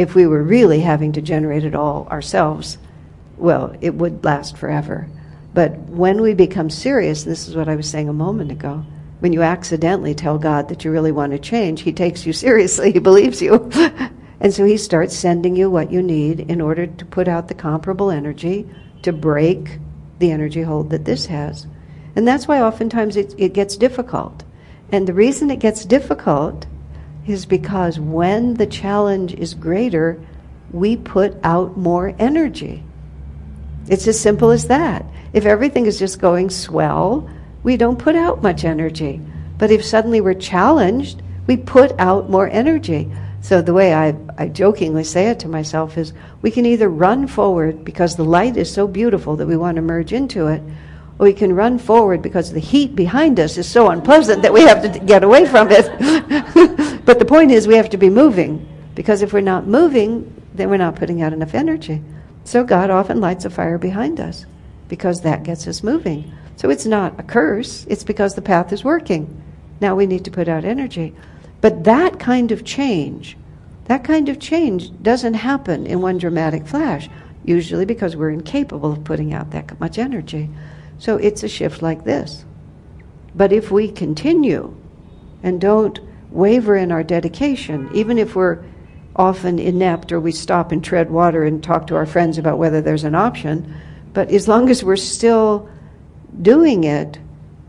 if 0.00 0.14
we 0.14 0.26
were 0.26 0.42
really 0.42 0.80
having 0.80 1.12
to 1.12 1.20
generate 1.20 1.62
it 1.62 1.74
all 1.74 2.08
ourselves, 2.08 2.78
well, 3.36 3.76
it 3.82 3.94
would 3.94 4.24
last 4.24 4.56
forever. 4.56 5.06
But 5.52 5.78
when 5.90 6.22
we 6.22 6.32
become 6.32 6.70
serious, 6.70 7.24
this 7.24 7.46
is 7.46 7.54
what 7.54 7.68
I 7.68 7.76
was 7.76 7.86
saying 7.86 8.08
a 8.08 8.14
moment 8.14 8.50
ago, 8.50 8.82
when 9.18 9.34
you 9.34 9.42
accidentally 9.42 10.14
tell 10.14 10.38
God 10.38 10.70
that 10.70 10.86
you 10.86 10.90
really 10.90 11.12
want 11.12 11.32
to 11.32 11.38
change, 11.38 11.82
He 11.82 11.92
takes 11.92 12.24
you 12.24 12.32
seriously, 12.46 12.92
He 12.92 12.98
believes 12.98 13.42
you. 13.42 13.70
and 14.40 14.54
so 14.54 14.64
He 14.64 14.78
starts 14.78 15.14
sending 15.14 15.54
you 15.54 15.68
what 15.68 15.92
you 15.92 16.02
need 16.02 16.40
in 16.40 16.62
order 16.62 16.86
to 16.86 17.04
put 17.04 17.28
out 17.28 17.48
the 17.48 17.54
comparable 17.54 18.10
energy 18.10 18.66
to 19.02 19.12
break 19.12 19.80
the 20.18 20.30
energy 20.30 20.62
hold 20.62 20.88
that 20.88 21.04
this 21.04 21.26
has. 21.26 21.66
And 22.16 22.26
that's 22.26 22.48
why 22.48 22.62
oftentimes 22.62 23.16
it, 23.16 23.34
it 23.36 23.52
gets 23.52 23.76
difficult. 23.76 24.44
And 24.90 25.06
the 25.06 25.12
reason 25.12 25.50
it 25.50 25.58
gets 25.58 25.84
difficult 25.84 26.64
is 27.26 27.46
because 27.46 27.98
when 27.98 28.54
the 28.54 28.66
challenge 28.66 29.34
is 29.34 29.54
greater, 29.54 30.20
we 30.72 30.96
put 30.96 31.36
out 31.42 31.76
more 31.76 32.14
energy. 32.18 32.82
It's 33.88 34.06
as 34.06 34.20
simple 34.20 34.50
as 34.50 34.68
that. 34.68 35.04
If 35.32 35.46
everything 35.46 35.86
is 35.86 35.98
just 35.98 36.20
going 36.20 36.50
swell, 36.50 37.28
we 37.62 37.76
don't 37.76 37.98
put 37.98 38.16
out 38.16 38.42
much 38.42 38.64
energy. 38.64 39.20
But 39.58 39.70
if 39.70 39.84
suddenly 39.84 40.20
we're 40.20 40.34
challenged, 40.34 41.22
we 41.46 41.56
put 41.56 41.92
out 41.98 42.30
more 42.30 42.48
energy. 42.48 43.10
So 43.42 43.62
the 43.62 43.74
way 43.74 43.94
I, 43.94 44.14
I 44.38 44.48
jokingly 44.48 45.04
say 45.04 45.28
it 45.28 45.40
to 45.40 45.48
myself 45.48 45.96
is 45.98 46.12
we 46.42 46.50
can 46.50 46.66
either 46.66 46.88
run 46.88 47.26
forward 47.26 47.84
because 47.84 48.16
the 48.16 48.24
light 48.24 48.56
is 48.56 48.72
so 48.72 48.86
beautiful 48.86 49.36
that 49.36 49.46
we 49.46 49.56
want 49.56 49.76
to 49.76 49.82
merge 49.82 50.12
into 50.12 50.46
it, 50.46 50.62
or 51.18 51.24
we 51.24 51.32
can 51.32 51.54
run 51.54 51.78
forward 51.78 52.22
because 52.22 52.52
the 52.52 52.60
heat 52.60 52.94
behind 52.94 53.40
us 53.40 53.56
is 53.56 53.68
so 53.68 53.90
unpleasant 53.90 54.42
that 54.42 54.52
we 54.52 54.62
have 54.62 54.82
to 54.82 54.98
get 55.00 55.24
away 55.24 55.46
from 55.46 55.68
it. 55.70 55.86
but 57.10 57.18
the 57.18 57.24
point 57.24 57.50
is, 57.50 57.66
we 57.66 57.74
have 57.74 57.90
to 57.90 57.96
be 57.96 58.08
moving 58.08 58.68
because 58.94 59.20
if 59.20 59.32
we're 59.32 59.40
not 59.40 59.66
moving, 59.66 60.32
then 60.54 60.70
we're 60.70 60.76
not 60.76 60.94
putting 60.94 61.22
out 61.22 61.32
enough 61.32 61.56
energy. 61.56 62.00
So 62.44 62.62
God 62.62 62.88
often 62.88 63.20
lights 63.20 63.44
a 63.44 63.50
fire 63.50 63.78
behind 63.78 64.20
us 64.20 64.46
because 64.86 65.22
that 65.22 65.42
gets 65.42 65.66
us 65.66 65.82
moving. 65.82 66.32
So 66.54 66.70
it's 66.70 66.86
not 66.86 67.18
a 67.18 67.24
curse, 67.24 67.84
it's 67.88 68.04
because 68.04 68.36
the 68.36 68.42
path 68.42 68.72
is 68.72 68.84
working. 68.84 69.42
Now 69.80 69.96
we 69.96 70.06
need 70.06 70.24
to 70.24 70.30
put 70.30 70.46
out 70.46 70.64
energy. 70.64 71.12
But 71.60 71.82
that 71.82 72.20
kind 72.20 72.52
of 72.52 72.64
change, 72.64 73.36
that 73.86 74.04
kind 74.04 74.28
of 74.28 74.38
change 74.38 74.92
doesn't 75.02 75.34
happen 75.34 75.88
in 75.88 76.00
one 76.00 76.16
dramatic 76.16 76.64
flash, 76.64 77.08
usually 77.44 77.86
because 77.86 78.14
we're 78.14 78.30
incapable 78.30 78.92
of 78.92 79.02
putting 79.02 79.34
out 79.34 79.50
that 79.50 79.80
much 79.80 79.98
energy. 79.98 80.48
So 81.00 81.16
it's 81.16 81.42
a 81.42 81.48
shift 81.48 81.82
like 81.82 82.04
this. 82.04 82.44
But 83.34 83.52
if 83.52 83.72
we 83.72 83.90
continue 83.90 84.76
and 85.42 85.60
don't 85.60 85.98
waver 86.30 86.76
in 86.76 86.92
our 86.92 87.02
dedication, 87.02 87.88
even 87.94 88.18
if 88.18 88.34
we're 88.34 88.64
often 89.16 89.58
inept 89.58 90.12
or 90.12 90.20
we 90.20 90.32
stop 90.32 90.72
and 90.72 90.82
tread 90.82 91.10
water 91.10 91.44
and 91.44 91.62
talk 91.62 91.86
to 91.88 91.96
our 91.96 92.06
friends 92.06 92.38
about 92.38 92.58
whether 92.58 92.80
there's 92.80 93.04
an 93.04 93.14
option, 93.14 93.74
but 94.12 94.30
as 94.30 94.48
long 94.48 94.68
as 94.70 94.84
we're 94.84 94.96
still 94.96 95.68
doing 96.42 96.84
it, 96.84 97.18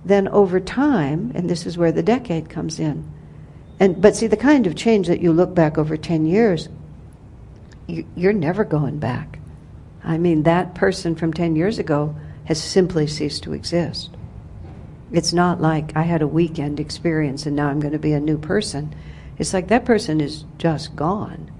then 0.05 0.27
over 0.29 0.59
time, 0.59 1.31
and 1.35 1.49
this 1.49 1.65
is 1.65 1.77
where 1.77 1.91
the 1.91 2.03
decade 2.03 2.49
comes 2.49 2.79
in. 2.79 3.09
And 3.79 4.01
but 4.01 4.15
see 4.15 4.27
the 4.27 4.37
kind 4.37 4.67
of 4.67 4.75
change 4.75 5.07
that 5.07 5.21
you 5.21 5.31
look 5.31 5.55
back 5.55 5.77
over 5.77 5.97
10 5.97 6.25
years, 6.25 6.69
you, 7.87 8.05
you're 8.15 8.33
never 8.33 8.63
going 8.63 8.99
back. 8.99 9.39
I 10.03 10.17
mean, 10.17 10.43
that 10.43 10.75
person 10.75 11.15
from 11.15 11.33
10 11.33 11.55
years 11.55 11.79
ago 11.79 12.15
has 12.45 12.61
simply 12.61 13.07
ceased 13.07 13.43
to 13.43 13.53
exist. 13.53 14.15
It's 15.11 15.33
not 15.33 15.59
like 15.59 15.95
I 15.95 16.03
had 16.03 16.21
a 16.21 16.27
weekend 16.27 16.79
experience 16.79 17.45
and 17.45 17.55
now 17.55 17.67
I'm 17.67 17.79
going 17.79 17.93
to 17.93 17.99
be 17.99 18.13
a 18.13 18.19
new 18.19 18.37
person. 18.37 18.95
It's 19.37 19.53
like 19.53 19.67
that 19.67 19.85
person 19.85 20.21
is 20.21 20.45
just 20.57 20.95
gone. 20.95 21.51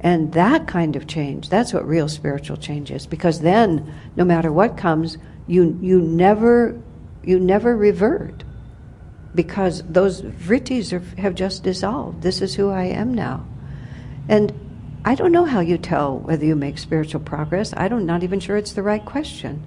And 0.00 0.32
that 0.32 0.66
kind 0.66 0.96
of 0.96 1.06
change, 1.06 1.48
that's 1.48 1.72
what 1.72 1.86
real 1.86 2.08
spiritual 2.08 2.56
change 2.56 2.90
is. 2.90 3.06
Because 3.06 3.40
then, 3.40 3.94
no 4.16 4.24
matter 4.24 4.52
what 4.52 4.76
comes, 4.76 5.16
you, 5.46 5.78
you, 5.80 6.00
never, 6.00 6.80
you 7.22 7.38
never 7.38 7.76
revert. 7.76 8.42
Because 9.34 9.82
those 9.84 10.22
vrittis 10.22 10.92
are, 10.92 11.20
have 11.20 11.34
just 11.34 11.62
dissolved. 11.62 12.22
This 12.22 12.42
is 12.42 12.54
who 12.54 12.70
I 12.70 12.84
am 12.84 13.14
now. 13.14 13.46
And 14.28 14.52
I 15.04 15.14
don't 15.14 15.32
know 15.32 15.44
how 15.44 15.60
you 15.60 15.78
tell 15.78 16.18
whether 16.18 16.44
you 16.44 16.56
make 16.56 16.78
spiritual 16.78 17.20
progress. 17.20 17.72
I 17.76 17.88
don't, 17.88 18.06
not 18.06 18.22
even 18.22 18.40
sure 18.40 18.56
it's 18.56 18.72
the 18.72 18.82
right 18.82 19.04
question. 19.04 19.64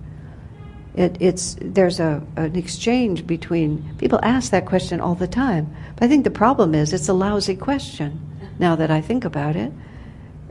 It, 0.96 1.18
it's 1.20 1.58
there's 1.60 2.00
a 2.00 2.24
an 2.38 2.56
exchange 2.56 3.28
between 3.28 3.96
people 3.98 4.20
ask 4.24 4.52
that 4.52 4.66
question 4.66 5.02
all 5.02 5.16
the 5.16 5.28
time. 5.28 5.76
But 5.96 6.06
I 6.06 6.08
think 6.08 6.24
the 6.24 6.32
problem 6.32 6.74
is 6.74 6.94
it's 6.94 7.10
a 7.10 7.14
lousy 7.14 7.56
question. 7.56 8.22
Now 8.60 8.78
that 8.78 8.90
I 8.90 9.02
think 9.02 9.26
about 9.26 9.58
it, 9.58 9.74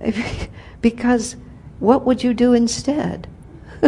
because 0.83 1.37
what 1.81 2.05
would 2.05 2.23
you 2.23 2.35
do 2.35 2.53
instead? 2.53 3.27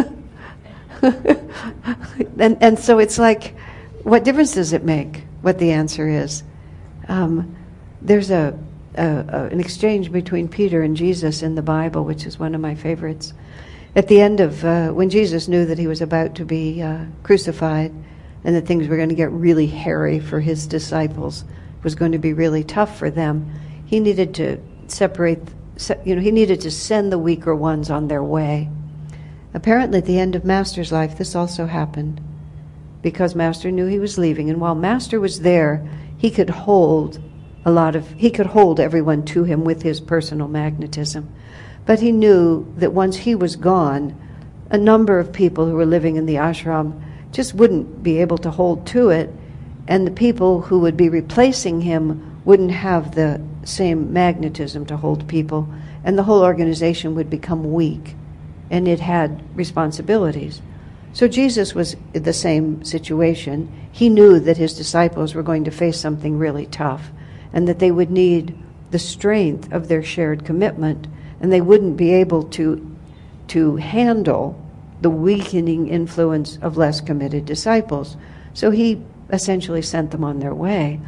and 1.03 2.57
and 2.59 2.79
so 2.79 2.97
it's 2.97 3.19
like, 3.19 3.55
what 4.01 4.23
difference 4.23 4.53
does 4.53 4.73
it 4.73 4.83
make 4.83 5.23
what 5.41 5.59
the 5.59 5.71
answer 5.71 6.07
is? 6.09 6.41
Um, 7.07 7.55
there's 8.01 8.31
a 8.31 8.57
an 8.95 9.59
exchange 9.59 10.11
between 10.11 10.47
Peter 10.47 10.81
and 10.81 10.97
Jesus 10.97 11.43
in 11.43 11.53
the 11.53 11.61
Bible, 11.61 12.03
which 12.03 12.25
is 12.25 12.39
one 12.39 12.55
of 12.55 12.61
my 12.61 12.73
favorites. 12.73 13.33
At 13.97 14.09
the 14.09 14.21
end 14.21 14.41
of 14.41 14.63
uh, 14.63 14.89
when 14.89 15.09
Jesus 15.09 15.47
knew 15.47 15.65
that 15.65 15.79
he 15.79 15.87
was 15.87 16.01
about 16.01 16.35
to 16.35 16.45
be 16.45 16.83
uh, 16.83 17.05
crucified 17.23 17.91
and 18.43 18.55
that 18.55 18.67
things 18.67 18.87
were 18.87 18.95
going 18.95 19.09
to 19.09 19.15
get 19.15 19.31
really 19.31 19.65
hairy 19.65 20.19
for 20.19 20.39
his 20.39 20.67
disciples, 20.67 21.43
was 21.81 21.95
going 21.95 22.11
to 22.11 22.19
be 22.19 22.31
really 22.31 22.63
tough 22.63 22.95
for 22.95 23.09
them, 23.09 23.51
he 23.87 23.99
needed 23.99 24.35
to 24.35 24.61
separate, 24.85 25.39
you 26.05 26.15
know, 26.15 26.21
he 26.21 26.29
needed 26.29 26.61
to 26.61 26.69
send 26.69 27.11
the 27.11 27.17
weaker 27.17 27.55
ones 27.55 27.89
on 27.89 28.07
their 28.07 28.23
way. 28.23 28.69
Apparently, 29.55 29.97
at 29.97 30.05
the 30.05 30.19
end 30.19 30.35
of 30.35 30.45
Master's 30.45 30.91
life, 30.91 31.17
this 31.17 31.33
also 31.33 31.65
happened 31.65 32.21
because 33.01 33.33
Master 33.33 33.71
knew 33.71 33.87
he 33.87 33.97
was 33.97 34.19
leaving, 34.19 34.47
and 34.47 34.61
while 34.61 34.75
Master 34.75 35.19
was 35.19 35.39
there, 35.39 35.89
he 36.19 36.29
could 36.29 36.51
hold 36.51 37.19
a 37.65 37.71
lot 37.71 37.95
of, 37.95 38.07
he 38.11 38.29
could 38.29 38.45
hold 38.45 38.79
everyone 38.79 39.25
to 39.25 39.43
him 39.43 39.63
with 39.63 39.81
his 39.81 39.99
personal 39.99 40.47
magnetism. 40.47 41.33
But 41.87 42.01
he 42.01 42.11
knew 42.11 42.71
that 42.77 42.93
once 42.93 43.15
he 43.15 43.33
was 43.33 43.55
gone, 43.55 44.15
a 44.69 44.77
number 44.77 45.17
of 45.17 45.33
people 45.33 45.65
who 45.65 45.73
were 45.73 45.85
living 45.85 46.17
in 46.17 46.27
the 46.27 46.35
ashram 46.35 47.01
just 47.31 47.55
wouldn't 47.55 48.03
be 48.03 48.19
able 48.19 48.37
to 48.39 48.51
hold 48.51 48.85
to 48.87 49.09
it, 49.09 49.33
and 49.87 50.05
the 50.05 50.11
people 50.11 50.61
who 50.61 50.79
would 50.81 50.97
be 50.97 51.09
replacing 51.09 51.81
him 51.81 52.39
wouldn't 52.45 52.71
have 52.71 53.15
the 53.15 53.41
same 53.63 54.13
magnetism 54.13 54.85
to 54.85 54.97
hold 54.97 55.27
people, 55.27 55.67
and 56.03 56.17
the 56.17 56.23
whole 56.23 56.43
organization 56.43 57.15
would 57.15 57.29
become 57.29 57.73
weak, 57.73 58.15
and 58.69 58.87
it 58.87 58.99
had 58.99 59.41
responsibilities. 59.57 60.61
So 61.13 61.27
Jesus 61.27 61.73
was 61.73 61.95
in 62.13 62.23
the 62.23 62.33
same 62.33 62.83
situation. 62.83 63.71
He 63.91 64.09
knew 64.09 64.39
that 64.41 64.57
his 64.57 64.73
disciples 64.73 65.33
were 65.33 65.41
going 65.41 65.63
to 65.63 65.71
face 65.71 65.99
something 65.99 66.37
really 66.37 66.65
tough 66.67 67.11
and 67.53 67.67
that 67.67 67.79
they 67.79 67.91
would 67.91 68.11
need 68.11 68.55
the 68.91 68.99
strength 68.99 69.71
of 69.71 69.87
their 69.87 70.03
shared 70.03 70.45
commitment, 70.45 71.07
and 71.39 71.51
they 71.51 71.61
wouldn't 71.61 71.97
be 71.97 72.13
able 72.13 72.43
to, 72.43 72.95
to 73.49 73.75
handle 73.77 74.61
the 75.01 75.09
weakening 75.09 75.87
influence 75.87 76.57
of 76.61 76.77
less 76.77 77.01
committed 77.01 77.45
disciples. 77.45 78.17
So 78.53 78.71
he 78.71 79.01
essentially 79.29 79.81
sent 79.81 80.11
them 80.11 80.23
on 80.23 80.39
their 80.39 80.53
way. 80.53 80.99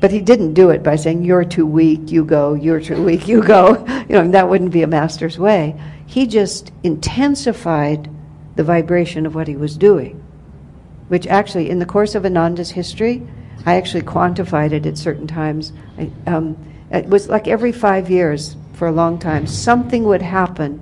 But 0.00 0.12
he 0.12 0.20
didn't 0.20 0.54
do 0.54 0.70
it 0.70 0.82
by 0.82 0.96
saying, 0.96 1.24
You're 1.24 1.44
too 1.44 1.66
weak, 1.66 2.10
you 2.10 2.24
go, 2.24 2.54
you're 2.54 2.80
too 2.80 3.02
weak, 3.02 3.26
you 3.26 3.42
go. 3.42 3.84
You 4.08 4.14
know, 4.14 4.30
that 4.30 4.48
wouldn't 4.48 4.70
be 4.70 4.82
a 4.82 4.86
master's 4.86 5.38
way. 5.38 5.78
He 6.06 6.26
just 6.26 6.72
intensified 6.82 8.08
the 8.56 8.64
vibration 8.64 9.26
of 9.26 9.34
what 9.34 9.48
he 9.48 9.54
was 9.54 9.76
doing, 9.76 10.24
which 11.08 11.26
actually, 11.26 11.68
in 11.68 11.78
the 11.78 11.84
course 11.84 12.14
of 12.14 12.24
Ananda's 12.24 12.70
history, 12.70 13.22
I 13.66 13.74
actually 13.74 14.02
quantified 14.02 14.72
it 14.72 14.86
at 14.86 14.96
certain 14.96 15.26
times. 15.26 15.74
I, 15.98 16.10
um, 16.26 16.56
it 16.90 17.06
was 17.06 17.28
like 17.28 17.46
every 17.48 17.72
five 17.72 18.08
years 18.10 18.56
for 18.78 18.86
a 18.86 18.92
long 18.92 19.18
time, 19.18 19.44
something 19.46 20.04
would 20.04 20.22
happen 20.22 20.80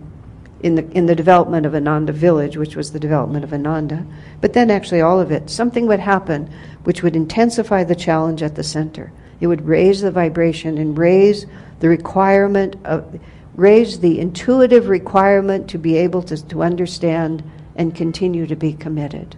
in 0.61 0.75
the 0.75 0.87
in 0.91 1.07
the 1.07 1.15
development 1.15 1.65
of 1.65 1.75
Ananda 1.75 2.13
Village, 2.13 2.59
which 2.59 2.77
was 2.77 2.93
the 2.93 3.01
development 3.01 3.43
of 3.43 3.55
Ananda. 3.55 4.05
But 4.43 4.53
then, 4.53 4.71
actually, 4.71 5.01
all 5.01 5.19
of 5.19 5.31
it, 5.31 5.49
something 5.49 5.87
would 5.87 6.01
happen 6.01 6.53
which 6.85 7.03
would 7.03 7.17
intensify 7.17 7.85
the 7.85 7.95
challenge 7.95 8.43
at 8.43 8.55
the 8.55 8.63
center. 8.63 9.13
It 9.41 9.47
would 9.47 9.67
raise 9.67 10.03
the 10.03 10.11
vibration 10.11 10.77
and 10.77 10.97
raise 10.97 11.47
the 11.81 11.89
requirement 11.89 12.77
of 12.85 13.19
raise 13.55 14.01
the 14.01 14.21
intuitive 14.21 14.89
requirement 14.89 15.71
to 15.71 15.79
be 15.79 15.97
able 15.97 16.23
to, 16.23 16.47
to 16.49 16.63
understand 16.63 17.43
and 17.77 17.95
continue 17.95 18.47
to 18.47 18.57
be 18.57 18.75
committed. 18.75 19.37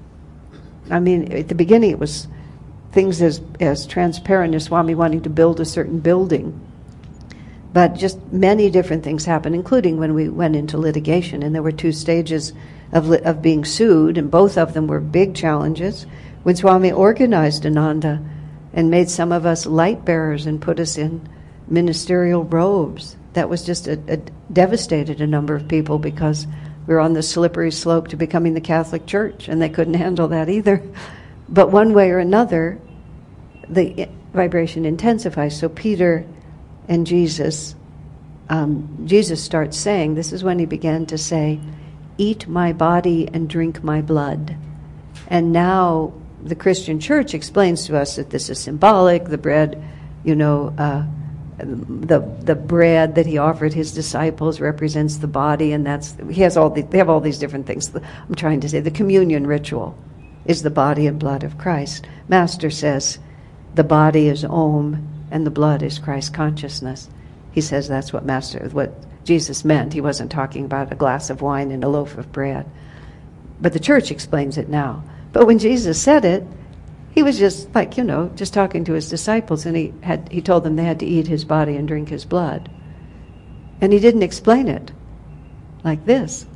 I 0.90 0.98
mean, 0.98 1.30
at 1.32 1.46
the 1.46 1.54
beginning, 1.54 1.92
it 1.92 1.98
was 2.00 2.26
things 2.90 3.22
as, 3.22 3.40
as 3.60 3.86
transparent 3.86 4.56
as 4.56 4.64
Swami 4.64 4.96
wanting 4.96 5.22
to 5.22 5.30
build 5.30 5.60
a 5.60 5.64
certain 5.64 6.00
building. 6.00 6.67
But 7.72 7.94
just 7.94 8.32
many 8.32 8.70
different 8.70 9.04
things 9.04 9.24
happened, 9.24 9.54
including 9.54 9.98
when 9.98 10.14
we 10.14 10.28
went 10.28 10.56
into 10.56 10.78
litigation, 10.78 11.42
and 11.42 11.54
there 11.54 11.62
were 11.62 11.72
two 11.72 11.92
stages 11.92 12.52
of, 12.92 13.08
li- 13.08 13.20
of 13.20 13.42
being 13.42 13.64
sued, 13.64 14.16
and 14.16 14.30
both 14.30 14.56
of 14.56 14.72
them 14.74 14.86
were 14.86 15.00
big 15.00 15.34
challenges. 15.34 16.06
When 16.42 16.56
Swami 16.56 16.92
organized 16.92 17.66
Ananda 17.66 18.20
and 18.72 18.90
made 18.90 19.10
some 19.10 19.32
of 19.32 19.44
us 19.44 19.66
light 19.66 20.04
bearers 20.04 20.46
and 20.46 20.62
put 20.62 20.80
us 20.80 20.96
in 20.96 21.28
ministerial 21.66 22.44
robes, 22.44 23.16
that 23.34 23.50
was 23.50 23.64
just 23.64 23.86
a, 23.86 24.00
a 24.08 24.16
devastated 24.52 25.20
a 25.20 25.26
number 25.26 25.54
of 25.54 25.68
people 25.68 25.98
because 25.98 26.46
we 26.86 26.94
were 26.94 27.00
on 27.00 27.12
the 27.12 27.22
slippery 27.22 27.70
slope 27.70 28.08
to 28.08 28.16
becoming 28.16 28.54
the 28.54 28.62
Catholic 28.62 29.04
Church, 29.04 29.46
and 29.46 29.60
they 29.60 29.68
couldn't 29.68 29.94
handle 29.94 30.28
that 30.28 30.48
either. 30.48 30.82
But 31.50 31.70
one 31.70 31.92
way 31.92 32.10
or 32.10 32.18
another, 32.18 32.80
the 33.68 34.08
vibration 34.32 34.86
intensifies. 34.86 35.58
So 35.58 35.68
Peter 35.68 36.26
and 36.88 37.06
Jesus, 37.06 37.74
um, 38.48 39.04
Jesus 39.04 39.42
starts 39.42 39.76
saying, 39.76 40.14
this 40.14 40.32
is 40.32 40.42
when 40.42 40.58
he 40.58 40.66
began 40.66 41.06
to 41.06 41.18
say, 41.18 41.60
Eat 42.20 42.48
my 42.48 42.72
body 42.72 43.28
and 43.32 43.48
drink 43.48 43.84
my 43.84 44.00
blood. 44.00 44.56
And 45.28 45.52
now 45.52 46.12
the 46.42 46.56
Christian 46.56 46.98
church 46.98 47.32
explains 47.32 47.86
to 47.86 47.96
us 47.96 48.16
that 48.16 48.30
this 48.30 48.50
is 48.50 48.58
symbolic. 48.58 49.26
The 49.26 49.38
bread, 49.38 49.80
you 50.24 50.34
know, 50.34 50.74
uh, 50.78 51.04
the 51.58 52.20
the 52.40 52.56
bread 52.56 53.14
that 53.16 53.26
he 53.26 53.38
offered 53.38 53.72
his 53.72 53.92
disciples 53.92 54.60
represents 54.60 55.18
the 55.18 55.28
body, 55.28 55.72
and 55.72 55.86
that's 55.86 56.16
he 56.30 56.42
has 56.42 56.56
all 56.56 56.70
the, 56.70 56.82
they 56.82 56.98
have 56.98 57.08
all 57.08 57.20
these 57.20 57.38
different 57.38 57.66
things. 57.66 57.94
I'm 57.94 58.34
trying 58.34 58.60
to 58.60 58.68
say 58.68 58.80
the 58.80 58.90
communion 58.90 59.46
ritual 59.46 59.96
is 60.44 60.62
the 60.62 60.70
body 60.70 61.06
and 61.06 61.20
blood 61.20 61.44
of 61.44 61.58
Christ. 61.58 62.08
Master 62.28 62.70
says 62.70 63.18
the 63.74 63.84
body 63.84 64.28
is 64.28 64.44
Om 64.44 65.17
and 65.30 65.46
the 65.46 65.50
blood 65.50 65.82
is 65.82 65.98
Christ 65.98 66.34
consciousness. 66.34 67.08
He 67.52 67.60
says 67.60 67.88
that's 67.88 68.12
what 68.12 68.24
Master, 68.24 68.68
what 68.72 68.94
Jesus 69.24 69.64
meant. 69.64 69.92
He 69.92 70.00
wasn't 70.00 70.30
talking 70.30 70.64
about 70.64 70.92
a 70.92 70.96
glass 70.96 71.30
of 71.30 71.42
wine 71.42 71.70
and 71.70 71.84
a 71.84 71.88
loaf 71.88 72.16
of 72.16 72.32
bread. 72.32 72.66
But 73.60 73.72
the 73.72 73.80
church 73.80 74.10
explains 74.10 74.56
it 74.56 74.68
now. 74.68 75.02
But 75.32 75.46
when 75.46 75.58
Jesus 75.58 76.00
said 76.00 76.24
it, 76.24 76.46
he 77.10 77.22
was 77.22 77.38
just 77.38 77.74
like, 77.74 77.96
you 77.96 78.04
know, 78.04 78.30
just 78.36 78.54
talking 78.54 78.84
to 78.84 78.92
his 78.92 79.08
disciples 79.08 79.66
and 79.66 79.76
he 79.76 79.92
had 80.02 80.28
he 80.30 80.40
told 80.40 80.64
them 80.64 80.76
they 80.76 80.84
had 80.84 81.00
to 81.00 81.06
eat 81.06 81.26
his 81.26 81.44
body 81.44 81.76
and 81.76 81.88
drink 81.88 82.08
his 82.08 82.24
blood. 82.24 82.70
And 83.80 83.92
he 83.92 83.98
didn't 83.98 84.22
explain 84.22 84.68
it 84.68 84.92
like 85.84 86.04
this. 86.04 86.46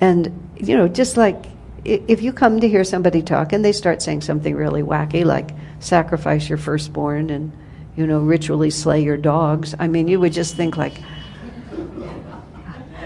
And 0.00 0.50
you 0.56 0.76
know, 0.76 0.88
just 0.88 1.16
like 1.16 1.46
if 1.84 2.22
you 2.22 2.32
come 2.32 2.60
to 2.60 2.68
hear 2.68 2.84
somebody 2.84 3.22
talk 3.22 3.52
and 3.52 3.64
they 3.64 3.72
start 3.72 4.02
saying 4.02 4.22
something 4.22 4.54
really 4.54 4.82
wacky, 4.82 5.24
like 5.24 5.50
sacrifice 5.80 6.48
your 6.48 6.58
firstborn 6.58 7.30
and 7.30 7.52
you 7.96 8.06
know 8.06 8.20
ritually 8.20 8.70
slay 8.70 9.02
your 9.02 9.16
dogs, 9.16 9.74
I 9.78 9.88
mean, 9.88 10.08
you 10.08 10.20
would 10.20 10.32
just 10.32 10.56
think 10.56 10.76
like, 10.76 10.94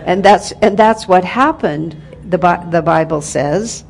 and 0.05 0.25
that's 0.25 0.53
and 0.63 0.77
that's 0.79 1.09
what 1.09 1.25
happened. 1.25 1.97
The 2.29 2.39
the 2.71 2.83
Bible 2.83 3.21
says, 3.21 3.85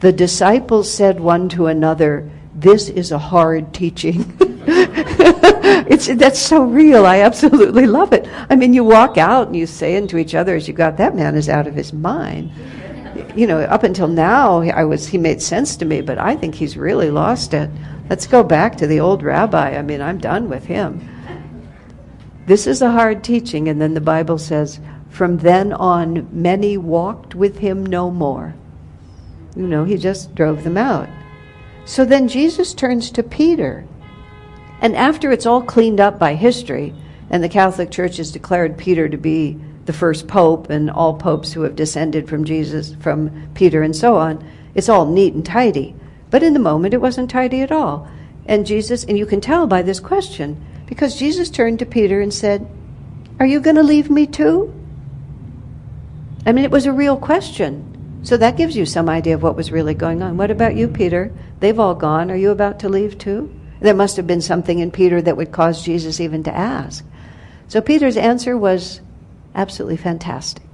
the 0.00 0.12
disciples 0.12 0.92
said 0.92 1.20
one 1.20 1.48
to 1.50 1.66
another, 1.66 2.30
"This 2.54 2.88
is 2.88 3.12
a 3.12 3.18
hard 3.18 3.72
teaching." 3.72 4.36
it's 4.66 6.06
that's 6.06 6.40
so 6.40 6.64
real. 6.64 7.06
I 7.06 7.20
absolutely 7.20 7.86
love 7.86 8.12
it. 8.12 8.28
I 8.48 8.56
mean, 8.56 8.74
you 8.74 8.84
walk 8.84 9.18
out 9.18 9.46
and 9.46 9.56
you 9.56 9.66
say 9.66 9.96
unto 9.96 10.16
each 10.16 10.34
other 10.34 10.54
as 10.56 10.66
you 10.66 10.74
got 10.74 10.96
that 10.96 11.14
man 11.14 11.36
is 11.36 11.48
out 11.48 11.66
of 11.66 11.74
his 11.74 11.92
mind 11.92 12.50
you 13.34 13.46
know, 13.46 13.60
up 13.60 13.82
until 13.82 14.08
now, 14.08 14.60
I 14.62 14.84
was 14.84 15.06
he 15.06 15.18
made 15.18 15.40
sense 15.42 15.76
to 15.76 15.84
me, 15.84 16.00
but 16.00 16.18
I 16.18 16.36
think 16.36 16.54
he's 16.54 16.76
really 16.76 17.10
lost 17.10 17.54
it. 17.54 17.70
Let's 18.10 18.26
go 18.26 18.42
back 18.42 18.76
to 18.76 18.86
the 18.88 19.00
old 19.00 19.22
rabbi. 19.22 19.78
I 19.78 19.82
mean, 19.82 20.02
I'm 20.02 20.18
done 20.18 20.48
with 20.50 20.64
him. 20.64 21.08
This 22.46 22.66
is 22.66 22.82
a 22.82 22.90
hard 22.90 23.22
teaching, 23.22 23.68
and 23.68 23.80
then 23.80 23.94
the 23.94 24.00
Bible 24.00 24.36
says, 24.36 24.80
from 25.08 25.38
then 25.38 25.72
on, 25.72 26.28
many 26.32 26.76
walked 26.76 27.34
with 27.34 27.58
him 27.58 27.86
no 27.86 28.10
more. 28.10 28.54
You 29.54 29.66
know, 29.66 29.84
he 29.84 29.96
just 29.96 30.34
drove 30.34 30.64
them 30.64 30.76
out. 30.76 31.08
So 31.84 32.04
then 32.04 32.28
Jesus 32.28 32.74
turns 32.74 33.10
to 33.12 33.22
Peter. 33.22 33.86
And 34.80 34.96
after 34.96 35.30
it's 35.30 35.46
all 35.46 35.62
cleaned 35.62 36.00
up 36.00 36.18
by 36.18 36.34
history, 36.34 36.94
And 37.30 37.44
the 37.44 37.48
Catholic 37.48 37.90
Church 37.90 38.16
has 38.16 38.32
declared 38.32 38.76
Peter 38.76 39.08
to 39.08 39.16
be 39.16 39.58
the 39.86 39.92
first 39.92 40.26
pope 40.26 40.68
and 40.68 40.90
all 40.90 41.14
popes 41.14 41.52
who 41.52 41.62
have 41.62 41.76
descended 41.76 42.28
from 42.28 42.44
Jesus, 42.44 42.94
from 42.96 43.48
Peter, 43.54 43.82
and 43.82 43.94
so 43.94 44.16
on. 44.16 44.44
It's 44.74 44.88
all 44.88 45.06
neat 45.06 45.34
and 45.34 45.46
tidy. 45.46 45.94
But 46.30 46.42
in 46.42 46.54
the 46.54 46.60
moment, 46.60 46.94
it 46.94 47.00
wasn't 47.00 47.30
tidy 47.30 47.60
at 47.60 47.72
all. 47.72 48.08
And 48.46 48.66
Jesus, 48.66 49.04
and 49.04 49.18
you 49.18 49.26
can 49.26 49.40
tell 49.40 49.66
by 49.66 49.82
this 49.82 50.00
question, 50.00 50.64
because 50.86 51.16
Jesus 51.16 51.50
turned 51.50 51.78
to 51.80 51.86
Peter 51.86 52.20
and 52.20 52.32
said, 52.32 52.68
Are 53.38 53.46
you 53.46 53.60
going 53.60 53.76
to 53.76 53.82
leave 53.82 54.10
me 54.10 54.26
too? 54.26 54.74
I 56.46 56.52
mean, 56.52 56.64
it 56.64 56.70
was 56.70 56.86
a 56.86 56.92
real 56.92 57.16
question. 57.16 58.20
So 58.22 58.36
that 58.36 58.56
gives 58.56 58.76
you 58.76 58.86
some 58.86 59.08
idea 59.08 59.34
of 59.34 59.42
what 59.42 59.56
was 59.56 59.72
really 59.72 59.94
going 59.94 60.22
on. 60.22 60.36
What 60.36 60.50
about 60.50 60.76
you, 60.76 60.88
Peter? 60.88 61.32
They've 61.60 61.78
all 61.78 61.94
gone. 61.94 62.30
Are 62.30 62.36
you 62.36 62.50
about 62.50 62.80
to 62.80 62.88
leave 62.88 63.18
too? 63.18 63.54
There 63.80 63.94
must 63.94 64.16
have 64.16 64.26
been 64.26 64.42
something 64.42 64.78
in 64.78 64.90
Peter 64.90 65.22
that 65.22 65.36
would 65.36 65.52
cause 65.52 65.84
Jesus 65.84 66.20
even 66.20 66.42
to 66.44 66.54
ask. 66.54 67.04
So 67.68 67.80
Peter's 67.80 68.16
answer 68.16 68.56
was 68.56 69.00
absolutely 69.54 69.96
fantastic. 69.96 70.69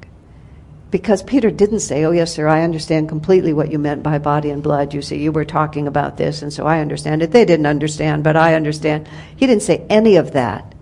Because 0.90 1.22
Peter 1.22 1.50
didn't 1.50 1.80
say, 1.80 2.04
Oh, 2.04 2.12
yes, 2.12 2.34
sir, 2.34 2.46
I 2.46 2.62
understand 2.62 3.08
completely 3.08 3.52
what 3.52 3.70
you 3.70 3.78
meant 3.78 4.02
by 4.02 4.18
body 4.18 4.50
and 4.50 4.62
blood. 4.62 4.94
You 4.94 5.02
see, 5.02 5.22
you 5.22 5.32
were 5.32 5.44
talking 5.44 5.86
about 5.88 6.16
this, 6.16 6.42
and 6.42 6.52
so 6.52 6.66
I 6.66 6.80
understand 6.80 7.22
it. 7.22 7.32
They 7.32 7.44
didn't 7.44 7.66
understand, 7.66 8.22
but 8.24 8.36
I 8.36 8.54
understand. 8.54 9.08
He 9.36 9.46
didn't 9.46 9.62
say 9.62 9.84
any 9.90 10.16
of 10.16 10.32
that. 10.32 10.74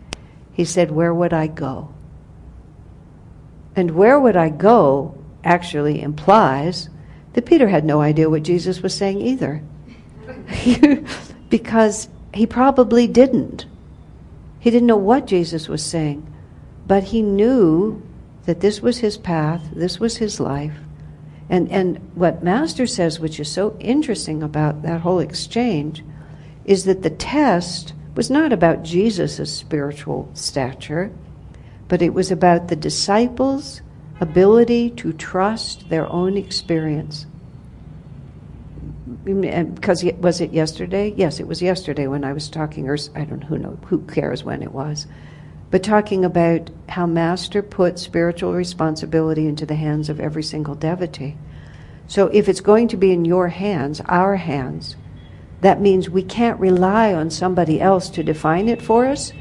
He 0.53 0.65
said, 0.65 0.91
Where 0.91 1.15
would 1.15 1.33
I 1.33 1.47
go? 1.47 1.93
And 3.77 3.93
where 3.93 4.21
would 4.21 4.37
I 4.37 4.51
go 4.51 5.19
actually 5.45 6.01
implies 6.01 6.89
that 7.35 7.47
Peter 7.47 7.69
had 7.69 7.85
no 7.85 8.01
idea 8.01 8.31
what 8.31 8.43
Jesus 8.43 8.81
was 8.81 8.95
saying 8.95 9.21
either. 9.21 9.63
because 11.51 12.09
he 12.33 12.47
probably 12.47 13.07
didn't. 13.07 13.67
He 14.61 14.71
didn't 14.71 14.87
know 14.87 14.97
what 14.97 15.27
Jesus 15.27 15.69
was 15.69 15.85
saying, 15.85 16.27
but 16.87 17.05
he 17.05 17.23
knew 17.23 18.03
that 18.47 18.61
this 18.61 18.81
was 18.81 18.99
his 18.99 19.17
path, 19.17 19.63
this 19.73 19.99
was 19.99 20.19
his 20.19 20.41
life. 20.41 20.77
And, 21.49 21.71
and 21.71 21.99
what 22.15 22.43
Master 22.43 22.87
says, 22.87 23.21
which 23.21 23.39
is 23.39 23.51
so 23.51 23.77
interesting 23.79 24.43
about 24.43 24.83
that 24.83 25.03
whole 25.03 25.19
exchange, 25.19 26.03
is 26.65 26.85
that 26.85 27.03
the 27.03 27.11
test 27.11 27.93
was 28.15 28.31
not 28.31 28.53
about 28.53 28.83
Jesus' 28.83 29.53
spiritual 29.53 30.31
stature, 30.35 31.13
but 31.89 32.01
it 32.01 32.15
was 32.15 32.31
about 32.31 32.69
the 32.69 32.77
disciples' 32.77 33.83
ability 34.21 34.91
to 34.91 35.13
trust 35.13 35.89
their 35.91 36.11
own 36.11 36.37
experience. 36.37 37.27
Mm, 39.25 39.75
because 39.75 40.05
was 40.19 40.41
it 40.41 40.53
yesterday? 40.53 41.13
Yes, 41.17 41.41
it 41.41 41.47
was 41.47 41.61
yesterday 41.61 42.07
when 42.07 42.25
I 42.25 42.33
was 42.33 42.49
talking, 42.49 42.89
or 42.89 42.97
I 43.15 43.25
don't 43.25 43.43
who 43.45 43.59
know 43.59 43.79
who 43.87 44.01
cares 44.07 44.45
when 44.45 44.63
it 44.63 44.73
was, 44.73 45.07
but 45.75 45.83
talking 45.83 46.25
about 46.25 46.71
how 46.89 47.05
Master 47.05 47.61
put 47.61 47.99
spiritual 47.99 48.55
responsibility 48.55 49.49
into 49.49 49.67
the 49.67 49.75
hands 49.75 50.09
of 50.09 50.21
every 50.21 50.45
single 50.45 50.77
devotee. 50.77 51.37
So 52.07 52.29
if 52.29 52.49
it's 52.49 52.61
going 52.61 52.87
to 52.87 52.97
be 52.97 53.11
in 53.11 53.25
your 53.25 53.49
hands, 53.49 54.01
our 54.03 54.37
hands, 54.37 54.95
that 55.63 55.81
means 55.81 56.09
we 56.09 56.23
can't 56.23 56.61
rely 56.61 57.13
on 57.13 57.29
somebody 57.29 57.81
else 57.81 58.09
to 58.11 58.23
define 58.23 58.69
it 58.69 58.81
for 58.81 59.07
us, 59.07 59.33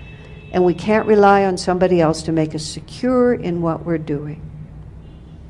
and 0.51 0.65
we 0.65 0.73
can't 0.73 1.05
rely 1.05 1.45
on 1.45 1.55
somebody 1.55 2.01
else 2.01 2.23
to 2.23 2.31
make 2.31 2.55
us 2.55 2.65
secure 2.65 3.36
in 3.36 3.61
what 3.61 3.86
we're 3.86 3.99
doing 3.99 4.41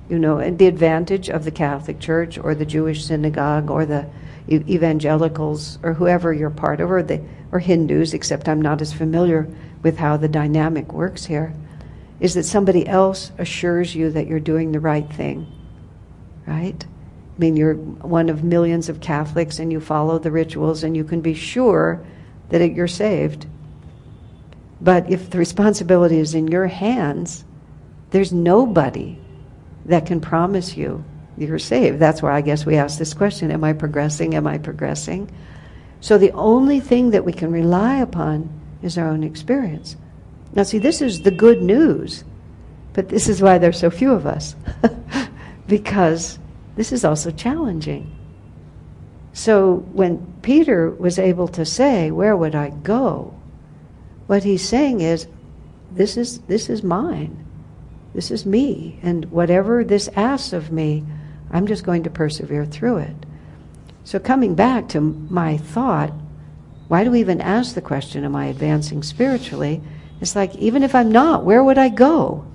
you 0.09 0.19
know, 0.19 0.38
and 0.38 0.59
the 0.59 0.67
advantage 0.67 1.29
of 1.29 1.43
the 1.43 1.51
Catholic 1.51 1.99
Church 1.99 2.38
or 2.38 2.53
the 2.53 2.65
Jewish 2.65 3.05
synagogue 3.05 3.71
or 3.71 3.86
the 3.86 4.05
evangelicals 4.49 5.79
or 5.81 5.93
whoever 5.93 6.34
you're 6.34 6.49
part 6.49 6.81
of, 6.81 6.91
or 6.91 7.01
the 7.01 7.23
or 7.51 7.59
Hindus, 7.59 8.13
except 8.13 8.49
I'm 8.49 8.61
not 8.61 8.81
as 8.81 8.91
familiar 8.91 9.47
with 9.84 9.97
how 9.97 10.17
the 10.17 10.27
dynamic 10.27 10.91
works 10.93 11.25
here, 11.25 11.53
is 12.19 12.34
that 12.34 12.43
somebody 12.43 12.88
else 12.88 13.31
assures 13.38 13.93
you 13.93 14.09
that 14.11 14.27
you're 14.27 14.39
doing 14.39 14.71
the 14.71 14.79
right 14.79 15.11
thing. 15.13 15.45
Right? 16.47 16.84
I 16.84 17.39
mean, 17.39 17.55
you're 17.55 17.75
one 17.75 18.29
of 18.29 18.43
millions 18.43 18.89
of 18.89 19.01
Catholics 19.01 19.59
and 19.59 19.71
you 19.71 19.79
follow 19.79 20.19
the 20.19 20.31
rituals 20.31 20.84
and 20.84 20.95
you 20.95 21.03
can 21.03 21.21
be 21.21 21.34
sure 21.34 22.03
that 22.49 22.61
it, 22.61 22.73
you're 22.73 22.88
saved. 22.88 23.45
But 24.79 25.09
if 25.09 25.29
the 25.29 25.38
responsibility 25.38 26.19
is 26.19 26.34
in 26.34 26.47
your 26.47 26.67
hands, 26.67 27.43
there's 28.11 28.31
nobody 28.31 29.17
that 29.86 30.05
can 30.05 30.21
promise 30.21 30.77
you 30.77 31.03
you're 31.38 31.59
saved. 31.59 31.99
That's 31.99 32.21
why 32.21 32.36
I 32.36 32.41
guess 32.41 32.65
we 32.65 32.75
ask 32.75 32.99
this 32.99 33.13
question 33.13 33.51
Am 33.51 33.63
I 33.63 33.73
progressing? 33.73 34.36
Am 34.36 34.45
I 34.45 34.57
progressing? 34.57 35.31
So 35.99 36.17
the 36.17 36.31
only 36.31 36.79
thing 36.79 37.11
that 37.11 37.25
we 37.25 37.34
can 37.34 37.51
rely 37.51 37.97
upon 37.97 38.49
is 38.84 38.97
our 38.97 39.07
own 39.07 39.23
experience. 39.23 39.95
Now, 40.53 40.63
see, 40.63 40.77
this 40.77 41.01
is 41.01 41.21
the 41.21 41.31
good 41.31 41.63
news, 41.63 42.23
but 42.93 43.09
this 43.09 43.27
is 43.27 43.41
why 43.41 43.57
there's 43.57 43.79
so 43.79 43.89
few 43.89 44.11
of 44.11 44.27
us, 44.27 44.55
because 45.67 46.38
this 46.75 46.91
is 46.91 47.03
also 47.03 47.31
challenging. 47.31 48.15
So 49.34 49.77
when 49.93 50.25
Peter 50.43 50.91
was 50.91 51.17
able 51.17 51.47
to 51.49 51.65
say, 51.65 52.11
Where 52.11 52.38
would 52.38 52.55
I 52.55 52.69
go? 52.69 53.34
what 54.27 54.43
he's 54.43 54.67
saying 54.67 55.01
is, 55.01 55.27
This 55.91 56.17
is, 56.17 56.39
this 56.41 56.69
is 56.69 56.84
mine. 56.84 57.43
This 58.13 58.29
is 58.29 58.45
me. 58.45 58.99
And 59.01 59.25
whatever 59.31 59.84
this 59.84 60.07
asks 60.15 60.53
of 60.53 60.71
me, 60.71 61.03
I'm 61.51 61.67
just 61.67 61.84
going 61.84 62.03
to 62.03 62.09
persevere 62.09 62.65
through 62.65 62.97
it. 62.97 63.15
So, 64.03 64.19
coming 64.19 64.53
back 64.53 64.89
to 64.89 65.01
my 65.01 65.57
thought, 65.57 66.13
why 66.88 67.03
do 67.03 67.11
we 67.11 67.19
even 67.19 67.41
ask 67.41 67.75
the 67.75 67.81
question, 67.81 68.23
Am 68.23 68.36
I 68.36 68.45
advancing 68.47 69.03
spiritually? 69.03 69.81
It's 70.21 70.36
like, 70.36 70.55
even 70.55 70.84
if 70.84 70.95
I'm 70.95 71.11
not, 71.11 71.43
where 71.43 71.63
would 71.63 71.77
I 71.77 71.89
go? 71.89 72.45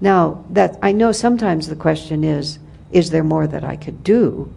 Now, 0.00 0.44
that 0.50 0.78
I 0.82 0.92
know 0.92 1.12
sometimes 1.12 1.68
the 1.68 1.76
question 1.76 2.24
is, 2.24 2.58
Is 2.92 3.10
there 3.10 3.24
more 3.24 3.46
that 3.46 3.64
I 3.64 3.76
could 3.76 4.02
do? 4.02 4.52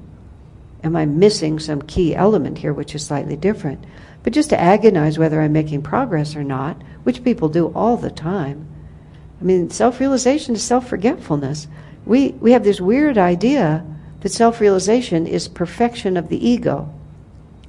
Am 0.83 0.95
I 0.95 1.05
missing 1.05 1.59
some 1.59 1.81
key 1.81 2.15
element 2.15 2.57
here 2.57 2.73
which 2.73 2.95
is 2.95 3.05
slightly 3.05 3.35
different? 3.35 3.83
But 4.23 4.33
just 4.33 4.49
to 4.49 4.59
agonize 4.59 5.17
whether 5.17 5.41
I'm 5.41 5.53
making 5.53 5.81
progress 5.81 6.35
or 6.35 6.43
not, 6.43 6.81
which 7.03 7.23
people 7.23 7.49
do 7.49 7.67
all 7.73 7.97
the 7.97 8.11
time, 8.11 8.67
I 9.39 9.43
mean, 9.43 9.69
self 9.69 9.99
realization 9.99 10.55
is 10.55 10.63
self 10.63 10.87
forgetfulness. 10.87 11.67
We, 12.05 12.29
we 12.39 12.51
have 12.51 12.63
this 12.63 12.81
weird 12.81 13.17
idea 13.17 13.85
that 14.21 14.29
self 14.29 14.59
realization 14.59 15.27
is 15.27 15.47
perfection 15.47 16.17
of 16.17 16.29
the 16.29 16.47
ego. 16.47 16.93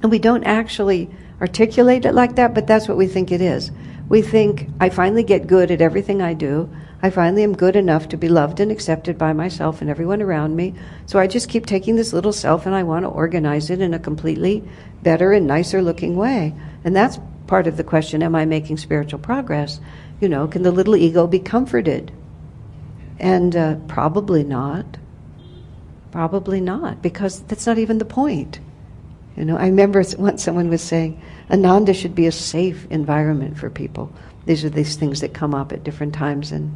And 0.01 0.11
we 0.11 0.19
don't 0.19 0.43
actually 0.43 1.09
articulate 1.39 2.05
it 2.05 2.13
like 2.13 2.35
that, 2.35 2.53
but 2.53 2.67
that's 2.67 2.87
what 2.87 2.97
we 2.97 3.07
think 3.07 3.31
it 3.31 3.41
is. 3.41 3.71
We 4.09 4.21
think, 4.21 4.67
I 4.79 4.89
finally 4.89 5.23
get 5.23 5.47
good 5.47 5.71
at 5.71 5.81
everything 5.81 6.21
I 6.21 6.33
do. 6.33 6.69
I 7.03 7.09
finally 7.09 7.43
am 7.43 7.55
good 7.55 7.75
enough 7.75 8.09
to 8.09 8.17
be 8.17 8.29
loved 8.29 8.59
and 8.59 8.71
accepted 8.71 9.17
by 9.17 9.33
myself 9.33 9.81
and 9.81 9.89
everyone 9.89 10.21
around 10.21 10.55
me. 10.55 10.75
So 11.07 11.17
I 11.17 11.27
just 11.27 11.49
keep 11.49 11.65
taking 11.65 11.95
this 11.95 12.13
little 12.13 12.33
self 12.33 12.65
and 12.65 12.75
I 12.75 12.83
want 12.83 13.05
to 13.05 13.09
organize 13.09 13.69
it 13.69 13.81
in 13.81 13.93
a 13.93 13.99
completely 13.99 14.63
better 15.01 15.31
and 15.31 15.47
nicer 15.47 15.81
looking 15.81 16.15
way. 16.15 16.53
And 16.83 16.95
that's 16.95 17.19
part 17.47 17.67
of 17.67 17.77
the 17.77 17.83
question 17.83 18.21
am 18.21 18.35
I 18.35 18.45
making 18.45 18.77
spiritual 18.77 19.19
progress? 19.19 19.79
You 20.19 20.29
know, 20.29 20.47
can 20.47 20.61
the 20.61 20.71
little 20.71 20.95
ego 20.95 21.25
be 21.25 21.39
comforted? 21.39 22.11
And 23.17 23.55
uh, 23.55 23.75
probably 23.87 24.43
not. 24.43 24.97
Probably 26.11 26.59
not, 26.59 27.01
because 27.01 27.41
that's 27.43 27.65
not 27.65 27.77
even 27.77 27.97
the 27.97 28.05
point. 28.05 28.59
You 29.37 29.45
know, 29.45 29.57
I 29.57 29.67
remember 29.67 30.03
once 30.17 30.43
someone 30.43 30.69
was 30.69 30.81
saying, 30.81 31.21
Ananda 31.49 31.93
should 31.93 32.15
be 32.15 32.27
a 32.27 32.31
safe 32.31 32.85
environment 32.89 33.57
for 33.57 33.69
people. 33.69 34.11
These 34.45 34.65
are 34.65 34.69
these 34.69 34.95
things 34.95 35.21
that 35.21 35.33
come 35.33 35.53
up 35.53 35.71
at 35.71 35.83
different 35.83 36.13
times 36.13 36.51
in 36.51 36.71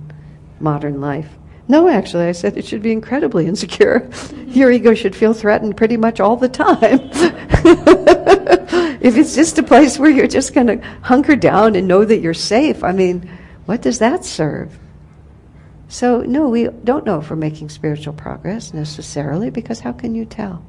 modern 0.59 1.01
life. 1.01 1.29
No, 1.67 1.89
actually, 1.89 2.25
I 2.25 2.31
said 2.31 2.57
it 2.57 2.65
should 2.65 2.81
be 2.81 2.91
incredibly 2.91 3.47
insecure. 3.47 4.09
Your 4.47 4.71
ego 4.71 4.93
should 4.93 5.15
feel 5.15 5.33
threatened 5.33 5.77
pretty 5.77 5.97
much 5.97 6.19
all 6.19 6.37
the 6.37 6.49
time. 6.49 6.99
if 9.01 9.17
it's 9.17 9.35
just 9.35 9.57
a 9.57 9.63
place 9.63 9.97
where 9.97 10.09
you're 10.09 10.27
just 10.27 10.53
going 10.53 10.67
to 10.67 10.77
hunker 11.01 11.35
down 11.35 11.75
and 11.75 11.87
know 11.87 12.05
that 12.05 12.19
you're 12.19 12.33
safe, 12.33 12.83
I 12.83 12.91
mean, 12.91 13.29
what 13.65 13.81
does 13.81 13.99
that 13.99 14.23
serve? 14.23 14.77
So, 15.87 16.21
no, 16.21 16.49
we 16.49 16.67
don't 16.67 17.05
know 17.05 17.19
if 17.19 17.29
we're 17.29 17.35
making 17.35 17.69
spiritual 17.69 18.13
progress 18.13 18.73
necessarily 18.73 19.49
because 19.49 19.79
how 19.79 19.91
can 19.91 20.15
you 20.15 20.25
tell? 20.25 20.65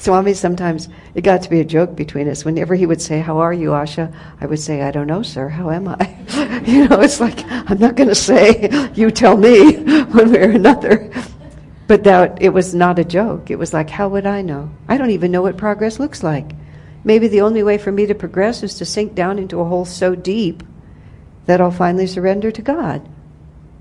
Swami 0.00 0.32
sometimes, 0.32 0.88
it 1.14 1.20
got 1.20 1.42
to 1.42 1.50
be 1.50 1.60
a 1.60 1.64
joke 1.64 1.94
between 1.94 2.26
us. 2.26 2.42
Whenever 2.42 2.74
he 2.74 2.86
would 2.86 3.02
say, 3.02 3.20
How 3.20 3.36
are 3.38 3.52
you, 3.52 3.70
Asha? 3.70 4.10
I 4.40 4.46
would 4.46 4.58
say, 4.58 4.80
I 4.80 4.90
don't 4.90 5.06
know, 5.06 5.22
sir. 5.22 5.48
How 5.48 5.70
am 5.70 5.88
I? 5.88 6.62
you 6.66 6.88
know, 6.88 7.02
it's 7.02 7.20
like, 7.20 7.44
I'm 7.50 7.78
not 7.78 7.96
going 7.96 8.08
to 8.08 8.14
say, 8.14 8.90
You 8.94 9.10
tell 9.10 9.36
me, 9.36 9.76
one 10.04 10.32
way 10.32 10.38
or 10.40 10.52
another. 10.52 11.12
But 11.86 12.04
that 12.04 12.40
it 12.40 12.48
was 12.48 12.74
not 12.74 12.98
a 12.98 13.04
joke. 13.04 13.50
It 13.50 13.58
was 13.58 13.74
like, 13.74 13.90
How 13.90 14.08
would 14.08 14.24
I 14.24 14.40
know? 14.40 14.70
I 14.88 14.96
don't 14.96 15.10
even 15.10 15.30
know 15.30 15.42
what 15.42 15.58
progress 15.58 15.98
looks 15.98 16.22
like. 16.22 16.52
Maybe 17.04 17.28
the 17.28 17.42
only 17.42 17.62
way 17.62 17.76
for 17.76 17.92
me 17.92 18.06
to 18.06 18.14
progress 18.14 18.62
is 18.62 18.76
to 18.76 18.86
sink 18.86 19.14
down 19.14 19.38
into 19.38 19.60
a 19.60 19.66
hole 19.66 19.84
so 19.84 20.14
deep 20.14 20.62
that 21.44 21.60
I'll 21.60 21.70
finally 21.70 22.06
surrender 22.06 22.50
to 22.50 22.62
God. 22.62 23.06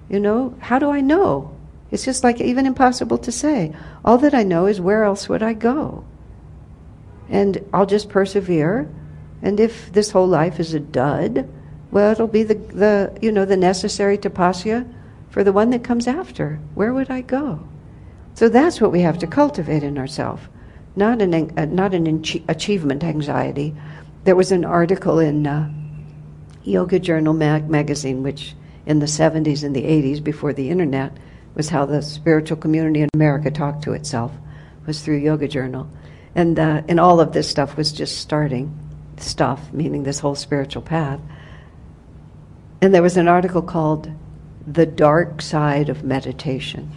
You 0.10 0.20
know, 0.20 0.56
how 0.60 0.80
do 0.80 0.90
I 0.90 1.00
know? 1.00 1.56
It's 1.92 2.04
just 2.04 2.26
like 2.26 2.42
even 2.42 2.66
impossible 2.66 3.20
to 3.20 3.32
say. 3.32 3.74
All 4.04 4.18
that 4.18 4.34
I 4.34 4.44
know 4.44 4.66
is 4.66 4.82
where 4.82 5.06
else 5.06 5.30
would 5.30 5.42
I 5.42 5.54
go? 5.54 6.04
And 7.30 7.64
I'll 7.74 7.86
just 7.86 8.10
persevere. 8.10 8.90
And 9.42 9.60
if 9.60 9.92
this 9.94 10.12
whole 10.12 10.28
life 10.28 10.60
is 10.60 10.74
a 10.74 10.80
dud, 10.80 11.48
Well, 11.92 12.12
it'll 12.12 12.28
be 12.28 12.44
the, 12.44 12.56
the 12.56 13.18
you 13.22 13.32
know 13.32 13.46
the 13.46 13.58
necessary 13.58 14.18
tapasya 14.18 14.86
for 15.30 15.44
the 15.44 15.54
one 15.54 15.72
that 15.72 15.84
comes 15.84 16.08
after. 16.08 16.60
Where 16.76 16.94
would 16.94 17.10
I 17.10 17.22
go? 17.22 17.68
So 18.36 18.48
that's 18.48 18.80
what 18.80 18.92
we 18.92 19.02
have 19.02 19.18
to 19.20 19.28
cultivate 19.28 19.84
in 19.84 19.98
ourselves, 19.98 20.44
not 20.96 21.22
an 21.22 21.34
uh, 21.34 21.66
not 21.66 21.94
an 21.94 22.24
achievement 22.48 23.04
anxiety. 23.04 23.76
There 24.24 24.36
was 24.36 24.52
an 24.52 24.66
article 24.66 25.18
in 25.20 25.48
uh, 25.48 25.72
Yoga 26.64 27.00
Journal 27.00 27.34
mag- 27.34 27.70
magazine, 27.70 28.22
which 28.22 28.56
in 28.86 29.00
the 29.00 29.06
70s 29.08 29.64
and 29.64 29.76
the 29.76 29.84
80s, 29.84 30.24
before 30.24 30.54
the 30.54 30.70
internet, 30.70 31.12
was 31.56 31.70
how 31.70 31.86
the 31.86 32.02
spiritual 32.02 32.58
community 32.58 33.02
in 33.02 33.10
America 33.14 33.50
talked 33.50 33.84
to 33.84 33.94
itself, 33.94 34.32
was 34.86 35.02
through 35.02 35.18
Yoga 35.18 35.48
Journal. 35.48 35.90
And, 36.36 36.60
uh, 36.60 36.84
and 36.88 37.00
all 37.00 37.20
of 37.20 37.34
this 37.34 37.50
stuff 37.50 37.76
was 37.78 37.92
just 37.92 38.20
starting. 38.20 38.78
Stuff, 39.18 39.74
meaning 39.74 40.04
this 40.04 40.20
whole 40.20 40.36
spiritual 40.36 40.82
path. 40.82 41.20
And 42.82 42.94
there 42.94 43.02
was 43.02 43.18
an 43.18 43.28
article 43.28 43.62
called 43.62 44.10
The 44.66 44.86
Dark 44.86 45.42
Side 45.42 45.90
of 45.90 46.04
Meditation, 46.04 46.90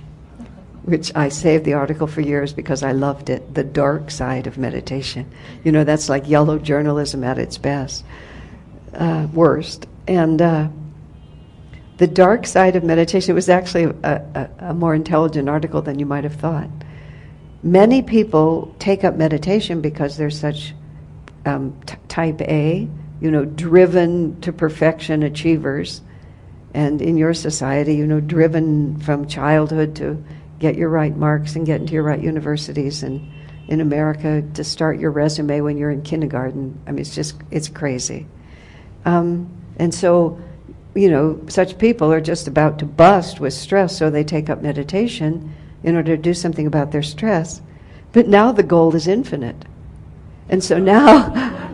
which 0.85 1.11
I 1.17 1.29
saved 1.29 1.65
the 1.65 1.73
article 1.73 2.07
for 2.07 2.21
years 2.21 2.53
because 2.53 2.85
I 2.85 2.93
loved 2.93 3.29
it. 3.29 3.55
The 3.55 3.65
Dark 3.65 4.13
Side 4.13 4.47
of 4.47 4.59
Meditation. 4.59 5.29
You 5.65 5.73
know, 5.73 5.83
that's 5.83 6.09
like 6.09 6.29
yellow 6.29 6.59
journalism 6.59 7.25
at 7.25 7.39
its 7.39 7.59
best, 7.59 8.05
uh, 8.95 9.27
worst. 9.33 9.89
And 10.07 10.41
uh, 10.41 10.69
the 11.99 12.07
dark 12.07 12.47
side 12.47 12.75
of 12.75 12.83
meditation 12.83 13.35
was 13.35 13.49
actually 13.49 13.85
a, 13.85 14.23
a, 14.35 14.51
a 14.71 14.75
more 14.75 14.95
intelligent 14.95 15.49
article 15.49 15.83
than 15.83 15.99
you 15.99 16.07
might 16.07 16.25
have 16.25 16.35
thought. 16.35 16.69
Many 17.63 18.03
people 18.03 18.75
take 18.81 19.05
up 19.05 19.15
meditation 19.15 19.81
because 19.81 20.17
they're 20.17 20.31
such 20.31 20.75
um, 21.47 21.81
t- 21.87 21.95
type 22.09 22.41
A, 22.41 22.89
you 23.21 23.31
know, 23.31 23.45
driven 23.45 24.41
to 24.41 24.53
perfection 24.53 25.23
achievers. 25.23 26.01
And 26.75 27.01
in 27.01 27.17
your 27.17 27.35
society, 27.35 27.95
you 27.95 28.07
know, 28.07 28.19
driven 28.19 28.99
from 28.99 29.29
childhood 29.29 29.95
to 29.97 30.25
get 30.59 30.77
your 30.77 30.89
right 30.89 31.17
marks 31.17 31.55
and 31.55 31.65
get 31.65 31.81
into 31.81 31.93
your 31.93 32.03
right 32.03 32.21
universities. 32.21 33.05
And 33.05 33.31
in 33.69 33.81
America, 33.81 34.43
to 34.55 34.65
start 34.65 34.99
your 34.99 35.13
resume 35.13 35.61
when 35.61 35.77
you're 35.77 35.91
in 35.91 36.03
kindergarten. 36.03 36.81
I 36.87 36.91
mean, 36.91 37.01
it's 37.01 37.15
just, 37.15 37.37
it's 37.53 37.69
crazy. 37.69 38.27
Um, 39.05 39.49
and 39.77 39.95
so, 39.95 40.41
you 40.95 41.11
know, 41.11 41.41
such 41.49 41.79
people 41.79 42.13
are 42.13 42.21
just 42.21 42.49
about 42.49 42.81
to 42.81 42.87
bust 42.87 43.39
with 43.39 43.53
stress, 43.53 43.97
so 43.97 44.11
they 44.11 44.25
take 44.25 44.51
up 44.51 44.63
meditation 44.63 45.55
in 45.83 45.97
order 45.97 46.17
to 46.17 46.23
do 46.23 46.35
something 46.35 46.67
about 46.67 46.93
their 46.93 47.03
stress. 47.03 47.61
But 48.13 48.29
now 48.29 48.53
the 48.53 48.63
goal 48.63 48.95
is 48.95 49.07
infinite. 49.07 49.65
And 50.49 50.63
so 50.63 50.79
now, 50.95 51.29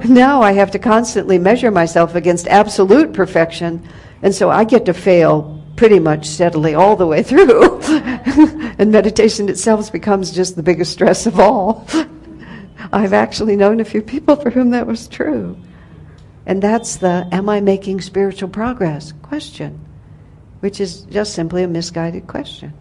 now 0.05 0.43
I 0.43 0.53
have 0.53 0.71
to 0.73 0.79
constantly 0.79 1.39
measure 1.39 1.71
myself 1.71 2.15
against 2.15 2.47
absolute 2.47 3.13
perfection. 3.13 3.87
And 4.23 4.35
so 4.35 4.51
I 4.51 4.65
get 4.65 4.87
to 4.87 4.95
fail 4.95 5.63
pretty 5.77 5.99
much 6.01 6.27
steadily 6.27 6.75
all 6.75 6.97
the 6.97 7.07
way 7.07 7.23
through. 7.25 7.81
and 8.79 8.93
meditation 8.93 9.49
itself 9.49 9.91
becomes 9.93 10.31
just 10.33 10.57
the 10.57 10.63
biggest 10.63 10.93
stress 10.93 11.27
of 11.27 11.39
all. 11.39 11.87
I've 12.93 13.13
actually 13.13 13.57
known 13.57 13.81
a 13.81 13.85
few 13.85 14.03
people 14.03 14.37
for 14.37 14.51
whom 14.51 14.71
that 14.71 14.87
was 14.87 15.09
true. 15.09 15.57
And 16.47 16.63
that's 16.63 16.97
the 16.97 17.29
am 17.31 17.49
I 17.49 17.61
making 17.61 18.01
spiritual 18.01 18.49
progress 18.49 19.13
question, 19.23 19.85
which 20.61 20.81
is 20.81 21.03
just 21.03 21.35
simply 21.35 21.63
a 21.63 21.69
misguided 21.69 22.27
question. 22.27 22.73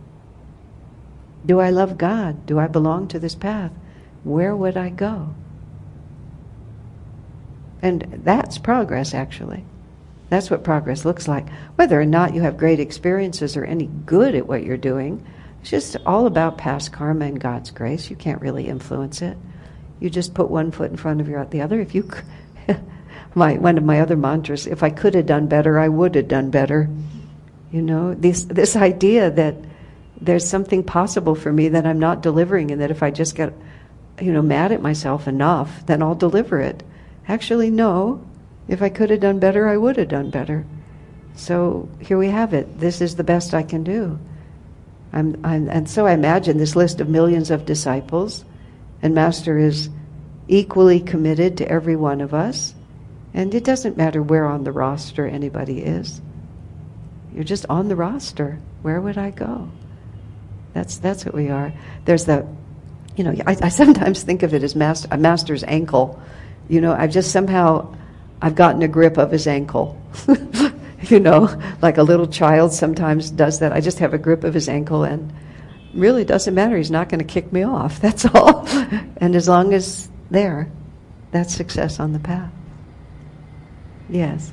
Do 1.47 1.61
I 1.61 1.69
love 1.69 1.97
God? 1.97 2.45
Do 2.45 2.59
I 2.59 2.67
belong 2.67 3.07
to 3.07 3.19
this 3.19 3.33
path? 3.33 3.71
Where 4.23 4.55
would 4.55 4.75
I 4.75 4.89
go? 4.89 5.33
And 7.81 8.21
that's 8.23 8.57
progress, 8.57 9.13
actually. 9.13 9.63
That's 10.29 10.51
what 10.51 10.65
progress 10.65 11.05
looks 11.05 11.27
like. 11.27 11.47
Whether 11.75 11.99
or 11.99 12.05
not 12.05 12.33
you 12.35 12.41
have 12.41 12.57
great 12.57 12.81
experiences 12.81 13.55
or 13.55 13.63
any 13.63 13.87
good 14.05 14.35
at 14.35 14.45
what 14.45 14.63
you're 14.63 14.75
doing, 14.75 15.25
it's 15.61 15.69
just 15.69 15.95
all 16.05 16.27
about 16.27 16.57
past 16.57 16.91
karma 16.91 17.25
and 17.25 17.39
God's 17.39 17.71
grace. 17.71 18.09
You 18.09 18.17
can't 18.17 18.41
really 18.41 18.67
influence 18.67 19.21
it. 19.21 19.37
You 20.01 20.09
just 20.09 20.33
put 20.33 20.49
one 20.49 20.71
foot 20.71 20.91
in 20.91 20.97
front 20.97 21.21
of 21.21 21.29
your, 21.29 21.45
the 21.45 21.61
other. 21.61 21.79
If 21.79 21.95
you, 21.95 22.09
my 23.35 23.53
one 23.53 23.77
of 23.77 23.85
my 23.85 24.01
other 24.01 24.17
mantras, 24.17 24.67
if 24.67 24.83
I 24.83 24.89
could 24.89 25.15
have 25.15 25.25
done 25.25 25.47
better, 25.47 25.79
I 25.79 25.87
would 25.87 26.15
have 26.15 26.27
done 26.27 26.51
better. 26.51 26.89
You 27.71 27.81
know, 27.81 28.13
this 28.13 28.43
this 28.43 28.75
idea 28.75 29.31
that 29.31 29.55
there's 30.20 30.47
something 30.47 30.84
possible 30.84 31.36
for 31.36 31.51
me 31.51 31.70
that 31.70 31.86
I'm 31.86 31.99
not 31.99 32.22
delivering, 32.22 32.72
and 32.72 32.82
that 32.82 32.91
if 32.91 33.03
I 33.03 33.11
just 33.11 33.36
get, 33.36 33.53
you 34.20 34.32
know, 34.32 34.41
mad 34.41 34.72
at 34.72 34.82
myself 34.82 35.28
enough, 35.28 35.86
then 35.86 36.01
I'll 36.01 36.15
deliver 36.15 36.59
it. 36.59 36.84
Actually, 37.28 37.70
no. 37.70 38.26
If 38.68 38.82
I 38.82 38.89
could 38.89 39.09
have 39.09 39.20
done 39.20 39.39
better, 39.39 39.68
I 39.68 39.78
would 39.78 39.97
have 39.97 40.09
done 40.09 40.30
better. 40.30 40.65
So 41.36 41.88
here 41.99 42.18
we 42.18 42.30
have 42.30 42.53
it. 42.53 42.80
This 42.80 42.99
is 42.99 43.15
the 43.15 43.24
best 43.24 43.53
I 43.53 43.63
can 43.63 43.84
do. 43.84 44.20
I'm, 45.13 45.39
I'm, 45.43 45.70
and 45.70 45.89
so 45.89 46.05
I 46.05 46.13
imagine 46.13 46.57
this 46.57 46.76
list 46.76 46.99
of 46.99 47.07
millions 47.07 47.51
of 47.51 47.65
disciples, 47.65 48.43
and 49.01 49.13
Master 49.13 49.57
is 49.57 49.89
equally 50.47 50.99
committed 50.99 51.57
to 51.57 51.72
every 51.72 51.95
one 51.95 52.22
of 52.22 52.34
us. 52.34 52.74
And 53.34 53.53
it 53.53 53.63
doesn't 53.63 53.97
matter 53.97 54.24
where 54.24 54.45
on 54.45 54.63
the 54.63 54.72
roster 54.72 55.28
anybody 55.28 55.82
is. 55.82 56.22
You're 57.34 57.43
just 57.43 57.68
on 57.70 57.88
the 57.88 57.95
roster. 57.95 58.57
Where 58.82 58.99
would 58.99 59.18
I 59.18 59.30
go? 59.30 59.70
That's 60.78 60.97
that's 60.97 61.25
what 61.25 61.34
we 61.34 61.49
are. 61.49 61.73
There's 62.05 62.25
the, 62.25 62.45
you 63.15 63.23
know, 63.23 63.34
I, 63.47 63.57
I 63.63 63.69
sometimes 63.82 64.21
think 64.21 64.43
of 64.43 64.53
it 64.53 64.61
as 64.61 64.75
master, 64.75 65.07
a 65.09 65.17
master's 65.17 65.63
ankle. 65.63 66.21
You 66.69 66.82
know, 66.82 66.93
I've 66.93 67.09
just 67.09 67.32
somehow, 67.32 67.95
I've 68.43 68.53
gotten 68.53 68.84
a 68.84 68.88
grip 68.88 69.17
of 69.17 69.32
his 69.32 69.47
ankle. 69.47 69.99
you 71.01 71.19
know, 71.19 71.49
like 71.82 71.97
a 71.97 72.03
little 72.03 72.28
child 72.28 72.73
sometimes 72.73 73.32
does 73.32 73.57
that. 73.59 73.73
I 73.73 73.82
just 73.82 73.97
have 73.99 74.13
a 74.13 74.19
grip 74.19 74.43
of 74.43 74.53
his 74.53 74.69
ankle 74.69 75.03
and 75.03 75.34
really 75.95 76.23
doesn't 76.23 76.53
matter. 76.53 76.78
He's 76.78 76.91
not 76.91 77.09
going 77.09 77.25
to 77.25 77.25
kick 77.25 77.51
me 77.51 77.63
off. 77.63 77.99
That's 78.01 78.25
all. 78.25 78.67
and 79.17 79.36
as 79.36 79.47
long 79.47 79.73
as 79.73 80.07
there, 80.30 80.69
that's 81.32 81.55
success 81.55 81.99
on 81.99 82.13
the 82.13 82.19
path. 82.19 82.51
Yes. 84.09 84.51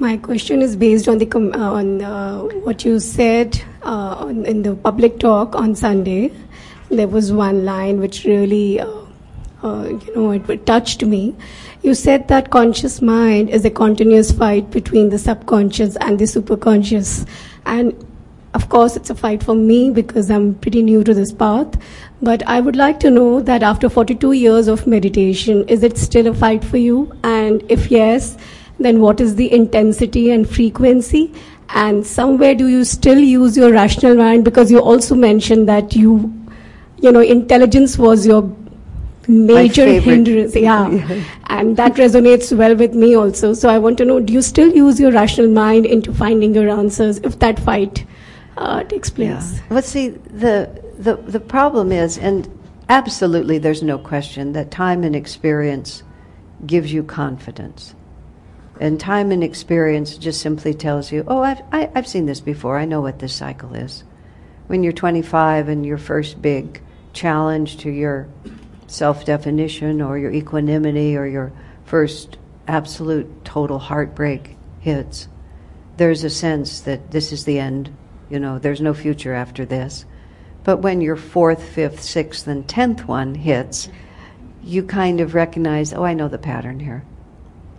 My 0.00 0.16
question 0.16 0.62
is 0.62 0.76
based 0.76 1.08
on 1.08 1.18
the 1.18 1.26
com- 1.26 1.52
uh, 1.52 1.72
on 1.72 2.00
uh, 2.00 2.38
what 2.64 2.86
you 2.86 2.98
said 3.00 3.62
uh, 3.82 4.14
on, 4.26 4.46
in 4.46 4.62
the 4.62 4.74
public 4.74 5.18
talk 5.18 5.54
on 5.54 5.74
Sunday. 5.74 6.32
There 6.88 7.06
was 7.06 7.34
one 7.34 7.66
line 7.66 8.00
which 8.00 8.24
really, 8.24 8.80
uh, 8.80 8.88
uh, 9.62 9.88
you 9.88 10.16
know, 10.16 10.30
it, 10.30 10.48
it 10.48 10.64
touched 10.64 11.04
me. 11.04 11.36
You 11.82 11.92
said 11.92 12.28
that 12.28 12.48
conscious 12.48 13.02
mind 13.02 13.50
is 13.50 13.66
a 13.66 13.70
continuous 13.70 14.32
fight 14.32 14.70
between 14.70 15.10
the 15.10 15.18
subconscious 15.18 15.96
and 15.96 16.18
the 16.18 16.24
superconscious, 16.24 17.28
and 17.66 17.92
of 18.54 18.70
course, 18.70 18.96
it's 18.96 19.10
a 19.10 19.14
fight 19.14 19.42
for 19.42 19.54
me 19.54 19.90
because 19.90 20.30
I'm 20.30 20.54
pretty 20.54 20.82
new 20.82 21.04
to 21.04 21.12
this 21.12 21.30
path. 21.30 21.78
But 22.22 22.42
I 22.46 22.60
would 22.60 22.74
like 22.74 23.00
to 23.00 23.10
know 23.10 23.42
that 23.42 23.62
after 23.62 23.90
42 23.90 24.32
years 24.32 24.66
of 24.66 24.86
meditation, 24.86 25.68
is 25.68 25.82
it 25.82 25.98
still 25.98 26.26
a 26.26 26.32
fight 26.32 26.64
for 26.64 26.78
you? 26.78 27.12
And 27.22 27.62
if 27.68 27.90
yes, 27.90 28.38
then 28.84 29.00
what 29.00 29.20
is 29.20 29.36
the 29.36 29.52
intensity 29.52 30.30
and 30.30 30.48
frequency? 30.48 31.32
And 31.70 32.04
somewhere 32.06 32.54
do 32.54 32.66
you 32.66 32.84
still 32.84 33.18
use 33.18 33.56
your 33.56 33.72
rational 33.72 34.16
mind? 34.16 34.44
Because 34.44 34.70
you 34.70 34.80
also 34.80 35.14
mentioned 35.14 35.68
that 35.68 35.94
you, 35.94 36.32
you 36.98 37.12
know, 37.12 37.20
intelligence 37.20 37.96
was 37.96 38.26
your 38.26 38.54
major 39.28 39.86
hindrance. 39.86 40.56
Yeah. 40.56 40.88
yeah. 40.90 41.24
And 41.46 41.76
that 41.76 41.94
resonates 41.94 42.56
well 42.56 42.74
with 42.74 42.94
me 42.94 43.14
also. 43.14 43.52
So 43.52 43.68
I 43.68 43.78
want 43.78 43.98
to 43.98 44.04
know, 44.04 44.20
do 44.20 44.32
you 44.32 44.42
still 44.42 44.74
use 44.74 44.98
your 44.98 45.12
rational 45.12 45.48
mind 45.48 45.86
into 45.86 46.12
finding 46.12 46.54
your 46.54 46.68
answers 46.68 47.18
if 47.18 47.38
that 47.38 47.58
fight 47.60 48.04
uh, 48.56 48.82
takes 48.84 49.10
place? 49.10 49.54
Yeah. 49.54 49.60
Let's 49.70 49.88
see, 49.88 50.08
the, 50.08 50.82
the, 50.98 51.16
the 51.16 51.40
problem 51.40 51.92
is, 51.92 52.18
and 52.18 52.48
absolutely 52.88 53.58
there's 53.58 53.82
no 53.82 53.98
question 53.98 54.52
that 54.52 54.70
time 54.70 55.04
and 55.04 55.14
experience 55.14 56.02
gives 56.66 56.92
you 56.92 57.02
confidence. 57.02 57.94
And 58.80 58.98
time 58.98 59.30
and 59.30 59.44
experience 59.44 60.16
just 60.16 60.40
simply 60.40 60.72
tells 60.72 61.12
you, 61.12 61.22
oh, 61.28 61.42
I've, 61.42 61.60
I, 61.70 61.80
have 61.80 61.90
i 61.90 61.98
have 61.98 62.08
seen 62.08 62.24
this 62.24 62.40
before. 62.40 62.78
I 62.78 62.86
know 62.86 63.02
what 63.02 63.18
this 63.18 63.34
cycle 63.34 63.74
is. 63.74 64.04
When 64.68 64.82
you're 64.82 64.94
25 64.94 65.68
and 65.68 65.84
your 65.84 65.98
first 65.98 66.40
big 66.40 66.80
challenge 67.12 67.76
to 67.78 67.90
your 67.90 68.26
self 68.86 69.26
definition 69.26 70.00
or 70.00 70.16
your 70.16 70.32
equanimity 70.32 71.14
or 71.14 71.26
your 71.26 71.52
first 71.84 72.38
absolute 72.66 73.44
total 73.44 73.78
heartbreak 73.78 74.56
hits, 74.80 75.28
there's 75.98 76.24
a 76.24 76.30
sense 76.30 76.80
that 76.80 77.10
this 77.10 77.32
is 77.32 77.44
the 77.44 77.58
end. 77.58 77.94
You 78.30 78.40
know, 78.40 78.58
there's 78.58 78.80
no 78.80 78.94
future 78.94 79.34
after 79.34 79.66
this. 79.66 80.06
But 80.64 80.78
when 80.78 81.02
your 81.02 81.16
fourth, 81.16 81.62
fifth, 81.62 82.00
sixth, 82.00 82.46
and 82.46 82.66
tenth 82.66 83.06
one 83.06 83.34
hits, 83.34 83.90
you 84.62 84.84
kind 84.84 85.20
of 85.20 85.34
recognize, 85.34 85.92
oh, 85.92 86.02
I 86.02 86.14
know 86.14 86.28
the 86.28 86.38
pattern 86.38 86.80
here. 86.80 87.04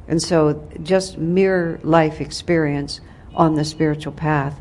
And 0.07 0.21
so, 0.21 0.67
just 0.83 1.17
mere 1.17 1.79
life 1.83 2.19
experience 2.19 3.01
on 3.33 3.55
the 3.55 3.63
spiritual 3.63 4.13
path, 4.13 4.59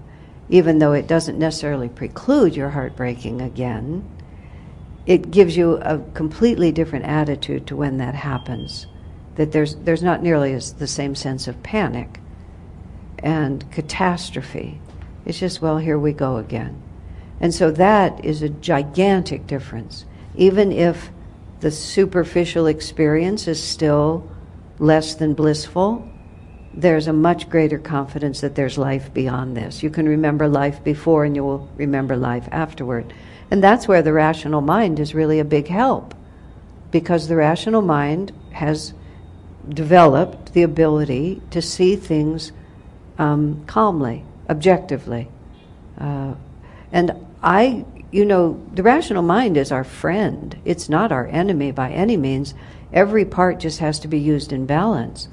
even 0.48 0.78
though 0.78 0.92
it 0.92 1.06
doesn't 1.06 1.38
necessarily 1.38 1.88
preclude 1.88 2.54
your 2.54 2.70
heartbreaking 2.70 3.40
again, 3.40 4.08
it 5.06 5.30
gives 5.30 5.56
you 5.56 5.76
a 5.76 5.98
completely 6.14 6.72
different 6.72 7.04
attitude 7.04 7.66
to 7.66 7.76
when 7.76 7.98
that 7.98 8.14
happens. 8.14 8.86
That 9.36 9.52
there's, 9.52 9.76
there's 9.76 10.02
not 10.02 10.22
nearly 10.22 10.52
as 10.52 10.74
the 10.74 10.86
same 10.86 11.14
sense 11.14 11.48
of 11.48 11.62
panic 11.62 12.20
and 13.18 13.70
catastrophe. 13.72 14.80
It's 15.24 15.38
just, 15.38 15.62
well, 15.62 15.78
here 15.78 15.98
we 15.98 16.12
go 16.12 16.36
again. 16.36 16.80
And 17.40 17.54
so 17.54 17.70
that 17.72 18.24
is 18.24 18.42
a 18.42 18.48
gigantic 18.48 19.46
difference. 19.46 20.04
Even 20.36 20.70
if 20.72 21.10
the 21.60 21.70
superficial 21.70 22.66
experience 22.66 23.48
is 23.48 23.62
still 23.62 24.29
less 24.80 25.14
than 25.14 25.34
blissful, 25.34 26.08
there's 26.72 27.06
a 27.06 27.12
much 27.12 27.48
greater 27.48 27.78
confidence 27.78 28.40
that 28.40 28.54
there's 28.54 28.78
life 28.78 29.12
beyond 29.12 29.56
this. 29.56 29.82
You 29.82 29.90
can 29.90 30.08
remember 30.08 30.48
life 30.48 30.82
before 30.82 31.24
and 31.24 31.36
you 31.36 31.44
will 31.44 31.68
remember 31.76 32.16
life 32.16 32.48
afterward. 32.50 33.12
And 33.50 33.62
that's 33.62 33.86
where 33.86 34.02
the 34.02 34.12
rational 34.12 34.60
mind 34.60 34.98
is 34.98 35.14
really 35.14 35.38
a 35.38 35.44
big 35.44 35.68
help. 35.68 36.14
Because 36.90 37.28
the 37.28 37.36
rational 37.36 37.82
mind 37.82 38.32
has 38.52 38.94
developed 39.68 40.54
the 40.54 40.62
ability 40.62 41.42
to 41.50 41.60
see 41.60 41.96
things 41.96 42.52
um, 43.18 43.64
calmly, 43.66 44.24
objectively. 44.48 45.28
Uh, 45.98 46.34
and 46.92 47.12
I, 47.42 47.84
you 48.10 48.24
know, 48.24 48.60
the 48.72 48.82
rational 48.82 49.22
mind 49.22 49.56
is 49.56 49.70
our 49.70 49.84
friend. 49.84 50.58
It's 50.64 50.88
not 50.88 51.12
our 51.12 51.26
enemy 51.26 51.72
by 51.72 51.90
any 51.90 52.16
means. 52.16 52.54
Every 52.92 53.24
part 53.24 53.60
just 53.60 53.78
has 53.78 53.98
to 54.00 54.08
be 54.08 54.18
used 54.18 54.52
in 54.52 54.66
balance. 54.66 55.28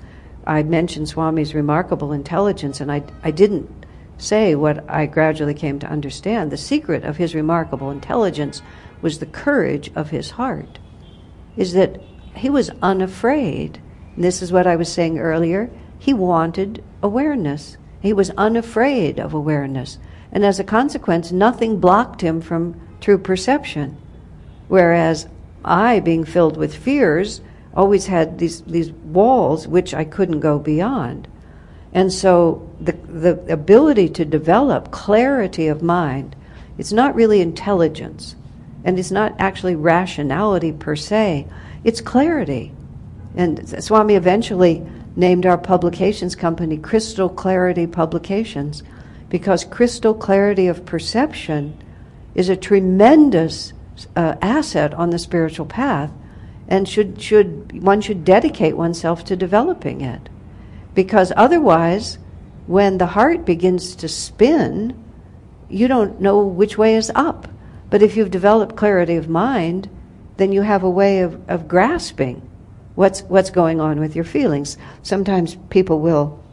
I 0.46 0.64
mentioned 0.64 1.10
Swami's 1.10 1.56
remarkable 1.56 2.14
intelligence, 2.14 2.80
and 2.80 2.92
I, 2.92 3.04
I 3.24 3.32
didn't 3.32 3.70
say 4.18 4.56
what 4.56 4.90
I 4.90 5.06
gradually 5.06 5.54
came 5.54 5.80
to 5.80 5.90
understand. 5.90 6.52
The 6.52 6.58
secret 6.58 7.04
of 7.04 7.18
his 7.18 7.36
remarkable 7.36 7.92
intelligence 7.92 8.62
was 9.02 9.20
the 9.20 9.26
courage 9.26 9.92
of 9.96 10.10
his 10.10 10.32
heart, 10.32 10.80
is 11.56 11.74
that 11.74 12.02
he 12.36 12.50
was 12.50 12.72
unafraid. 12.82 13.82
And 14.16 14.24
this 14.24 14.42
is 14.42 14.52
what 14.52 14.68
I 14.68 14.76
was 14.76 14.92
saying 14.92 15.20
earlier. 15.20 15.70
He 16.00 16.14
wanted 16.14 16.84
awareness. 17.02 17.78
He 18.00 18.14
was 18.14 18.30
unafraid 18.32 19.20
of 19.20 19.34
awareness. 19.34 19.98
And 20.32 20.46
as 20.46 20.60
a 20.60 20.64
consequence, 20.64 21.32
nothing 21.32 21.80
blocked 21.80 22.22
him 22.22 22.42
from 22.42 22.80
true 23.00 23.18
perception. 23.18 23.98
Whereas 24.68 25.28
I, 25.64 26.00
being 26.00 26.24
filled 26.24 26.58
with 26.58 26.76
fears, 26.76 27.42
always 27.78 28.08
had 28.08 28.40
these, 28.40 28.62
these 28.64 28.92
walls 28.92 29.68
which 29.68 29.94
I 29.94 30.04
couldn't 30.04 30.40
go 30.40 30.58
beyond. 30.58 31.28
And 31.94 32.12
so 32.12 32.68
the, 32.82 32.92
the 32.92 33.54
ability 33.54 34.10
to 34.10 34.26
develop 34.26 34.92
clarity 34.92 35.68
of 35.68 35.84
mind, 35.84 36.36
it's 36.78 36.92
not 36.92 37.16
really 37.16 37.40
intelligence, 37.40 38.36
and 38.84 39.00
it's 39.00 39.12
not 39.12 39.36
actually 39.40 39.76
rationality 39.76 40.72
per 40.74 40.96
se, 40.96 41.48
it's 41.84 42.02
clarity. 42.02 42.74
And 43.36 43.84
Swami 43.84 44.16
eventually 44.16 44.86
named 45.16 45.46
our 45.46 45.58
publications 45.58 46.36
company 46.36 46.78
Crystal 46.78 47.30
Clarity 47.30 47.86
Publications 47.86 48.82
because 49.30 49.64
crystal 49.64 50.14
clarity 50.14 50.68
of 50.68 50.86
perception 50.86 51.78
is 52.34 52.50
a 52.50 52.56
tremendous 52.56 53.74
uh, 54.16 54.36
asset 54.42 54.94
on 54.94 55.10
the 55.10 55.20
spiritual 55.20 55.66
path 55.66 56.12
and 56.68 56.88
should, 56.88 57.22
should 57.22 57.82
one 57.82 58.02
should 58.02 58.26
dedicate 58.26 58.76
oneself 58.76 59.24
to 59.26 59.36
developing 59.36 60.02
it. 60.02 60.30
Because 60.94 61.32
otherwise 61.36 62.18
when 62.66 62.98
the 62.98 63.06
heart 63.08 63.46
begins 63.46 63.96
to 63.96 64.08
spin 64.08 65.04
you 65.70 65.88
don't 65.88 66.22
know 66.22 66.46
which 66.46 66.78
way 66.78 66.96
is 66.96 67.12
up. 67.14 67.48
But 67.90 68.02
if 68.02 68.16
you've 68.16 68.32
developed 68.32 68.76
clarity 68.76 69.16
of 69.16 69.30
mind 69.30 69.90
then 70.38 70.52
you 70.52 70.62
have 70.62 70.84
a 70.84 70.90
way 70.90 71.22
of, 71.22 71.50
of 71.50 71.68
grasping 71.68 72.48
what's 72.96 73.22
what's 73.24 73.50
going 73.50 73.80
on 73.80 74.00
with 74.00 74.16
your 74.16 74.26
feelings. 74.26 74.78
Sometimes 75.04 75.56
people 75.70 76.00
will 76.00 76.44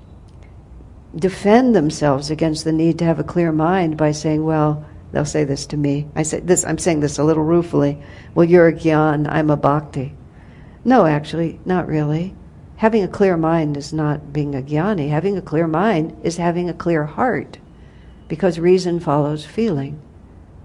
defend 1.16 1.74
themselves 1.74 2.30
against 2.30 2.64
the 2.64 2.72
need 2.72 2.98
to 2.98 3.04
have 3.04 3.18
a 3.18 3.24
clear 3.24 3.52
mind 3.52 3.96
by 3.96 4.12
saying, 4.12 4.44
well, 4.44 4.84
they'll 5.14 5.24
say 5.24 5.44
this 5.44 5.66
to 5.66 5.76
me. 5.76 6.08
I 6.14 6.22
say 6.22 6.40
this, 6.40 6.64
I'm 6.64 6.78
saying 6.78 7.00
this 7.00 7.18
a 7.18 7.24
little 7.24 7.44
ruefully. 7.44 8.02
Well, 8.34 8.44
you're 8.44 8.68
a 8.68 8.72
gyan, 8.72 9.26
I'm 9.28 9.50
a 9.50 9.56
bhakti. 9.56 10.14
No, 10.84 11.06
actually, 11.06 11.60
not 11.64 11.86
really. 11.86 12.34
Having 12.76 13.04
a 13.04 13.08
clear 13.08 13.36
mind 13.36 13.76
is 13.76 13.92
not 13.92 14.32
being 14.32 14.54
a 14.54 14.60
jnani. 14.60 15.08
Having 15.08 15.38
a 15.38 15.42
clear 15.42 15.66
mind 15.66 16.16
is 16.22 16.36
having 16.36 16.68
a 16.68 16.74
clear 16.74 17.04
heart, 17.04 17.58
because 18.28 18.58
reason 18.58 19.00
follows 19.00 19.46
feeling. 19.46 20.00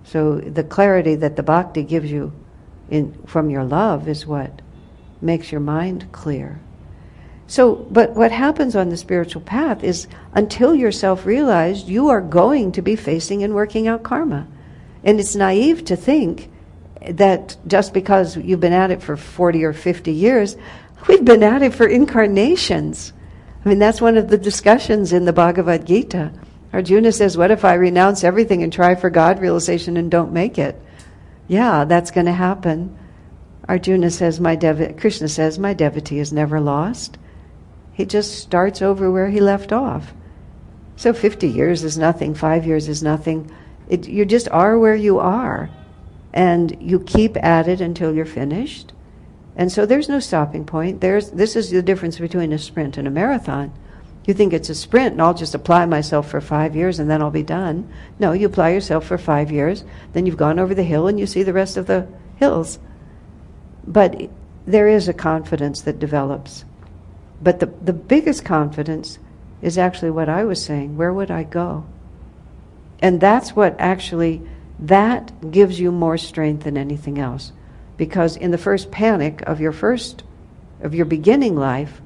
So 0.03 0.39
the 0.39 0.63
clarity 0.63 1.15
that 1.15 1.35
the 1.35 1.43
bhakti 1.43 1.83
gives 1.83 2.11
you 2.11 2.33
in, 2.89 3.13
from 3.25 3.49
your 3.49 3.63
love 3.63 4.07
is 4.07 4.25
what 4.25 4.61
makes 5.21 5.51
your 5.51 5.61
mind 5.61 6.11
clear. 6.11 6.59
So, 7.49 7.77
but 7.89 8.11
what 8.11 8.31
happens 8.31 8.75
on 8.75 8.89
the 8.89 8.95
spiritual 8.95 9.41
path 9.41 9.83
is 9.83 10.07
until 10.35 10.75
you're 10.75 10.91
self 10.91 11.25
realized, 11.25 11.87
you 11.87 12.09
are 12.09 12.21
going 12.21 12.71
to 12.73 12.83
be 12.83 12.95
facing 12.95 13.41
and 13.41 13.55
working 13.55 13.87
out 13.87 14.03
karma. 14.03 14.47
And 15.03 15.19
it's 15.19 15.35
naive 15.35 15.83
to 15.85 15.95
think 15.95 16.51
that 17.01 17.57
just 17.65 17.91
because 17.91 18.37
you've 18.37 18.59
been 18.59 18.71
at 18.71 18.91
it 18.91 19.01
for 19.01 19.17
40 19.17 19.63
or 19.63 19.73
50 19.73 20.11
years, 20.11 20.57
we've 21.07 21.25
been 21.25 21.41
at 21.41 21.63
it 21.63 21.73
for 21.73 21.87
incarnations. 21.87 23.13
I 23.65 23.69
mean, 23.69 23.79
that's 23.79 23.99
one 23.99 24.17
of 24.17 24.27
the 24.27 24.37
discussions 24.37 25.11
in 25.11 25.25
the 25.25 25.33
Bhagavad 25.33 25.87
Gita. 25.87 26.31
Arjuna 26.71 27.11
says, 27.11 27.35
What 27.35 27.49
if 27.49 27.65
I 27.65 27.73
renounce 27.73 28.23
everything 28.23 28.61
and 28.61 28.71
try 28.71 28.93
for 28.93 29.09
God 29.09 29.39
realization 29.39 29.97
and 29.97 30.11
don't 30.11 30.31
make 30.31 30.59
it? 30.59 30.79
Yeah, 31.47 31.85
that's 31.85 32.11
going 32.11 32.27
to 32.27 32.31
happen. 32.31 32.95
Arjuna 33.67 34.11
says, 34.11 34.39
my 34.39 34.55
dev- 34.55 34.97
Krishna 34.97 35.27
says, 35.27 35.57
My 35.57 35.73
devotee 35.73 36.19
is 36.19 36.31
never 36.31 36.59
lost. 36.59 37.17
He 37.99 38.05
just 38.05 38.39
starts 38.39 38.81
over 38.81 39.11
where 39.11 39.27
he 39.27 39.41
left 39.41 39.73
off. 39.73 40.13
So 40.95 41.11
50 41.11 41.49
years 41.49 41.83
is 41.83 41.97
nothing, 41.97 42.33
five 42.33 42.65
years 42.65 42.87
is 42.87 43.03
nothing. 43.03 43.51
It, 43.89 44.07
you 44.07 44.23
just 44.23 44.47
are 44.51 44.79
where 44.79 44.95
you 44.95 45.19
are. 45.19 45.69
And 46.31 46.77
you 46.79 47.01
keep 47.01 47.35
at 47.43 47.67
it 47.67 47.81
until 47.81 48.15
you're 48.15 48.23
finished. 48.23 48.93
And 49.57 49.69
so 49.69 49.85
there's 49.85 50.07
no 50.07 50.21
stopping 50.21 50.63
point. 50.63 51.01
There's, 51.01 51.31
this 51.31 51.57
is 51.57 51.71
the 51.71 51.81
difference 51.81 52.17
between 52.17 52.53
a 52.53 52.57
sprint 52.57 52.95
and 52.95 53.05
a 53.05 53.11
marathon. 53.11 53.73
You 54.25 54.33
think 54.33 54.53
it's 54.53 54.69
a 54.69 54.75
sprint 54.75 55.11
and 55.11 55.21
I'll 55.21 55.33
just 55.33 55.53
apply 55.53 55.85
myself 55.85 56.29
for 56.29 56.39
five 56.39 56.77
years 56.77 56.99
and 56.99 57.09
then 57.09 57.21
I'll 57.21 57.29
be 57.29 57.43
done. 57.43 57.91
No, 58.17 58.31
you 58.31 58.47
apply 58.47 58.69
yourself 58.69 59.05
for 59.07 59.17
five 59.17 59.51
years, 59.51 59.83
then 60.13 60.25
you've 60.25 60.37
gone 60.37 60.57
over 60.57 60.73
the 60.73 60.83
hill 60.83 61.09
and 61.09 61.19
you 61.19 61.27
see 61.27 61.43
the 61.43 61.51
rest 61.51 61.75
of 61.75 61.87
the 61.87 62.07
hills. 62.37 62.79
But 63.85 64.29
there 64.65 64.87
is 64.87 65.09
a 65.09 65.13
confidence 65.13 65.81
that 65.81 65.99
develops. 65.99 66.63
But 67.41 67.59
the, 67.59 67.67
the 67.67 67.93
biggest 67.93 68.43
confidence 68.43 69.19
is 69.61 69.77
actually 69.77 70.11
what 70.11 70.29
I 70.29 70.43
was 70.43 70.63
saying 70.63 70.97
where 70.97 71.13
would 71.13 71.31
I 71.31 71.43
go? 71.43 71.85
And 73.01 73.21
that's 73.21 73.55
what 73.55 73.75
actually, 73.79 74.41
that 74.79 75.51
gives 75.51 75.79
you 75.79 75.91
more 75.91 76.17
strength 76.17 76.63
than 76.63 76.77
anything 76.77 77.17
else. 77.17 77.51
Because 77.97 78.35
in 78.35 78.51
the 78.51 78.57
first 78.57 78.91
panic 78.91 79.41
of 79.43 79.59
your 79.59 79.71
first, 79.71 80.23
of 80.81 80.93
your 80.93 81.05
beginning 81.05 81.55
life, 81.55 82.01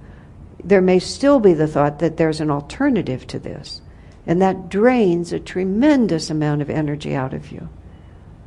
there 0.64 0.82
may 0.82 1.00
still 1.00 1.40
be 1.40 1.54
the 1.54 1.68
thought 1.68 2.00
that 2.00 2.18
there's 2.18 2.42
an 2.42 2.50
alternative 2.50 3.28
to 3.28 3.40
this. 3.40 3.82
And 4.26 4.42
that 4.42 4.70
drains 4.70 5.34
a 5.34 5.40
tremendous 5.40 6.30
amount 6.30 6.62
of 6.62 6.70
energy 6.70 7.14
out 7.14 7.34
of 7.34 7.52
you. 7.52 7.70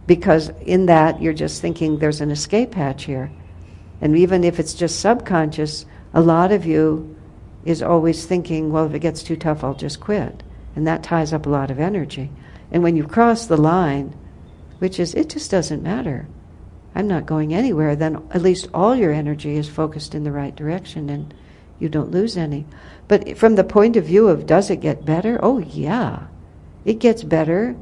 Because 0.07 0.51
in 0.65 0.87
that, 0.87 1.21
you're 1.21 1.33
just 1.33 1.61
thinking 1.61 1.99
there's 1.99 2.21
an 2.21 2.31
escape 2.31 2.75
hatch 2.75 3.05
here. 3.05 3.31
And 4.01 4.17
even 4.17 4.45
if 4.45 4.59
it's 4.59 4.75
just 4.75 5.01
subconscious, 5.01 5.85
a 6.15 6.21
lot 6.21 6.53
of 6.53 6.65
you 6.67 7.17
is 7.65 7.83
always 7.83 8.25
thinking, 8.25 8.71
well, 8.71 8.87
if 8.87 8.95
it 8.95 9.01
gets 9.01 9.23
too 9.23 9.37
tough, 9.37 9.65
I'll 9.65 9.75
just 9.75 10.01
quit. 10.01 10.43
And 10.75 10.87
that 10.87 11.03
ties 11.03 11.33
up 11.33 11.47
a 11.47 11.51
lot 11.51 11.71
of 11.71 11.81
energy. 11.81 12.31
And 12.71 12.83
when 12.83 12.97
you 12.97 13.07
cross 13.07 13.47
the 13.47 13.57
line, 13.57 14.15
which 14.79 15.01
is, 15.01 15.15
it 15.15 15.29
just 15.29 15.51
doesn't 15.51 15.83
matter. 15.83 16.27
I'm 16.95 17.09
not 17.09 17.27
going 17.27 17.53
anywhere, 17.53 17.97
then 17.97 18.23
at 18.31 18.43
least 18.43 18.69
all 18.73 18.97
your 18.97 19.13
energy 19.13 19.57
is 19.57 19.69
focused 19.69 20.15
in 20.15 20.25
the 20.25 20.33
right 20.33 20.55
direction 20.55 21.11
and 21.11 21.35
you 21.79 21.89
don't 21.89 22.11
lose 22.11 22.37
any. 22.37 22.67
But 23.09 23.37
from 23.37 23.55
the 23.55 23.65
point 23.65 23.97
of 23.97 24.05
view 24.05 24.29
of 24.29 24.47
does 24.47 24.71
it 24.71 24.81
get 24.81 25.05
better? 25.05 25.39
Oh, 25.43 25.59
yeah. 25.59 26.27
It 26.85 26.99
gets 27.01 27.23
better, 27.23 27.77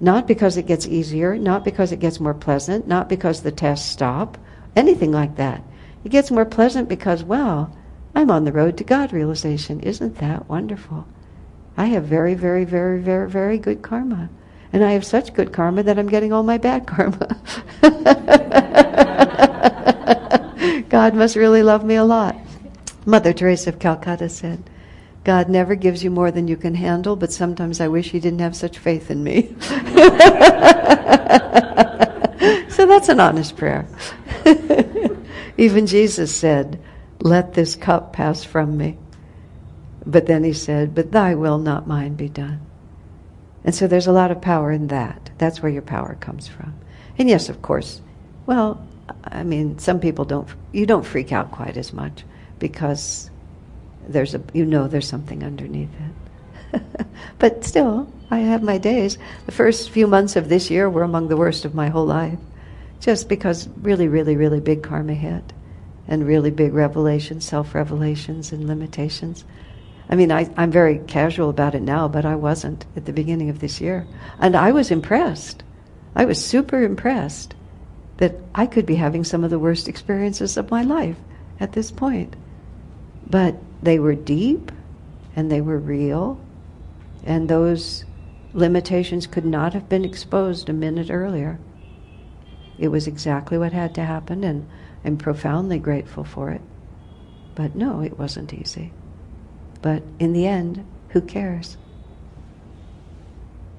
not 0.00 0.26
because 0.26 0.56
it 0.56 0.66
gets 0.66 0.86
easier, 0.86 1.36
not 1.36 1.64
because 1.64 1.92
it 1.92 2.00
gets 2.00 2.20
more 2.20 2.34
pleasant, 2.34 2.86
not 2.86 3.08
because 3.08 3.42
the 3.42 3.52
tests 3.52 3.90
stop, 3.90 4.38
anything 4.76 5.12
like 5.12 5.36
that. 5.36 5.62
It 6.04 6.10
gets 6.10 6.30
more 6.30 6.44
pleasant 6.44 6.88
because, 6.88 7.24
well, 7.24 7.76
I'm 8.14 8.30
on 8.30 8.44
the 8.44 8.52
road 8.52 8.76
to 8.78 8.84
God 8.84 9.12
realization. 9.12 9.80
Isn't 9.80 10.18
that 10.18 10.48
wonderful? 10.48 11.06
I 11.76 11.86
have 11.86 12.04
very, 12.04 12.34
very, 12.34 12.64
very, 12.64 13.00
very, 13.00 13.28
very 13.28 13.58
good 13.58 13.82
karma. 13.82 14.28
And 14.72 14.84
I 14.84 14.92
have 14.92 15.04
such 15.04 15.34
good 15.34 15.52
karma 15.52 15.82
that 15.84 15.98
I'm 15.98 16.08
getting 16.08 16.32
all 16.32 16.42
my 16.42 16.58
bad 16.58 16.86
karma. 16.86 17.40
God 20.88 21.14
must 21.14 21.36
really 21.36 21.62
love 21.62 21.84
me 21.84 21.94
a 21.94 22.04
lot. 22.04 22.36
Mother 23.06 23.32
Teresa 23.32 23.70
of 23.70 23.78
Calcutta 23.78 24.28
said, 24.28 24.68
God 25.24 25.48
never 25.48 25.74
gives 25.74 26.02
you 26.02 26.10
more 26.10 26.30
than 26.30 26.48
you 26.48 26.56
can 26.56 26.74
handle, 26.74 27.16
but 27.16 27.32
sometimes 27.32 27.80
I 27.80 27.88
wish 27.88 28.10
He 28.10 28.20
didn't 28.20 28.40
have 28.40 28.56
such 28.56 28.78
faith 28.78 29.10
in 29.10 29.22
me. 29.22 29.54
so 32.68 32.86
that's 32.86 33.08
an 33.08 33.20
honest 33.20 33.56
prayer. 33.56 33.86
Even 35.58 35.86
Jesus 35.86 36.34
said, 36.34 36.80
Let 37.20 37.52
this 37.52 37.76
cup 37.76 38.12
pass 38.12 38.44
from 38.44 38.78
me. 38.78 38.96
But 40.06 40.26
then 40.26 40.44
he 40.44 40.52
said, 40.52 40.94
But 40.94 41.12
thy 41.12 41.34
will, 41.34 41.58
not 41.58 41.86
mine, 41.86 42.14
be 42.14 42.28
done. 42.28 42.60
And 43.64 43.74
so 43.74 43.86
there's 43.86 44.06
a 44.06 44.12
lot 44.12 44.30
of 44.30 44.40
power 44.40 44.70
in 44.70 44.86
that. 44.86 45.30
That's 45.36 45.60
where 45.60 45.70
your 45.70 45.82
power 45.82 46.16
comes 46.20 46.46
from. 46.48 46.74
And 47.18 47.28
yes, 47.28 47.48
of 47.48 47.60
course, 47.60 48.00
well, 48.46 48.86
I 49.24 49.42
mean, 49.42 49.78
some 49.78 49.98
people 49.98 50.24
don't, 50.24 50.48
you 50.72 50.86
don't 50.86 51.04
freak 51.04 51.32
out 51.32 51.50
quite 51.50 51.76
as 51.76 51.92
much 51.92 52.24
because 52.60 53.30
there's 54.06 54.34
a, 54.34 54.42
you 54.54 54.64
know 54.64 54.86
there's 54.86 55.08
something 55.08 55.42
underneath 55.42 55.90
it. 56.72 56.82
but 57.38 57.64
still, 57.64 58.10
I 58.30 58.38
have 58.38 58.62
my 58.62 58.78
days. 58.78 59.18
The 59.46 59.52
first 59.52 59.90
few 59.90 60.06
months 60.06 60.36
of 60.36 60.48
this 60.48 60.70
year 60.70 60.88
were 60.88 61.02
among 61.02 61.28
the 61.28 61.36
worst 61.36 61.64
of 61.64 61.74
my 61.74 61.88
whole 61.88 62.06
life. 62.06 62.38
Just 63.00 63.28
because 63.28 63.68
really, 63.80 64.08
really, 64.08 64.36
really 64.36 64.60
big 64.60 64.82
karma 64.82 65.14
hit. 65.14 65.52
And 66.06 66.26
really 66.26 66.50
big 66.50 66.72
revelations, 66.72 67.44
self 67.44 67.74
revelations, 67.74 68.50
and 68.52 68.66
limitations. 68.66 69.44
I 70.08 70.14
mean, 70.14 70.32
I, 70.32 70.50
I'm 70.56 70.70
very 70.70 70.98
casual 71.06 71.50
about 71.50 71.74
it 71.74 71.82
now, 71.82 72.08
but 72.08 72.24
I 72.24 72.34
wasn't 72.34 72.86
at 72.96 73.04
the 73.04 73.12
beginning 73.12 73.50
of 73.50 73.60
this 73.60 73.80
year. 73.80 74.06
And 74.38 74.56
I 74.56 74.72
was 74.72 74.90
impressed. 74.90 75.62
I 76.16 76.24
was 76.24 76.42
super 76.42 76.82
impressed 76.82 77.54
that 78.16 78.36
I 78.54 78.66
could 78.66 78.86
be 78.86 78.96
having 78.96 79.22
some 79.22 79.44
of 79.44 79.50
the 79.50 79.58
worst 79.58 79.88
experiences 79.88 80.56
of 80.56 80.70
my 80.70 80.82
life 80.82 81.16
at 81.60 81.72
this 81.72 81.90
point. 81.90 82.36
But 83.28 83.56
they 83.82 83.98
were 83.98 84.14
deep 84.14 84.72
and 85.36 85.50
they 85.50 85.60
were 85.60 85.78
real, 85.78 86.40
and 87.24 87.48
those 87.48 88.04
limitations 88.54 89.26
could 89.26 89.44
not 89.44 89.74
have 89.74 89.88
been 89.88 90.04
exposed 90.04 90.68
a 90.68 90.72
minute 90.72 91.10
earlier. 91.10 91.58
It 92.78 92.88
was 92.88 93.06
exactly 93.06 93.58
what 93.58 93.72
had 93.72 93.94
to 93.96 94.04
happen, 94.04 94.44
and 94.44 94.68
I'm 95.04 95.16
profoundly 95.16 95.78
grateful 95.78 96.24
for 96.24 96.50
it. 96.50 96.60
But 97.54 97.74
no, 97.74 98.00
it 98.00 98.18
wasn't 98.18 98.54
easy. 98.54 98.92
But 99.82 100.02
in 100.18 100.32
the 100.32 100.46
end, 100.46 100.86
who 101.10 101.20
cares? 101.20 101.76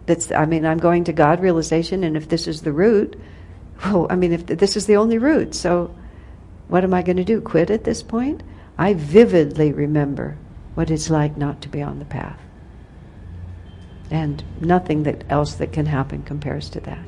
That's, 0.05 0.31
I 0.31 0.45
mean, 0.45 0.65
I'm 0.65 0.79
going 0.79 1.03
to 1.05 1.13
God 1.13 1.39
realization, 1.39 2.03
and 2.03 2.17
if 2.17 2.27
this 2.27 2.47
is 2.47 2.61
the 2.61 2.73
route, 2.73 3.15
well, 3.85 4.07
I 4.09 4.15
mean, 4.15 4.33
if 4.33 4.45
this 4.45 4.75
is 4.75 4.85
the 4.85 4.97
only 4.97 5.17
route, 5.17 5.55
so 5.55 5.95
what 6.67 6.83
am 6.83 6.93
I 6.93 7.01
going 7.01 7.17
to 7.17 7.23
do? 7.23 7.41
Quit 7.41 7.69
at 7.69 7.83
this 7.83 8.03
point? 8.03 8.43
I 8.77 8.93
vividly 8.93 9.71
remember 9.71 10.37
what 10.75 10.89
it's 10.89 11.09
like 11.09 11.37
not 11.37 11.61
to 11.61 11.69
be 11.69 11.81
on 11.81 11.99
the 11.99 12.05
path. 12.05 12.39
And 14.11 14.43
nothing 14.59 15.03
that 15.03 15.23
else 15.29 15.55
that 15.55 15.71
can 15.71 15.85
happen 15.85 16.23
compares 16.23 16.69
to 16.71 16.79
that. 16.81 17.05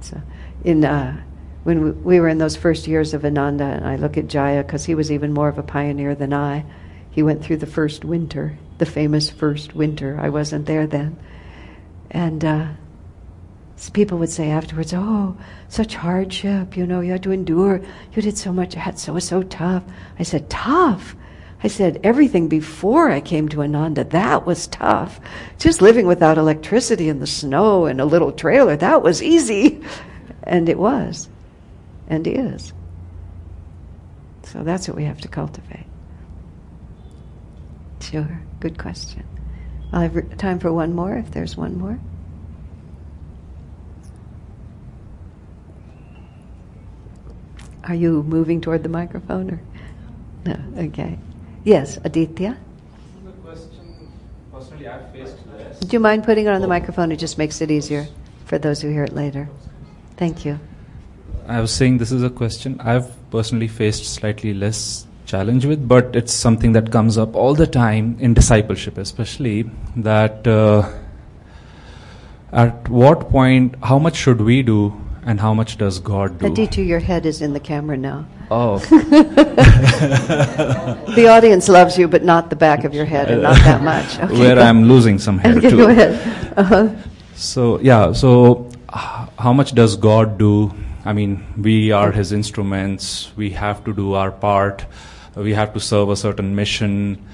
So, 0.00 0.20
in 0.64 0.84
uh, 0.84 1.22
when 1.62 1.84
we, 1.84 1.90
we 1.90 2.20
were 2.20 2.28
in 2.28 2.38
those 2.38 2.56
first 2.56 2.86
years 2.86 3.14
of 3.14 3.24
Ananda, 3.24 3.64
and 3.64 3.86
I 3.86 3.96
look 3.96 4.16
at 4.16 4.28
Jaya 4.28 4.62
because 4.62 4.84
he 4.84 4.94
was 4.94 5.12
even 5.12 5.32
more 5.32 5.48
of 5.48 5.58
a 5.58 5.62
pioneer 5.62 6.14
than 6.14 6.32
I. 6.32 6.64
He 7.10 7.22
went 7.22 7.44
through 7.44 7.58
the 7.58 7.66
first 7.66 8.04
winter, 8.04 8.58
the 8.78 8.86
famous 8.86 9.30
first 9.30 9.74
winter. 9.74 10.18
I 10.20 10.28
wasn't 10.28 10.66
there 10.66 10.86
then, 10.86 11.18
and 12.10 12.44
uh, 12.44 12.68
people 13.92 14.18
would 14.18 14.30
say 14.30 14.50
afterwards, 14.50 14.94
"Oh, 14.94 15.36
such 15.68 15.96
hardship! 15.96 16.76
You 16.76 16.86
know, 16.86 17.00
you 17.00 17.12
had 17.12 17.22
to 17.24 17.32
endure. 17.32 17.80
You 18.12 18.22
did 18.22 18.38
so 18.38 18.52
much. 18.52 18.76
It 18.76 18.98
so 18.98 19.12
was 19.12 19.26
so 19.26 19.42
tough." 19.42 19.84
I 20.18 20.22
said, 20.22 20.48
"Tough." 20.48 21.16
I 21.62 21.68
said, 21.68 22.00
everything 22.02 22.48
before 22.48 23.10
I 23.10 23.20
came 23.20 23.46
to 23.50 23.62
Ananda, 23.62 24.04
that 24.04 24.46
was 24.46 24.66
tough. 24.68 25.20
Just 25.58 25.82
living 25.82 26.06
without 26.06 26.38
electricity 26.38 27.10
in 27.10 27.20
the 27.20 27.26
snow 27.26 27.84
and 27.84 28.00
a 28.00 28.06
little 28.06 28.32
trailer, 28.32 28.76
that 28.76 29.02
was 29.02 29.22
easy. 29.22 29.82
And 30.50 30.68
it 30.68 30.78
was. 30.78 31.28
And 32.08 32.26
is. 32.26 32.72
So 34.42 34.64
that's 34.64 34.88
what 34.88 34.96
we 34.96 35.04
have 35.04 35.20
to 35.20 35.28
cultivate. 35.28 35.86
Sure. 38.00 38.42
Good 38.58 38.76
question. 38.76 39.24
I'll 39.92 40.02
have 40.02 40.36
time 40.38 40.58
for 40.58 40.72
one 40.72 40.92
more 40.92 41.16
if 41.16 41.30
there's 41.30 41.56
one 41.56 41.78
more. 41.78 42.00
Are 47.84 47.94
you 47.94 48.24
moving 48.24 48.60
toward 48.60 48.82
the 48.82 48.88
microphone 48.88 49.50
or 49.52 49.60
no? 50.44 50.84
Okay. 50.86 51.16
Yes, 51.62 51.98
Aditya. 52.02 52.58
The 53.24 53.32
question, 53.32 54.10
personally, 54.52 54.88
I've 54.88 55.12
faced. 55.12 55.36
Do 55.80 55.96
you 55.96 56.00
mind 56.00 56.24
putting 56.24 56.46
it 56.46 56.50
on 56.50 56.60
the 56.60 56.66
oh. 56.66 56.70
microphone? 56.70 57.12
It 57.12 57.16
just 57.16 57.38
makes 57.38 57.60
it 57.60 57.70
easier 57.70 58.08
for 58.46 58.58
those 58.58 58.82
who 58.82 58.88
hear 58.88 59.04
it 59.04 59.12
later. 59.12 59.48
Thank 60.20 60.44
you. 60.44 60.60
I 61.48 61.60
was 61.62 61.72
saying 61.72 61.96
this 61.96 62.12
is 62.12 62.22
a 62.22 62.28
question 62.28 62.78
I've 62.78 63.08
personally 63.30 63.68
faced 63.68 64.04
slightly 64.04 64.52
less 64.52 65.06
challenge 65.24 65.64
with, 65.64 65.88
but 65.88 66.14
it's 66.14 66.34
something 66.34 66.72
that 66.72 66.92
comes 66.92 67.16
up 67.16 67.34
all 67.34 67.54
the 67.54 67.66
time 67.66 68.18
in 68.20 68.34
discipleship, 68.34 68.98
especially 68.98 69.70
that 69.96 70.46
uh, 70.46 70.92
at 72.52 72.86
what 72.90 73.30
point, 73.30 73.76
how 73.82 73.98
much 73.98 74.14
should 74.16 74.42
we 74.42 74.62
do 74.62 74.92
and 75.24 75.40
how 75.40 75.54
much 75.54 75.78
does 75.78 75.98
God 76.00 76.38
do? 76.38 76.46
Aditya, 76.46 76.84
your 76.84 77.00
head 77.00 77.24
is 77.24 77.40
in 77.40 77.54
the 77.54 77.60
camera 77.60 77.96
now. 77.96 78.26
Oh. 78.50 78.78
the 81.16 81.28
audience 81.30 81.68
loves 81.68 81.96
you, 81.96 82.08
but 82.08 82.24
not 82.24 82.50
the 82.50 82.56
back 82.56 82.84
of 82.84 82.92
your 82.92 83.06
head, 83.06 83.30
and 83.30 83.42
not 83.42 83.56
that 83.56 83.82
much. 83.82 84.18
Okay, 84.30 84.38
Where 84.38 84.58
I'm 84.58 84.84
losing 84.84 85.18
some 85.18 85.38
hair 85.44 85.56
okay, 85.56 85.70
too. 85.70 85.76
Go 85.78 85.88
ahead. 85.88 86.58
Uh-huh. 86.58 86.90
So 87.36 87.80
yeah, 87.80 88.12
so 88.12 88.69
how 89.40 89.52
much 89.54 89.74
does 89.74 89.96
God 89.96 90.36
do? 90.38 90.72
I 91.04 91.14
mean, 91.14 91.44
we 91.56 91.92
are 91.92 92.12
His 92.12 92.30
instruments. 92.30 93.32
We 93.36 93.50
have 93.50 93.82
to 93.84 93.94
do 93.94 94.12
our 94.12 94.30
part. 94.30 94.84
We 95.34 95.54
have 95.54 95.72
to 95.72 95.80
serve 95.80 96.10
a 96.10 96.16
certain 96.16 96.54
mission. 96.54 97.24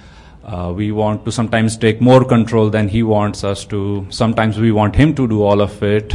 Uh, 0.44 0.72
we 0.76 0.92
want 0.92 1.24
to 1.24 1.32
sometimes 1.32 1.76
take 1.76 2.00
more 2.00 2.24
control 2.24 2.70
than 2.70 2.88
He 2.88 3.02
wants 3.02 3.42
us 3.42 3.64
to. 3.66 4.06
Sometimes 4.10 4.58
we 4.58 4.70
want 4.70 4.94
Him 4.94 5.14
to 5.16 5.26
do 5.26 5.42
all 5.42 5.60
of 5.60 5.82
it. 5.82 6.14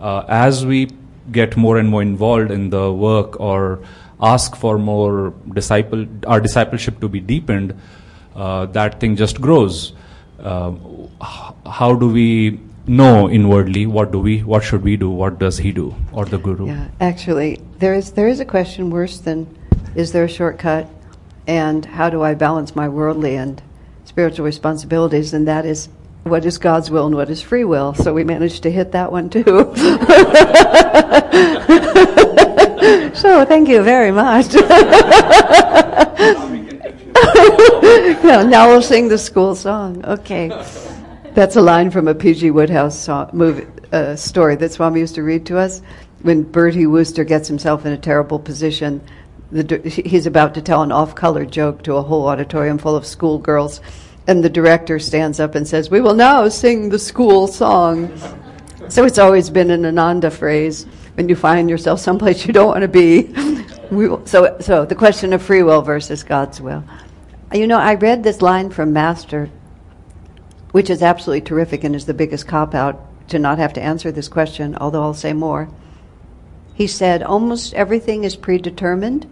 Uh, 0.00 0.24
as 0.28 0.64
we 0.64 0.90
get 1.30 1.56
more 1.56 1.76
and 1.76 1.88
more 1.88 2.00
involved 2.00 2.50
in 2.50 2.70
the 2.70 2.90
work 2.90 3.38
or 3.38 3.80
ask 4.22 4.56
for 4.56 4.78
more 4.78 5.34
disciple, 5.52 6.06
our 6.26 6.40
discipleship 6.40 6.98
to 7.00 7.08
be 7.08 7.20
deepened, 7.20 7.78
uh, 8.34 8.64
that 8.66 9.00
thing 9.00 9.16
just 9.16 9.38
grows. 9.38 9.92
Uh, 10.38 10.72
how 11.20 11.94
do 11.94 12.08
we 12.08 12.58
know 12.86 13.30
inwardly 13.30 13.86
what 13.86 14.12
do 14.12 14.18
we, 14.18 14.42
what 14.42 14.62
should 14.62 14.82
we 14.82 14.96
do, 14.96 15.10
what 15.10 15.38
does 15.38 15.58
he 15.58 15.72
do, 15.72 15.94
or 16.12 16.24
the 16.24 16.38
guru? 16.38 16.66
Yeah, 16.66 16.88
actually, 17.00 17.60
there 17.78 17.94
is 17.94 18.12
there 18.12 18.28
is 18.28 18.40
a 18.40 18.44
question 18.44 18.90
worse 18.90 19.18
than 19.18 19.46
is 19.94 20.12
there 20.12 20.24
a 20.24 20.28
shortcut, 20.28 20.88
and 21.46 21.84
how 21.84 22.10
do 22.10 22.22
I 22.22 22.34
balance 22.34 22.76
my 22.76 22.88
worldly 22.88 23.36
and 23.36 23.62
spiritual 24.04 24.44
responsibilities, 24.44 25.34
and 25.34 25.46
that 25.48 25.64
is 25.64 25.88
what 26.24 26.44
is 26.44 26.58
God's 26.58 26.90
will 26.90 27.06
and 27.06 27.14
what 27.14 27.30
is 27.30 27.40
free 27.40 27.64
will. 27.64 27.94
So 27.94 28.12
we 28.12 28.24
managed 28.24 28.62
to 28.64 28.70
hit 28.70 28.92
that 28.92 29.10
one 29.10 29.30
too. 29.30 29.42
so 33.14 33.44
thank 33.44 33.68
you 33.68 33.82
very 33.82 34.10
much. 34.10 34.54
yeah, 38.24 38.42
now 38.42 38.68
we'll 38.68 38.82
sing 38.82 39.08
the 39.08 39.18
school 39.18 39.54
song. 39.54 40.04
Okay. 40.04 40.50
That's 41.32 41.54
a 41.54 41.60
line 41.60 41.92
from 41.92 42.08
a 42.08 42.14
P.G. 42.14 42.50
Wodehouse 42.50 42.98
song, 42.98 43.30
movie, 43.32 43.64
uh, 43.92 44.16
story 44.16 44.56
that 44.56 44.72
Swami 44.72 44.98
used 44.98 45.14
to 45.14 45.22
read 45.22 45.46
to 45.46 45.58
us. 45.58 45.80
When 46.22 46.42
Bertie 46.42 46.86
Wooster 46.86 47.22
gets 47.22 47.46
himself 47.46 47.86
in 47.86 47.92
a 47.92 47.98
terrible 47.98 48.40
position, 48.40 49.00
the, 49.52 49.78
he's 50.04 50.26
about 50.26 50.54
to 50.54 50.62
tell 50.62 50.82
an 50.82 50.90
off-color 50.90 51.46
joke 51.46 51.84
to 51.84 51.94
a 51.94 52.02
whole 52.02 52.26
auditorium 52.26 52.78
full 52.78 52.96
of 52.96 53.06
schoolgirls, 53.06 53.80
and 54.26 54.42
the 54.42 54.50
director 54.50 54.98
stands 54.98 55.38
up 55.38 55.54
and 55.54 55.66
says, 55.66 55.88
"We 55.88 56.00
will 56.00 56.14
now 56.14 56.48
sing 56.48 56.88
the 56.88 56.98
school 56.98 57.46
song." 57.46 58.12
So 58.88 59.04
it's 59.04 59.18
always 59.18 59.50
been 59.50 59.70
an 59.70 59.86
Ananda 59.86 60.32
phrase 60.32 60.84
when 61.14 61.28
you 61.28 61.36
find 61.36 61.70
yourself 61.70 62.00
someplace 62.00 62.44
you 62.44 62.52
don't 62.52 62.68
want 62.68 62.82
to 62.82 62.88
be. 62.88 63.32
so, 64.26 64.56
so 64.58 64.84
the 64.84 64.96
question 64.96 65.32
of 65.32 65.42
free 65.42 65.62
will 65.62 65.82
versus 65.82 66.24
God's 66.24 66.60
will. 66.60 66.82
You 67.52 67.68
know, 67.68 67.78
I 67.78 67.94
read 67.94 68.24
this 68.24 68.42
line 68.42 68.70
from 68.70 68.92
Master, 68.92 69.48
which 70.72 70.90
is 70.90 71.02
absolutely 71.02 71.40
terrific 71.40 71.84
and 71.84 71.94
is 71.96 72.06
the 72.06 72.14
biggest 72.14 72.46
cop 72.46 72.74
out 72.74 73.00
to 73.28 73.38
not 73.38 73.58
have 73.58 73.72
to 73.72 73.82
answer 73.82 74.10
this 74.10 74.28
question, 74.28 74.76
although 74.76 75.02
I'll 75.02 75.14
say 75.14 75.32
more. 75.32 75.68
He 76.74 76.86
said, 76.86 77.22
almost 77.22 77.74
everything 77.74 78.24
is 78.24 78.36
predetermined, 78.36 79.26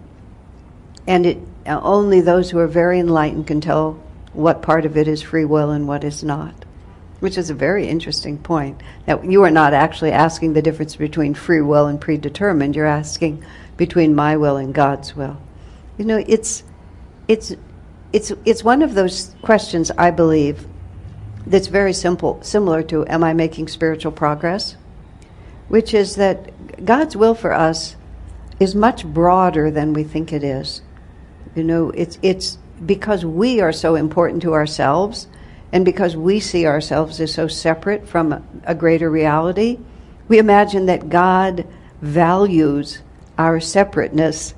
and 1.07 1.27
it, 1.27 1.39
uh, 1.67 1.81
only 1.83 2.21
those 2.21 2.51
who 2.51 2.59
are 2.59 2.67
very 2.67 2.99
enlightened 2.99 3.47
can 3.47 3.61
tell 3.61 3.93
what 4.33 4.63
part 4.63 4.85
of 4.85 4.97
it 4.97 5.09
is 5.09 5.23
free 5.23 5.45
will 5.45 5.71
and 5.71 5.89
what 5.89 6.05
is 6.05 6.23
not 6.23 6.65
which 7.21 7.37
is 7.37 7.51
a 7.51 7.55
very 7.55 7.89
interesting 7.89 8.39
point. 8.39 8.81
That 9.07 9.25
you 9.25 9.43
are 9.43 9.51
not 9.51 9.75
actually 9.75 10.13
asking 10.13 10.53
the 10.53 10.63
difference 10.63 10.97
between 10.97 11.35
free 11.35 11.61
will 11.61 11.87
and 11.87 12.01
predetermined. 12.01 12.77
You're 12.77 12.87
asking 12.87 13.45
between 13.77 14.15
my 14.15 14.37
will 14.37 14.57
and 14.57 14.73
God's 14.75 15.17
will. 15.17 15.37
You 15.97 16.05
know, 16.05 16.23
it's 16.27 16.63
it's 17.27 17.55
it's 18.13 18.33
it's 18.45 18.63
one 18.63 18.83
of 18.83 18.95
those 18.95 19.35
questions 19.43 19.91
I 19.99 20.11
believe 20.11 20.67
that's 21.47 21.69
very 21.69 21.93
simple, 21.93 22.43
similar 22.43 22.83
to 22.85 23.07
am 23.07 23.25
I 23.25 23.33
making 23.33 23.69
spiritual 23.69 24.13
progress? 24.13 24.77
Which 25.69 25.95
is 25.95 26.17
that 26.17 26.85
God's 26.85 27.17
will 27.17 27.35
for 27.35 27.53
us 27.53 27.97
is 28.61 28.75
much 28.75 29.05
broader 29.05 29.71
than 29.71 29.93
we 29.93 30.05
think 30.05 30.33
it 30.33 30.43
is. 30.43 30.83
You 31.55 31.65
know, 31.65 31.91
it's 31.91 32.19
it's 32.23 32.59
because 32.85 33.25
we 33.25 33.61
are 33.61 33.73
so 33.73 33.95
important 33.95 34.43
to 34.43 34.55
ourselves 34.55 35.27
and 35.73 35.85
because 35.85 36.17
we 36.17 36.41
see 36.41 36.67
ourselves 36.67 37.21
as 37.21 37.35
so 37.35 37.49
separate 37.49 38.09
from 38.09 38.45
a 38.65 38.75
greater 38.75 39.11
reality, 39.11 39.79
we 40.29 40.39
imagine 40.39 40.87
that 40.87 41.09
God 41.09 41.67
values 42.01 43.03
our 43.37 43.61
separateness 43.61 44.55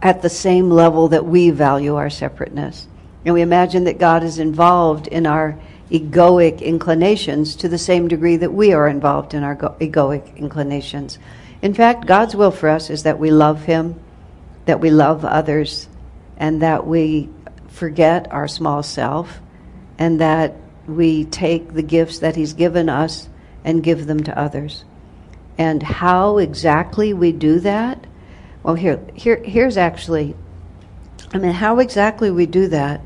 at 0.00 0.22
the 0.22 0.30
same 0.30 0.70
level 0.70 1.08
that 1.08 1.24
we 1.24 1.50
value 1.50 1.96
our 1.96 2.10
separateness. 2.10 2.88
And 3.24 3.34
we 3.34 3.42
imagine 3.42 3.84
that 3.84 3.98
God 3.98 4.24
is 4.24 4.38
involved 4.38 5.06
in 5.06 5.26
our 5.26 5.58
egoic 5.92 6.62
inclinations 6.62 7.54
to 7.56 7.68
the 7.68 7.78
same 7.78 8.08
degree 8.08 8.36
that 8.36 8.52
we 8.52 8.72
are 8.72 8.88
involved 8.88 9.34
in 9.34 9.42
our 9.42 9.56
egoic 9.56 10.34
inclinations. 10.36 11.18
In 11.60 11.74
fact, 11.74 12.06
God's 12.06 12.34
will 12.34 12.50
for 12.50 12.68
us 12.68 12.88
is 12.88 13.02
that 13.02 13.18
we 13.18 13.30
love 13.30 13.64
Him, 13.64 14.00
that 14.64 14.80
we 14.80 14.90
love 14.90 15.24
others, 15.24 15.88
and 16.38 16.62
that 16.62 16.86
we 16.86 17.28
forget 17.68 18.32
our 18.32 18.48
small 18.48 18.82
self, 18.82 19.40
and 19.98 20.20
that 20.20 20.56
we 20.86 21.24
take 21.26 21.74
the 21.74 21.82
gifts 21.82 22.20
that 22.20 22.36
He's 22.36 22.54
given 22.54 22.88
us 22.88 23.28
and 23.62 23.84
give 23.84 24.06
them 24.06 24.24
to 24.24 24.38
others. 24.38 24.84
And 25.58 25.82
how 25.82 26.38
exactly 26.38 27.12
we 27.12 27.32
do 27.32 27.60
that? 27.60 28.06
Well, 28.62 28.74
here, 28.74 29.04
here, 29.14 29.36
here's 29.44 29.76
actually, 29.76 30.34
I 31.34 31.38
mean, 31.38 31.52
how 31.52 31.78
exactly 31.80 32.30
we 32.30 32.46
do 32.46 32.68
that 32.68 33.02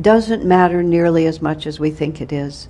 doesn't 0.00 0.44
matter 0.44 0.82
nearly 0.82 1.26
as 1.26 1.42
much 1.42 1.66
as 1.66 1.80
we 1.80 1.90
think 1.90 2.20
it 2.20 2.32
is, 2.32 2.68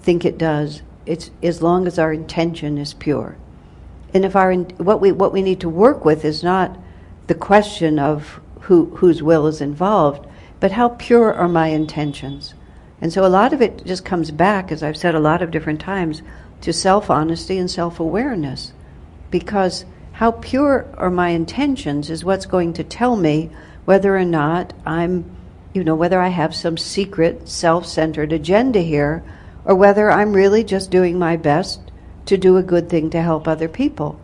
think 0.00 0.24
it 0.24 0.38
does. 0.38 0.82
It's 1.06 1.30
as 1.42 1.62
long 1.62 1.86
as 1.86 1.98
our 1.98 2.12
intention 2.12 2.78
is 2.78 2.94
pure. 2.94 3.36
And 4.12 4.24
if 4.24 4.36
our 4.36 4.54
what 4.54 5.00
we 5.00 5.12
what 5.12 5.32
we 5.32 5.42
need 5.42 5.60
to 5.60 5.68
work 5.68 6.04
with 6.04 6.24
is 6.24 6.42
not 6.42 6.78
the 7.26 7.34
question 7.34 7.98
of 7.98 8.40
who 8.62 8.86
whose 8.96 9.22
will 9.22 9.46
is 9.46 9.60
involved, 9.60 10.26
but 10.60 10.72
how 10.72 10.90
pure 10.90 11.32
are 11.32 11.48
my 11.48 11.68
intentions. 11.68 12.54
And 13.00 13.12
so 13.12 13.24
a 13.24 13.28
lot 13.28 13.52
of 13.52 13.60
it 13.60 13.84
just 13.84 14.04
comes 14.04 14.30
back, 14.30 14.72
as 14.72 14.82
I've 14.82 14.96
said 14.96 15.14
a 15.14 15.20
lot 15.20 15.42
of 15.42 15.50
different 15.50 15.80
times, 15.80 16.22
to 16.62 16.72
self 16.72 17.10
honesty 17.10 17.58
and 17.58 17.70
self 17.70 18.00
awareness. 18.00 18.72
Because 19.30 19.84
how 20.12 20.30
pure 20.30 20.86
are 20.96 21.10
my 21.10 21.30
intentions 21.30 22.08
is 22.08 22.24
what's 22.24 22.46
going 22.46 22.72
to 22.74 22.84
tell 22.84 23.16
me 23.16 23.50
whether 23.84 24.16
or 24.16 24.24
not 24.24 24.72
I'm 24.86 25.33
you 25.74 25.82
know, 25.82 25.96
whether 25.96 26.20
I 26.20 26.28
have 26.28 26.54
some 26.54 26.78
secret 26.78 27.48
self 27.48 27.84
centered 27.84 28.32
agenda 28.32 28.78
here 28.78 29.24
or 29.64 29.74
whether 29.74 30.10
I'm 30.10 30.32
really 30.32 30.62
just 30.62 30.90
doing 30.90 31.18
my 31.18 31.36
best 31.36 31.80
to 32.26 32.38
do 32.38 32.56
a 32.56 32.62
good 32.62 32.88
thing 32.88 33.10
to 33.10 33.20
help 33.20 33.46
other 33.48 33.68
people. 33.68 34.18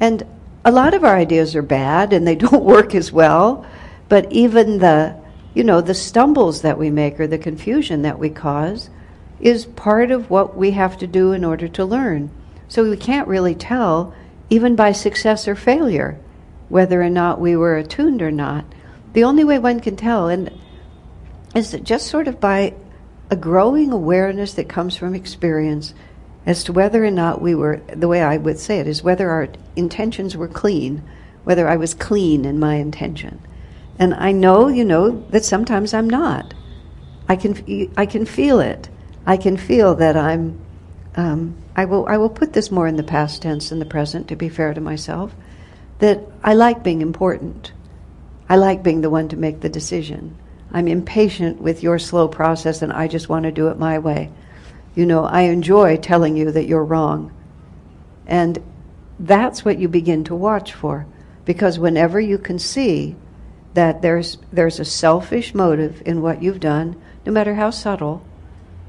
And 0.00 0.24
a 0.64 0.72
lot 0.72 0.94
of 0.94 1.04
our 1.04 1.14
ideas 1.14 1.54
are 1.54 1.62
bad 1.62 2.12
and 2.14 2.26
they 2.26 2.34
don't 2.46 2.64
work 2.64 2.94
as 2.94 3.12
well, 3.12 3.66
but 4.08 4.32
even 4.32 4.78
the, 4.78 5.14
you 5.54 5.62
know, 5.62 5.82
the 5.82 5.94
stumbles 5.94 6.62
that 6.62 6.78
we 6.78 6.90
make 6.90 7.20
or 7.20 7.26
the 7.26 7.38
confusion 7.38 8.02
that 8.02 8.18
we 8.18 8.30
cause 8.30 8.88
is 9.40 9.66
part 9.66 10.10
of 10.10 10.30
what 10.30 10.56
we 10.56 10.70
have 10.70 10.96
to 10.98 11.06
do 11.06 11.32
in 11.32 11.44
order 11.44 11.68
to 11.68 11.84
learn. 11.84 12.30
So 12.66 12.88
we 12.88 12.96
can't 12.96 13.28
really 13.28 13.54
tell, 13.54 14.14
even 14.48 14.74
by 14.74 14.92
success 14.92 15.46
or 15.46 15.54
failure, 15.54 16.18
whether 16.70 17.02
or 17.02 17.10
not 17.10 17.40
we 17.40 17.56
were 17.56 17.76
attuned 17.76 18.22
or 18.22 18.30
not. 18.30 18.64
The 19.12 19.24
only 19.24 19.44
way 19.44 19.58
one 19.58 19.80
can 19.80 19.96
tell, 19.96 20.28
and 20.28 20.50
is 21.54 21.70
that 21.72 21.84
just 21.84 22.06
sort 22.08 22.28
of 22.28 22.40
by 22.40 22.74
a 23.30 23.36
growing 23.36 23.92
awareness 23.92 24.54
that 24.54 24.68
comes 24.68 24.96
from 24.96 25.14
experience 25.14 25.94
as 26.46 26.64
to 26.64 26.72
whether 26.72 27.04
or 27.04 27.10
not 27.10 27.42
we 27.42 27.54
were, 27.54 27.82
the 27.94 28.08
way 28.08 28.22
I 28.22 28.36
would 28.38 28.58
say 28.58 28.78
it, 28.78 28.86
is 28.86 29.02
whether 29.02 29.28
our 29.28 29.48
intentions 29.76 30.36
were 30.36 30.48
clean, 30.48 31.02
whether 31.44 31.68
I 31.68 31.76
was 31.76 31.94
clean 31.94 32.44
in 32.44 32.58
my 32.58 32.76
intention. 32.76 33.40
And 33.98 34.14
I 34.14 34.32
know, 34.32 34.68
you 34.68 34.84
know, 34.84 35.10
that 35.30 35.44
sometimes 35.44 35.92
I'm 35.92 36.08
not. 36.08 36.54
I 37.28 37.36
can, 37.36 37.92
I 37.96 38.06
can 38.06 38.24
feel 38.24 38.60
it. 38.60 38.88
I 39.26 39.36
can 39.36 39.58
feel 39.58 39.94
that 39.96 40.16
I'm, 40.16 40.58
um, 41.16 41.54
I, 41.76 41.84
will, 41.84 42.06
I 42.06 42.16
will 42.16 42.30
put 42.30 42.54
this 42.54 42.70
more 42.70 42.86
in 42.86 42.96
the 42.96 43.02
past 43.02 43.42
tense 43.42 43.68
than 43.68 43.78
the 43.78 43.84
present, 43.84 44.28
to 44.28 44.36
be 44.36 44.48
fair 44.48 44.72
to 44.72 44.80
myself, 44.80 45.34
that 45.98 46.20
I 46.42 46.54
like 46.54 46.82
being 46.82 47.02
important. 47.02 47.72
I 48.48 48.56
like 48.56 48.82
being 48.82 49.02
the 49.02 49.10
one 49.10 49.28
to 49.28 49.36
make 49.36 49.60
the 49.60 49.68
decision. 49.68 50.38
I'm 50.72 50.88
impatient 50.88 51.60
with 51.60 51.82
your 51.82 51.98
slow 51.98 52.28
process 52.28 52.82
and 52.82 52.92
I 52.92 53.08
just 53.08 53.28
want 53.28 53.44
to 53.44 53.52
do 53.52 53.68
it 53.68 53.78
my 53.78 53.98
way. 53.98 54.30
You 54.94 55.06
know, 55.06 55.24
I 55.24 55.42
enjoy 55.42 55.96
telling 55.96 56.36
you 56.36 56.50
that 56.50 56.66
you're 56.66 56.84
wrong. 56.84 57.32
And 58.26 58.58
that's 59.18 59.64
what 59.64 59.78
you 59.78 59.88
begin 59.88 60.24
to 60.24 60.34
watch 60.34 60.72
for. 60.74 61.06
Because 61.44 61.78
whenever 61.78 62.20
you 62.20 62.36
can 62.36 62.58
see 62.58 63.16
that 63.74 64.02
there's, 64.02 64.38
there's 64.52 64.80
a 64.80 64.84
selfish 64.84 65.54
motive 65.54 66.02
in 66.04 66.20
what 66.20 66.42
you've 66.42 66.60
done, 66.60 67.00
no 67.24 67.32
matter 67.32 67.54
how 67.54 67.70
subtle, 67.70 68.22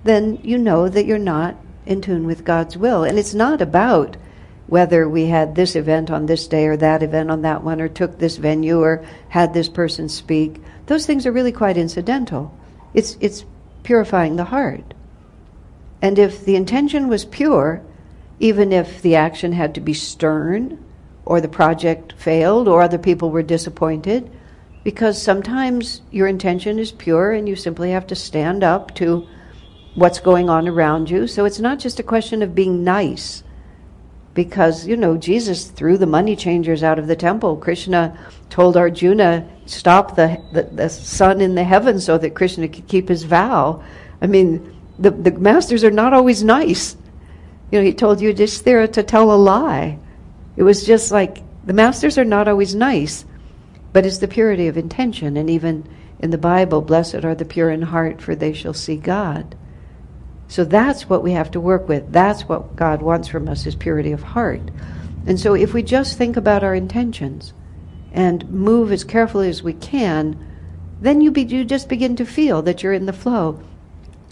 then 0.04 0.40
you 0.44 0.58
know 0.58 0.90
that 0.90 1.06
you're 1.06 1.18
not 1.18 1.56
in 1.86 2.02
tune 2.02 2.26
with 2.26 2.44
God's 2.44 2.76
will. 2.76 3.04
And 3.04 3.18
it's 3.18 3.34
not 3.34 3.62
about 3.62 4.18
whether 4.68 5.10
we 5.10 5.26
had 5.26 5.56
this 5.56 5.76
event 5.76 6.12
on 6.12 6.26
this 6.26 6.48
day 6.48 6.68
or 6.68 6.78
that 6.78 7.02
event 7.02 7.32
on 7.32 7.42
that 7.42 7.64
one, 7.64 7.82
or 7.82 7.88
took 7.88 8.20
this 8.20 8.38
venue 8.38 8.80
or 8.80 9.04
had 9.30 9.54
this 9.54 9.68
person 9.68 10.08
speak. 10.08 10.62
Those 10.90 11.06
things 11.06 11.28
are 11.28 11.32
really 11.32 11.52
quite 11.52 11.78
incidental. 11.78 12.52
It's, 12.96 13.16
it's 13.22 13.46
purifying 13.84 14.38
the 14.38 14.46
heart. 14.46 14.96
And 16.02 16.18
if 16.18 16.44
the 16.44 16.56
intention 16.56 17.08
was 17.08 17.26
pure, 17.26 17.84
even 18.40 18.74
if 18.74 19.00
the 19.04 19.16
action 19.16 19.52
had 19.52 19.76
to 19.76 19.82
be 19.82 19.94
stern, 19.94 20.84
or 21.26 21.42
the 21.42 21.48
project 21.48 22.14
failed, 22.14 22.68
or 22.68 22.82
other 22.82 22.98
people 22.98 23.30
were 23.30 23.44
disappointed, 23.44 24.32
because 24.84 25.22
sometimes 25.22 26.02
your 26.10 26.26
intention 26.26 26.80
is 26.80 26.92
pure 26.92 27.34
and 27.34 27.48
you 27.48 27.56
simply 27.56 27.92
have 27.92 28.08
to 28.08 28.16
stand 28.16 28.64
up 28.64 28.96
to 28.96 29.28
what's 29.94 30.20
going 30.20 30.50
on 30.50 30.68
around 30.68 31.08
you. 31.08 31.28
So 31.28 31.46
it's 31.46 31.60
not 31.60 31.78
just 31.78 32.00
a 32.00 32.04
question 32.04 32.42
of 32.42 32.56
being 32.56 32.84
nice 32.84 33.44
because 34.34 34.88
you 34.88 34.96
know 34.96 35.18
Jesus 35.18 35.66
threw 35.66 35.98
the 35.98 36.06
money 36.08 36.36
changers 36.36 36.82
out 36.82 36.98
of 36.98 37.06
the 37.06 37.16
temple. 37.16 37.58
Krishna 37.58 38.18
told 38.50 38.78
Arjuna 38.78 39.48
stop 39.70 40.16
the, 40.16 40.42
the, 40.52 40.64
the 40.64 40.90
sun 40.90 41.42
in 41.42 41.56
the 41.56 41.64
heavens 41.64 42.06
so 42.06 42.18
that 42.18 42.36
Krishna 42.36 42.68
could 42.68 42.88
keep 42.88 43.08
his 43.08 43.24
vow. 43.24 43.84
I 44.22 44.28
mean, 44.28 44.76
the 44.98 45.12
the 45.12 45.32
masters 45.32 45.84
are 45.84 45.92
not 45.92 46.14
always 46.14 46.44
nice. 46.44 46.98
You 47.72 47.80
know, 47.80 47.86
he 47.86 47.94
told 47.94 48.20
there 48.20 48.88
to 48.88 49.04
tell 49.04 49.32
a 49.32 49.36
lie. 49.36 50.00
It 50.58 50.64
was 50.64 50.86
just 50.86 51.12
like 51.12 51.44
the 51.66 51.74
masters 51.74 52.18
are 52.18 52.26
not 52.26 52.48
always 52.48 52.76
nice, 52.76 53.26
but 53.94 54.06
it's 54.06 54.18
the 54.18 54.28
purity 54.28 54.68
of 54.68 54.78
intention. 54.78 55.38
And 55.38 55.50
even 55.50 55.88
in 56.20 56.32
the 56.32 56.38
Bible, 56.38 56.82
blessed 56.82 57.24
are 57.24 57.36
the 57.36 57.46
pure 57.46 57.70
in 57.70 57.84
heart, 57.84 58.22
for 58.22 58.36
they 58.36 58.54
shall 58.54 58.74
see 58.74 58.98
God. 58.98 59.56
So 60.48 60.66
that's 60.66 61.08
what 61.08 61.24
we 61.24 61.34
have 61.34 61.52
to 61.52 61.60
work 61.60 61.88
with. 61.88 62.12
That's 62.12 62.50
what 62.50 62.76
God 62.76 63.02
wants 63.04 63.28
from 63.28 63.48
us 63.48 63.68
is 63.68 63.76
purity 63.76 64.12
of 64.12 64.24
heart. 64.24 64.62
And 65.28 65.40
so 65.40 65.54
if 65.54 65.74
we 65.74 65.84
just 65.84 66.18
think 66.18 66.38
about 66.38 66.64
our 66.64 66.74
intentions 66.74 67.54
and 68.11 68.49
move 68.49 68.91
as 68.91 69.03
carefully 69.03 69.49
as 69.49 69.64
we 69.64 69.73
can, 69.73 70.38
then 71.02 71.22
you, 71.22 71.31
be, 71.31 71.44
you 71.44 71.64
just 71.64 71.90
begin 71.90 72.15
to 72.18 72.26
feel 72.26 72.61
that 72.64 72.84
you're 72.84 72.94
in 72.94 73.06
the 73.06 73.14
flow. 73.14 73.61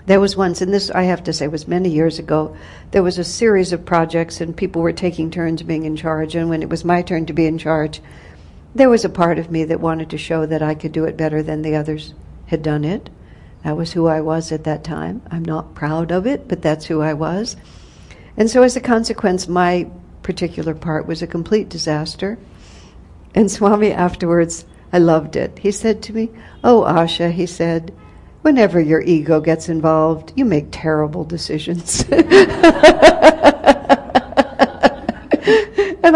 There 0.06 0.20
was 0.20 0.38
once, 0.38 0.62
and 0.62 0.74
this 0.74 0.90
I 0.92 1.04
have 1.04 1.24
to 1.26 1.34
say 1.34 1.48
was 1.48 1.68
many 1.68 1.90
years 1.90 2.18
ago, 2.18 2.56
there 2.92 3.04
was 3.04 3.18
a 3.18 3.24
series 3.24 3.74
of 3.74 3.86
projects 3.86 4.40
and 4.40 4.56
people 4.56 4.82
were 4.82 4.94
taking 4.94 5.30
turns 5.30 5.64
being 5.64 5.84
in 5.84 5.98
charge. 5.98 6.34
And 6.34 6.50
when 6.50 6.64
it 6.64 6.70
was 6.70 6.86
my 6.86 7.02
turn 7.02 7.26
to 7.26 7.34
be 7.34 7.46
in 7.46 7.58
charge, 7.58 8.02
there 8.74 8.90
was 8.90 9.04
a 9.04 9.10
part 9.10 9.38
of 9.38 9.52
me 9.52 9.66
that 9.66 9.82
wanted 9.82 10.10
to 10.12 10.18
show 10.18 10.46
that 10.46 10.62
I 10.62 10.76
could 10.76 10.92
do 10.92 11.06
it 11.06 11.18
better 11.18 11.44
than 11.44 11.62
the 11.62 11.76
others 11.76 12.14
had 12.46 12.62
done 12.62 12.86
it. 12.86 13.10
That 13.64 13.76
was 13.76 13.92
who 13.92 14.08
I 14.08 14.22
was 14.22 14.52
at 14.52 14.64
that 14.64 14.84
time. 14.84 15.22
I'm 15.30 15.44
not 15.44 15.76
proud 15.76 16.12
of 16.12 16.26
it, 16.26 16.48
but 16.48 16.62
that's 16.62 16.86
who 16.86 17.02
I 17.02 17.14
was. 17.14 17.58
And 18.38 18.50
so, 18.50 18.62
as 18.64 18.78
a 18.78 18.82
consequence, 18.82 19.48
my 19.48 19.90
particular 20.22 20.74
part 20.74 21.08
was 21.08 21.22
a 21.22 21.28
complete 21.28 21.70
disaster. 21.70 22.38
And 23.38 23.52
Swami 23.52 23.92
afterwards, 23.92 24.66
I 24.92 24.98
loved 24.98 25.36
it. 25.36 25.60
He 25.60 25.70
said 25.72 26.02
to 26.02 26.14
me, 26.14 26.32
Oh, 26.64 26.82
Asha, 26.88 27.32
he 27.32 27.46
said, 27.46 27.94
whenever 28.42 28.80
your 28.80 29.02
ego 29.02 29.40
gets 29.40 29.70
involved, 29.70 30.34
you 30.36 30.44
make 30.44 30.70
terrible 30.72 31.24
decisions. 31.24 32.02
and 32.10 32.26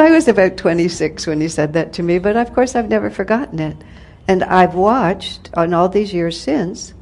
I 0.01 0.09
was 0.09 0.27
about 0.27 0.57
26 0.57 1.27
when 1.27 1.39
he 1.39 1.47
said 1.47 1.73
that 1.73 1.93
to 1.93 2.01
me, 2.01 2.17
but 2.17 2.35
of 2.35 2.55
course 2.55 2.75
I've 2.75 2.89
never 2.89 3.11
forgotten 3.11 3.59
it. 3.59 3.77
And 4.27 4.43
I've 4.43 4.73
watched 4.73 5.51
on 5.53 5.75
all 5.75 5.89
these 5.89 6.15
years 6.15 6.41
since 6.41 6.95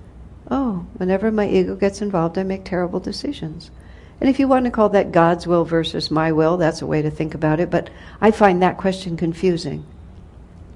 oh, 0.52 0.86
whenever 0.98 1.32
my 1.32 1.48
ego 1.48 1.78
gets 1.78 2.02
involved, 2.02 2.38
I 2.38 2.44
make 2.44 2.66
terrible 2.66 3.00
decisions. 3.00 3.72
And 4.20 4.30
if 4.30 4.38
you 4.38 4.50
want 4.50 4.66
to 4.66 4.72
call 4.72 4.90
that 4.90 5.14
God's 5.14 5.48
will 5.48 5.64
versus 5.64 6.12
my 6.12 6.34
will, 6.34 6.58
that's 6.58 6.82
a 6.82 6.88
way 6.88 7.02
to 7.04 7.10
think 7.10 7.36
about 7.36 7.62
it, 7.62 7.70
but 7.70 7.90
I 8.20 8.32
find 8.32 8.62
that 8.62 8.78
question 8.78 9.16
confusing. 9.16 9.86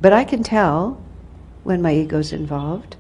But 0.04 0.12
I 0.12 0.26
can 0.26 0.44
tell 0.44 1.02
when 1.64 1.82
my 1.82 1.94
ego's 1.96 2.34
involved. 2.34 2.98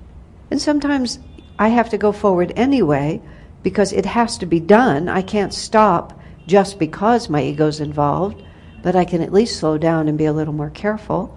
And 0.50 0.62
sometimes 0.62 1.20
I 1.60 1.68
have 1.68 1.90
to 1.90 1.98
go 1.98 2.14
forward 2.14 2.54
anyway 2.56 3.22
because 3.62 3.92
it 3.92 4.06
has 4.06 4.38
to 4.38 4.46
be 4.46 4.62
done. 4.62 5.10
I 5.10 5.22
can't 5.22 5.54
stop 5.54 6.18
just 6.48 6.80
because 6.80 7.30
my 7.30 7.44
ego's 7.44 7.82
involved. 7.82 8.42
but 8.84 8.96
I 8.98 9.06
can 9.06 9.22
at 9.22 9.34
least 9.34 9.60
slow 9.60 9.78
down 9.78 10.08
and 10.08 10.18
be 10.18 10.26
a 10.26 10.34
little 10.34 10.54
more 10.54 10.70
careful, 10.70 11.36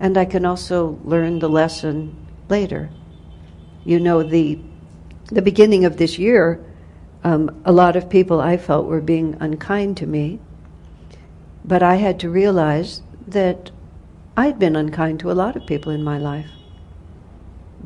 and 0.00 0.18
I 0.18 0.24
can 0.24 0.44
also 0.44 0.98
learn 1.04 1.38
the 1.38 1.48
lesson 1.48 2.14
later. 2.48 2.90
You 3.84 4.00
know, 4.00 4.22
the 4.22 4.58
the 5.30 5.42
beginning 5.42 5.84
of 5.84 5.96
this 5.96 6.18
year, 6.18 6.60
um, 7.22 7.62
a 7.64 7.72
lot 7.72 7.96
of 7.96 8.10
people 8.10 8.40
I 8.40 8.56
felt 8.56 8.86
were 8.86 9.00
being 9.00 9.36
unkind 9.40 9.96
to 9.98 10.06
me, 10.06 10.40
but 11.64 11.82
I 11.82 11.96
had 11.96 12.18
to 12.20 12.30
realize 12.30 13.02
that 13.28 13.70
I'd 14.38 14.60
been 14.60 14.76
unkind 14.76 15.18
to 15.18 15.32
a 15.32 15.40
lot 15.42 15.56
of 15.56 15.66
people 15.66 15.90
in 15.90 16.04
my 16.04 16.16
life 16.16 16.46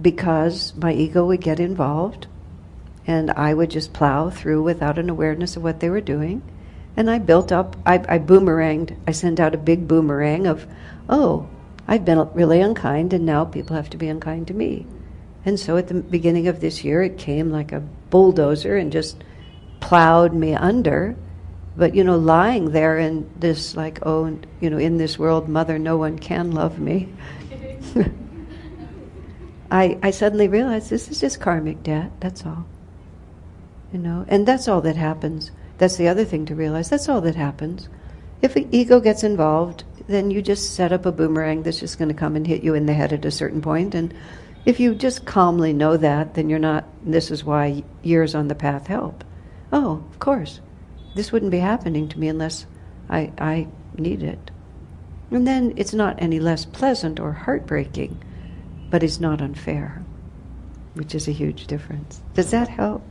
because 0.03 0.75
my 0.77 0.93
ego 0.93 1.25
would 1.25 1.41
get 1.41 1.59
involved 1.59 2.27
and 3.07 3.31
I 3.31 3.55
would 3.55 3.71
just 3.71 3.95
plow 3.95 4.29
through 4.29 4.63
without 4.63 4.99
an 4.99 5.09
awareness 5.09 5.57
of 5.57 5.63
what 5.63 5.81
they 5.81 5.89
were 5.89 6.03
doing. 6.03 6.43
And 6.95 7.11
I 7.11 7.21
built 7.21 7.53
up, 7.53 7.77
I, 7.87 7.95
I 8.07 8.19
boomeranged, 8.19 8.95
I 9.07 9.13
sent 9.13 9.41
out 9.41 9.55
a 9.55 9.59
big 9.59 9.89
boomerang 9.89 10.47
of, 10.47 10.67
oh, 11.09 11.49
I've 11.89 12.05
been 12.05 12.19
really 12.35 12.61
unkind 12.61 13.15
and 13.15 13.25
now 13.25 13.47
people 13.47 13.75
have 13.75 13.89
to 13.89 13.97
be 13.97 14.09
unkind 14.09 14.49
to 14.49 14.55
me. 14.55 14.85
And 15.47 15.59
so 15.59 15.79
at 15.79 15.89
the 15.89 16.03
beginning 16.03 16.49
of 16.49 16.61
this 16.61 16.85
year, 16.85 17.03
it 17.03 17.17
came 17.17 17.51
like 17.51 17.73
a 17.73 17.81
bulldozer 18.11 18.77
and 18.77 18.93
just 18.93 19.25
plowed 19.81 20.35
me 20.35 20.55
under. 20.55 21.17
But, 21.77 21.95
you 21.95 22.05
know, 22.05 22.19
lying 22.19 22.73
there 22.73 22.99
in 22.99 23.31
this, 23.39 23.75
like, 23.77 24.01
oh, 24.05 24.39
you 24.61 24.69
know, 24.69 24.79
in 24.79 24.99
this 24.99 25.19
world, 25.19 25.49
mother, 25.49 25.79
no 25.79 25.97
one 25.97 26.19
can 26.19 26.53
love 26.53 26.79
me. 26.79 27.09
I, 29.71 29.99
I 30.03 30.11
suddenly 30.11 30.49
realized 30.49 30.91
this 30.91 31.09
is 31.09 31.21
just 31.21 31.41
karmic 31.41 31.83
debt, 31.83 32.13
that's 32.21 32.45
all. 32.45 32.67
You 33.91 34.01
know, 34.01 34.27
and 34.29 34.47
that's 34.47 34.69
all 34.69 34.83
that 34.83 34.97
happens. 34.97 35.51
That's 35.79 35.97
the 35.97 36.09
other 36.09 36.27
thing 36.27 36.45
to 36.47 36.55
realize. 36.55 36.91
That's 36.91 37.09
all 37.09 37.23
that 37.23 37.37
happens. 37.37 37.89
If 38.43 38.57
ego 38.57 39.01
gets 39.01 39.25
involved, 39.25 39.85
then 40.09 40.31
you 40.31 40.43
just 40.43 40.75
set 40.75 40.93
up 40.93 41.07
a 41.07 41.13
boomerang 41.13 41.63
that's 41.63 41.81
just 41.81 41.99
going 41.99 42.09
to 42.09 42.15
come 42.15 42.37
and 42.37 42.47
hit 42.47 42.63
you 42.63 42.75
in 42.75 42.87
the 42.87 42.93
head 42.93 43.13
at 43.13 43.25
a 43.25 43.31
certain 43.31 43.63
point. 43.63 43.95
And 43.95 44.13
if 44.67 44.79
you 44.79 44.95
just 44.95 45.25
calmly 45.25 45.73
know 45.73 45.97
that, 45.97 46.35
then 46.35 46.51
you're 46.51 46.59
not, 46.59 46.85
this 47.05 47.31
is 47.31 47.45
why 47.45 47.83
years 48.03 48.35
on 48.35 48.49
the 48.49 48.55
path 48.55 48.89
help. 48.89 49.25
Oh, 49.73 50.05
of 50.11 50.19
course. 50.19 50.61
This 51.15 51.33
wouldn't 51.33 51.51
be 51.51 51.59
happening 51.59 52.09
to 52.09 52.19
me 52.19 52.29
unless 52.29 52.67
I, 53.09 53.33
I 53.39 53.69
need 53.97 54.23
it. 54.23 54.51
And 55.31 55.47
then 55.47 55.73
it's 55.77 55.95
not 55.95 56.21
any 56.21 56.41
less 56.41 56.65
pleasant 56.65 57.19
or 57.19 57.33
heartbreaking, 57.33 58.23
but 58.91 59.03
it's 59.03 59.21
not 59.21 59.41
unfair, 59.41 60.03
which 60.95 61.15
is 61.15 61.29
a 61.29 61.33
huge 61.33 61.67
difference. 61.67 62.21
Does 62.35 62.51
that 62.51 62.69
help? 62.69 63.03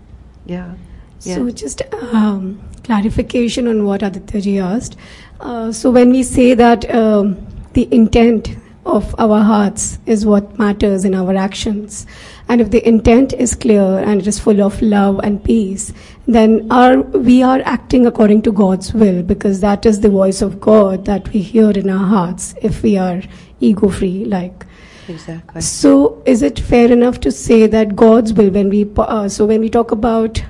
Yeah. 0.45 0.75
So 1.19 1.51
just 1.51 1.83
um, 1.93 2.59
clarification 2.83 3.67
on 3.67 3.85
what 3.85 4.01
Aditya 4.01 4.63
asked. 4.63 4.97
Uh, 5.39 5.71
so 5.71 5.91
when 5.91 6.09
we 6.09 6.23
say 6.23 6.55
that 6.55 6.89
um, 6.93 7.45
the 7.73 7.87
intent 7.93 8.55
of 8.85 9.13
our 9.19 9.41
hearts 9.41 9.99
is 10.05 10.25
what 10.25 10.57
matters 10.57 11.05
in 11.05 11.13
our 11.13 11.35
actions, 11.35 12.07
and 12.49 12.59
if 12.59 12.71
the 12.71 12.85
intent 12.87 13.33
is 13.33 13.55
clear 13.55 13.99
and 13.99 14.19
it 14.21 14.27
is 14.27 14.39
full 14.39 14.61
of 14.61 14.81
love 14.81 15.19
and 15.23 15.43
peace, 15.43 15.93
then 16.27 16.67
our, 16.71 17.01
we 17.01 17.43
are 17.43 17.61
acting 17.63 18.05
according 18.05 18.41
to 18.43 18.51
God's 18.51 18.93
will 18.93 19.23
because 19.23 19.61
that 19.61 19.85
is 19.85 19.99
the 19.99 20.09
voice 20.09 20.41
of 20.41 20.59
God 20.59 21.05
that 21.05 21.31
we 21.31 21.41
hear 21.41 21.71
in 21.71 21.89
our 21.89 22.05
hearts 22.05 22.55
if 22.61 22.83
we 22.83 22.97
are 22.97 23.21
ego 23.59 23.89
free, 23.89 24.25
like. 24.25 24.65
Exactly. 25.07 25.61
So, 25.61 26.21
is 26.25 26.41
it 26.41 26.59
fair 26.59 26.91
enough 26.91 27.19
to 27.21 27.31
say 27.31 27.67
that 27.67 27.95
God's 27.95 28.33
will, 28.33 28.49
when 28.49 28.69
we 28.69 28.89
uh, 28.97 29.29
so 29.29 29.45
when 29.45 29.61
we 29.61 29.69
talk 29.69 29.91
about 29.91 30.43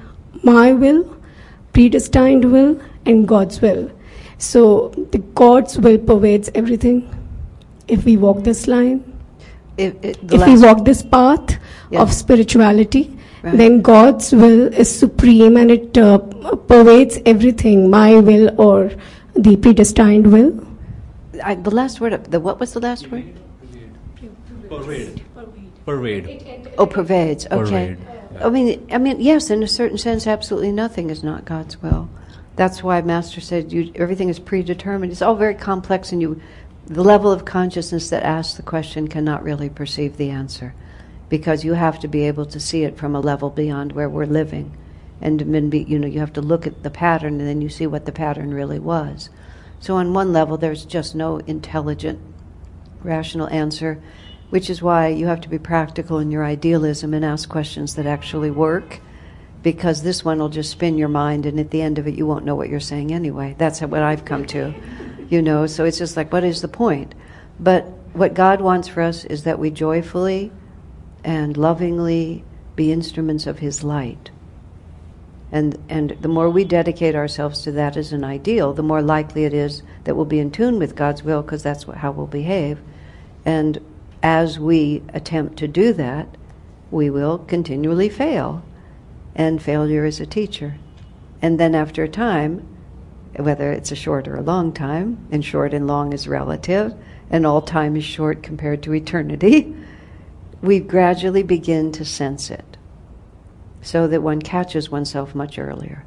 my 0.44 0.72
will, 0.72 1.18
predestined 1.74 2.52
will, 2.52 2.80
and 3.06 3.28
God's 3.28 3.62
will, 3.62 3.92
so 4.38 4.90
the 5.12 5.20
God's 5.20 5.78
will 5.78 5.98
pervades 5.98 6.50
everything. 6.54 7.10
If 7.92 8.06
we 8.06 8.18
walk 8.18 8.44
this 8.44 8.68
line, 8.68 9.04
If, 9.78 9.94
it, 10.04 10.18
if 10.32 10.46
we 10.46 10.56
walk 10.68 10.86
this 10.86 11.02
path 11.04 11.58
Yeah. 11.90 12.02
of 12.02 12.14
spirituality, 12.14 13.04
Right. 13.44 13.58
then 13.58 13.82
God's 13.82 14.32
will 14.42 14.68
is 14.82 14.90
supreme 15.04 15.58
and 15.58 15.72
it 15.72 15.98
uh, 15.98 16.20
pervades 16.72 17.18
everything. 17.26 17.90
My 17.90 18.20
will 18.20 18.52
or 18.62 18.92
the 19.36 19.56
predestined 19.58 20.32
will. 20.32 20.52
I, 21.44 21.56
the 21.56 21.72
last 21.72 22.00
word, 22.00 22.14
the 22.26 22.40
what 22.40 22.60
was 22.60 22.74
the 22.74 22.80
last 22.80 23.10
word? 23.12 23.26
Pervade. 24.70 25.22
Pervade. 25.86 26.70
Oh, 26.78 26.86
pervades. 26.86 27.46
Okay. 27.48 27.58
Pervade, 27.58 27.98
yeah. 28.34 28.46
I 28.46 28.50
mean, 28.50 28.88
I 28.92 28.98
mean, 29.00 29.20
yes, 29.20 29.50
in 29.50 29.64
a 29.64 29.68
certain 29.68 29.98
sense, 29.98 30.28
absolutely 30.28 30.72
nothing 30.72 31.10
is 31.10 31.24
not 31.24 31.44
God's 31.46 31.82
will. 31.82 32.10
That's 32.56 32.84
why 32.84 33.02
Master 33.02 33.42
said 33.42 33.72
you, 33.74 33.92
everything 33.96 34.30
is 34.30 34.38
predetermined. 34.38 35.12
It's 35.12 35.22
all 35.22 35.36
very 35.36 35.56
complex, 35.56 36.12
and 36.12 36.22
you, 36.22 36.40
the 36.92 37.04
level 37.04 37.32
of 37.32 37.46
consciousness 37.46 38.10
that 38.10 38.24
asks 38.24 38.56
the 38.56 38.62
question 38.62 39.08
cannot 39.08 39.44
really 39.44 39.70
perceive 39.70 40.18
the 40.18 40.30
answer, 40.30 40.74
because 41.30 41.64
you 41.64 41.72
have 41.72 41.98
to 42.02 42.08
be 42.10 42.28
able 42.28 42.46
to 42.46 42.60
see 42.60 42.84
it 42.84 42.98
from 42.98 43.16
a 43.16 43.22
level 43.22 43.50
beyond 43.50 43.94
where 43.94 44.10
we're 44.10 44.26
living, 44.26 44.76
and 45.22 45.40
then 45.40 45.70
be, 45.70 45.84
you 45.84 45.98
know, 45.98 46.08
you 46.08 46.20
have 46.20 46.34
to 46.34 46.42
look 46.42 46.68
at 46.68 46.84
the 46.84 46.90
pattern, 46.90 47.40
and 47.40 47.48
then 47.48 47.62
you 47.62 47.70
see 47.70 47.88
what 47.88 48.06
the 48.06 48.12
pattern 48.12 48.54
really 48.54 48.78
was. 48.78 49.30
So, 49.80 49.96
on 49.96 50.14
one 50.14 50.34
level, 50.34 50.58
there's 50.58 50.84
just 50.84 51.16
no 51.16 51.38
intelligent 51.38 52.20
rational 53.02 53.48
answer, 53.48 54.02
which 54.50 54.70
is 54.70 54.82
why 54.82 55.08
you 55.08 55.28
have 55.28 55.40
to 55.42 55.50
be 55.50 55.58
practical 55.58 56.20
in 56.20 56.30
your 56.30 56.44
idealism 56.44 57.14
and 57.14 57.24
ask 57.24 57.48
questions 57.48 57.96
that 57.96 58.06
actually 58.06 58.52
work, 58.52 59.00
because 59.64 60.02
this 60.02 60.26
one 60.26 60.40
will 60.40 60.50
just 60.50 60.72
spin 60.72 60.98
your 60.98 61.08
mind, 61.08 61.46
and 61.46 61.58
at 61.58 61.72
the 61.72 61.82
end 61.82 62.00
of 62.00 62.06
it, 62.06 62.16
you 62.16 62.26
won't 62.26 62.44
know 62.44 62.56
what 62.56 62.68
you're 62.68 62.82
saying 62.82 63.14
anyway. 63.14 63.56
That's 63.58 63.80
what 63.80 64.04
I've 64.04 64.26
come 64.26 64.46
to, 64.48 64.74
you 65.32 65.42
know. 65.42 65.66
So 65.66 65.86
it's 65.86 65.98
just 65.98 66.18
like, 66.18 66.32
what 66.32 66.44
is 66.44 66.62
the 66.62 66.68
point? 66.68 67.16
But 67.60 67.86
what 68.14 68.34
God 68.34 68.62
wants 68.62 68.88
for 68.88 69.02
us 69.02 69.24
is 69.26 69.46
that 69.46 69.58
we 69.58 69.72
joyfully 69.72 70.52
and 71.24 71.56
lovingly 71.56 72.44
be 72.76 72.92
instruments 72.92 73.48
of 73.48 73.60
His 73.60 73.84
light. 73.84 74.30
And, 75.52 75.78
and 75.90 76.12
the 76.22 76.28
more 76.28 76.50
we 76.50 76.64
dedicate 76.64 77.16
ourselves 77.16 77.62
to 77.64 77.72
that 77.74 77.98
as 77.98 78.14
an 78.14 78.24
ideal, 78.24 78.74
the 78.74 78.84
more 78.84 79.02
likely 79.02 79.46
it 79.46 79.54
is 79.54 79.84
that 80.04 80.16
we'll 80.16 80.26
be 80.26 80.40
in 80.40 80.52
tune 80.52 80.80
with 80.80 80.96
God's 80.96 81.24
will 81.24 81.42
because 81.42 81.64
that's 81.64 81.88
what, 81.88 81.98
how 81.98 82.12
we'll 82.12 82.28
behave. 82.28 82.80
And 83.46 83.80
as 84.24 84.60
we 84.60 85.04
attempt 85.14 85.58
to 85.58 85.68
do 85.68 85.94
that, 85.94 86.28
we 86.90 87.10
will 87.10 87.40
continually 87.40 88.10
fail. 88.10 88.64
And 89.36 89.62
failure 89.62 90.06
is 90.06 90.20
a 90.20 90.26
teacher. 90.26 90.76
And 91.42 91.60
then 91.60 91.74
after 91.74 92.04
a 92.04 92.10
time, 92.10 92.68
whether 93.38 93.72
it's 93.72 93.92
a 93.92 93.96
short 93.96 94.28
or 94.28 94.36
a 94.36 94.42
long 94.42 94.74
time, 94.74 95.28
and 95.32 95.44
short 95.44 95.74
and 95.74 95.88
long 95.88 96.14
is 96.14 96.28
relative, 96.28 96.94
and 97.30 97.46
all 97.46 97.62
time 97.62 97.96
is 97.96 98.04
short 98.04 98.44
compared 98.44 98.84
to 98.84 98.94
eternity, 98.94 99.74
we 100.62 100.80
gradually 100.80 101.44
begin 101.44 101.92
to 101.94 102.06
sense 102.06 102.52
it 102.52 102.78
so 103.82 104.08
that 104.08 104.22
one 104.22 104.42
catches 104.42 104.90
oneself 104.90 105.34
much 105.34 105.58
earlier. 105.58 106.06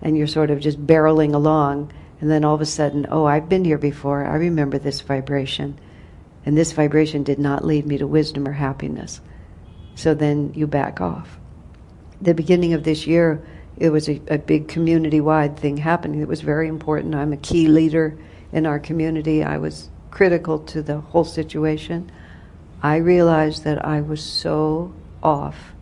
And 0.00 0.16
you're 0.16 0.26
sort 0.26 0.50
of 0.50 0.60
just 0.60 0.84
barreling 0.84 1.32
along, 1.32 1.92
and 2.20 2.30
then 2.30 2.44
all 2.44 2.54
of 2.54 2.60
a 2.60 2.66
sudden, 2.66 3.06
oh, 3.10 3.24
I've 3.24 3.48
been 3.48 3.64
here 3.64 3.78
before. 3.78 4.24
I 4.24 4.34
remember 4.34 4.78
this 4.78 5.00
vibration. 5.00 5.78
And 6.44 6.56
this 6.56 6.72
vibration 6.72 7.22
did 7.22 7.38
not 7.38 7.64
lead 7.64 7.86
me 7.86 7.98
to 7.98 8.06
wisdom 8.06 8.48
or 8.48 8.52
happiness. 8.52 9.20
So 9.94 10.14
then 10.14 10.52
you 10.54 10.66
back 10.66 11.00
off. 11.00 11.38
The 12.20 12.34
beginning 12.34 12.74
of 12.74 12.82
this 12.82 13.06
year, 13.06 13.44
it 13.76 13.90
was 13.90 14.08
a, 14.08 14.20
a 14.28 14.38
big 14.38 14.68
community 14.68 15.20
wide 15.20 15.58
thing 15.58 15.76
happening. 15.78 16.20
It 16.20 16.28
was 16.28 16.40
very 16.40 16.68
important. 16.68 17.14
I'm 17.14 17.32
a 17.32 17.38
key 17.38 17.68
leader 17.68 18.18
in 18.52 18.66
our 18.66 18.78
community. 18.78 19.42
I 19.42 19.58
was 19.58 19.88
critical 20.10 20.58
to 20.58 20.82
the 20.82 21.00
whole 21.00 21.24
situation. 21.24 22.10
I 22.82 22.96
realized 22.96 23.64
that 23.64 23.84
I 23.84 24.00
was 24.00 24.22
so 24.22 24.92
off 25.22 25.72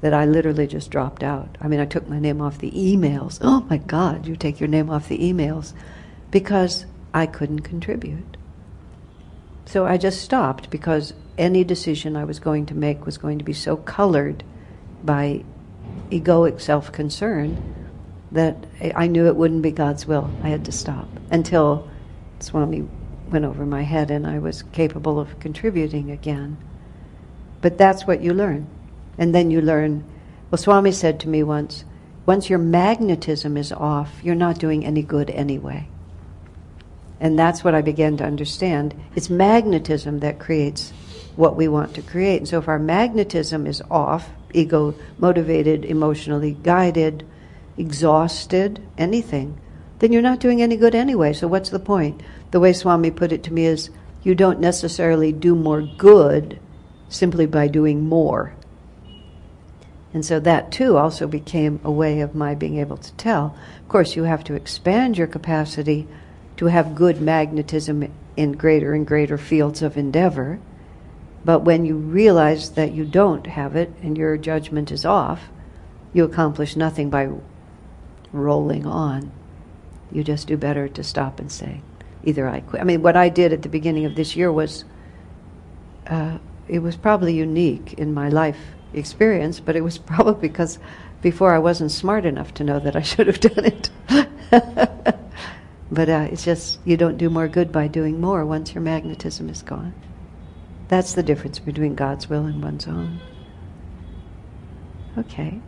that 0.00 0.12
I 0.12 0.24
literally 0.24 0.66
just 0.66 0.90
dropped 0.90 1.22
out. 1.22 1.56
I 1.60 1.68
mean, 1.68 1.80
I 1.80 1.86
took 1.86 2.08
my 2.08 2.18
name 2.18 2.40
off 2.40 2.58
the 2.58 2.70
emails. 2.72 3.38
Oh 3.40 3.66
my 3.70 3.78
God, 3.78 4.26
you 4.26 4.36
take 4.36 4.60
your 4.60 4.68
name 4.68 4.90
off 4.90 5.08
the 5.08 5.18
emails 5.18 5.72
because 6.30 6.86
I 7.14 7.26
couldn't 7.26 7.60
contribute. 7.60 8.36
So 9.64 9.86
I 9.86 9.96
just 9.96 10.22
stopped 10.22 10.70
because 10.70 11.14
any 11.38 11.64
decision 11.64 12.16
I 12.16 12.24
was 12.24 12.38
going 12.38 12.66
to 12.66 12.74
make 12.74 13.04
was 13.04 13.18
going 13.18 13.38
to 13.38 13.44
be 13.44 13.52
so 13.52 13.76
colored 13.76 14.44
by 15.02 15.44
egoic 16.10 16.60
self 16.60 16.92
concern 16.92 17.74
that 18.32 18.56
I 18.94 19.06
knew 19.06 19.26
it 19.26 19.36
wouldn't 19.36 19.62
be 19.62 19.70
God's 19.70 20.06
will. 20.06 20.30
I 20.42 20.48
had 20.48 20.64
to 20.66 20.72
stop 20.72 21.08
until 21.30 21.88
Swami 22.40 22.86
went 23.30 23.44
over 23.44 23.64
my 23.64 23.82
head 23.82 24.10
and 24.10 24.26
I 24.26 24.38
was 24.38 24.62
capable 24.62 25.18
of 25.18 25.38
contributing 25.40 26.10
again. 26.10 26.56
But 27.60 27.78
that's 27.78 28.06
what 28.06 28.20
you 28.20 28.34
learn. 28.34 28.66
And 29.18 29.34
then 29.34 29.50
you 29.50 29.60
learn. 29.60 30.04
Well, 30.50 30.58
Swami 30.58 30.92
said 30.92 31.20
to 31.20 31.28
me 31.28 31.42
once 31.42 31.84
once 32.26 32.50
your 32.50 32.58
magnetism 32.58 33.56
is 33.56 33.70
off, 33.70 34.20
you're 34.22 34.34
not 34.34 34.58
doing 34.58 34.84
any 34.84 35.02
good 35.02 35.30
anyway. 35.30 35.88
And 37.20 37.38
that's 37.38 37.62
what 37.62 37.74
I 37.74 37.82
began 37.82 38.16
to 38.18 38.24
understand. 38.24 38.94
It's 39.14 39.30
magnetism 39.30 40.18
that 40.20 40.40
creates 40.40 40.92
what 41.36 41.56
we 41.56 41.68
want 41.68 41.94
to 41.94 42.02
create. 42.02 42.38
And 42.38 42.48
so 42.48 42.58
if 42.58 42.68
our 42.68 42.80
magnetism 42.80 43.66
is 43.66 43.80
off, 43.90 44.28
ego 44.56 44.94
motivated, 45.18 45.84
emotionally 45.84 46.56
guided, 46.62 47.24
exhausted, 47.76 48.80
anything, 48.96 49.60
then 49.98 50.12
you're 50.12 50.22
not 50.22 50.40
doing 50.40 50.60
any 50.60 50.76
good 50.76 50.94
anyway. 50.94 51.32
So 51.32 51.46
what's 51.46 51.70
the 51.70 51.78
point? 51.78 52.22
The 52.50 52.60
way 52.60 52.72
Swami 52.72 53.10
put 53.10 53.32
it 53.32 53.42
to 53.44 53.52
me 53.52 53.66
is 53.66 53.90
you 54.22 54.34
don't 54.34 54.60
necessarily 54.60 55.32
do 55.32 55.54
more 55.54 55.82
good 55.82 56.58
simply 57.08 57.46
by 57.46 57.68
doing 57.68 58.02
more. 58.08 58.54
And 60.12 60.24
so 60.24 60.40
that 60.40 60.72
too 60.72 60.96
also 60.96 61.26
became 61.26 61.80
a 61.84 61.90
way 61.90 62.20
of 62.20 62.34
my 62.34 62.54
being 62.54 62.78
able 62.78 62.96
to 62.96 63.12
tell. 63.14 63.56
Of 63.82 63.88
course, 63.88 64.16
you 64.16 64.24
have 64.24 64.44
to 64.44 64.54
expand 64.54 65.18
your 65.18 65.26
capacity 65.26 66.06
to 66.56 66.66
have 66.66 66.94
good 66.94 67.20
magnetism 67.20 68.10
in 68.36 68.52
greater 68.52 68.94
and 68.94 69.06
greater 69.06 69.36
fields 69.36 69.82
of 69.82 69.96
endeavor. 69.96 70.58
But 71.46 71.60
when 71.60 71.86
you 71.86 71.94
realize 71.94 72.70
that 72.70 72.92
you 72.92 73.04
don't 73.04 73.46
have 73.46 73.76
it 73.76 73.92
and 74.02 74.18
your 74.18 74.36
judgment 74.36 74.90
is 74.90 75.04
off, 75.04 75.42
you 76.12 76.24
accomplish 76.24 76.74
nothing 76.74 77.08
by 77.08 77.28
rolling 78.32 78.84
on. 78.84 79.30
You 80.10 80.24
just 80.24 80.48
do 80.48 80.56
better 80.56 80.88
to 80.88 81.04
stop 81.04 81.38
and 81.38 81.50
say, 81.52 81.82
either 82.24 82.48
I 82.48 82.58
quit. 82.58 82.82
I 82.82 82.84
mean, 82.84 83.00
what 83.00 83.14
I 83.14 83.28
did 83.28 83.52
at 83.52 83.62
the 83.62 83.68
beginning 83.68 84.06
of 84.06 84.16
this 84.16 84.34
year 84.34 84.50
was, 84.50 84.84
uh, 86.08 86.38
it 86.66 86.80
was 86.80 86.96
probably 86.96 87.34
unique 87.34 87.92
in 87.92 88.12
my 88.12 88.28
life 88.28 88.58
experience, 88.92 89.60
but 89.60 89.76
it 89.76 89.82
was 89.82 89.98
probably 90.14 90.48
because 90.48 90.80
before 91.22 91.54
I 91.54 91.60
wasn't 91.60 91.92
smart 91.92 92.26
enough 92.26 92.54
to 92.54 92.64
know 92.64 92.80
that 92.80 92.96
I 92.96 93.02
should 93.02 93.28
have 93.28 93.38
done 93.38 93.66
it. 93.66 93.90
but 95.92 96.08
uh, 96.08 96.26
it's 96.28 96.44
just, 96.44 96.80
you 96.84 96.96
don't 96.96 97.18
do 97.18 97.30
more 97.30 97.46
good 97.46 97.70
by 97.70 97.86
doing 97.86 98.20
more 98.20 98.44
once 98.44 98.74
your 98.74 98.82
magnetism 98.82 99.48
is 99.48 99.62
gone. 99.62 99.94
That's 100.88 101.14
the 101.14 101.22
difference 101.22 101.58
between 101.58 101.94
God's 101.94 102.28
will 102.28 102.44
and 102.44 102.62
one's 102.62 102.86
own. 102.86 103.20
Okay. 105.18 105.60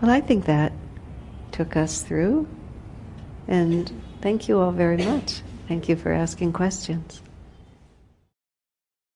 Well, 0.00 0.10
I 0.10 0.20
think 0.20 0.44
that 0.44 0.72
took 1.52 1.76
us 1.76 2.02
through. 2.02 2.46
And 3.46 3.90
thank 4.20 4.48
you 4.48 4.58
all 4.58 4.72
very 4.72 4.98
much. 4.98 5.42
Thank 5.68 5.88
you 5.88 5.96
for 5.96 6.12
asking 6.12 6.52
questions. 6.52 7.22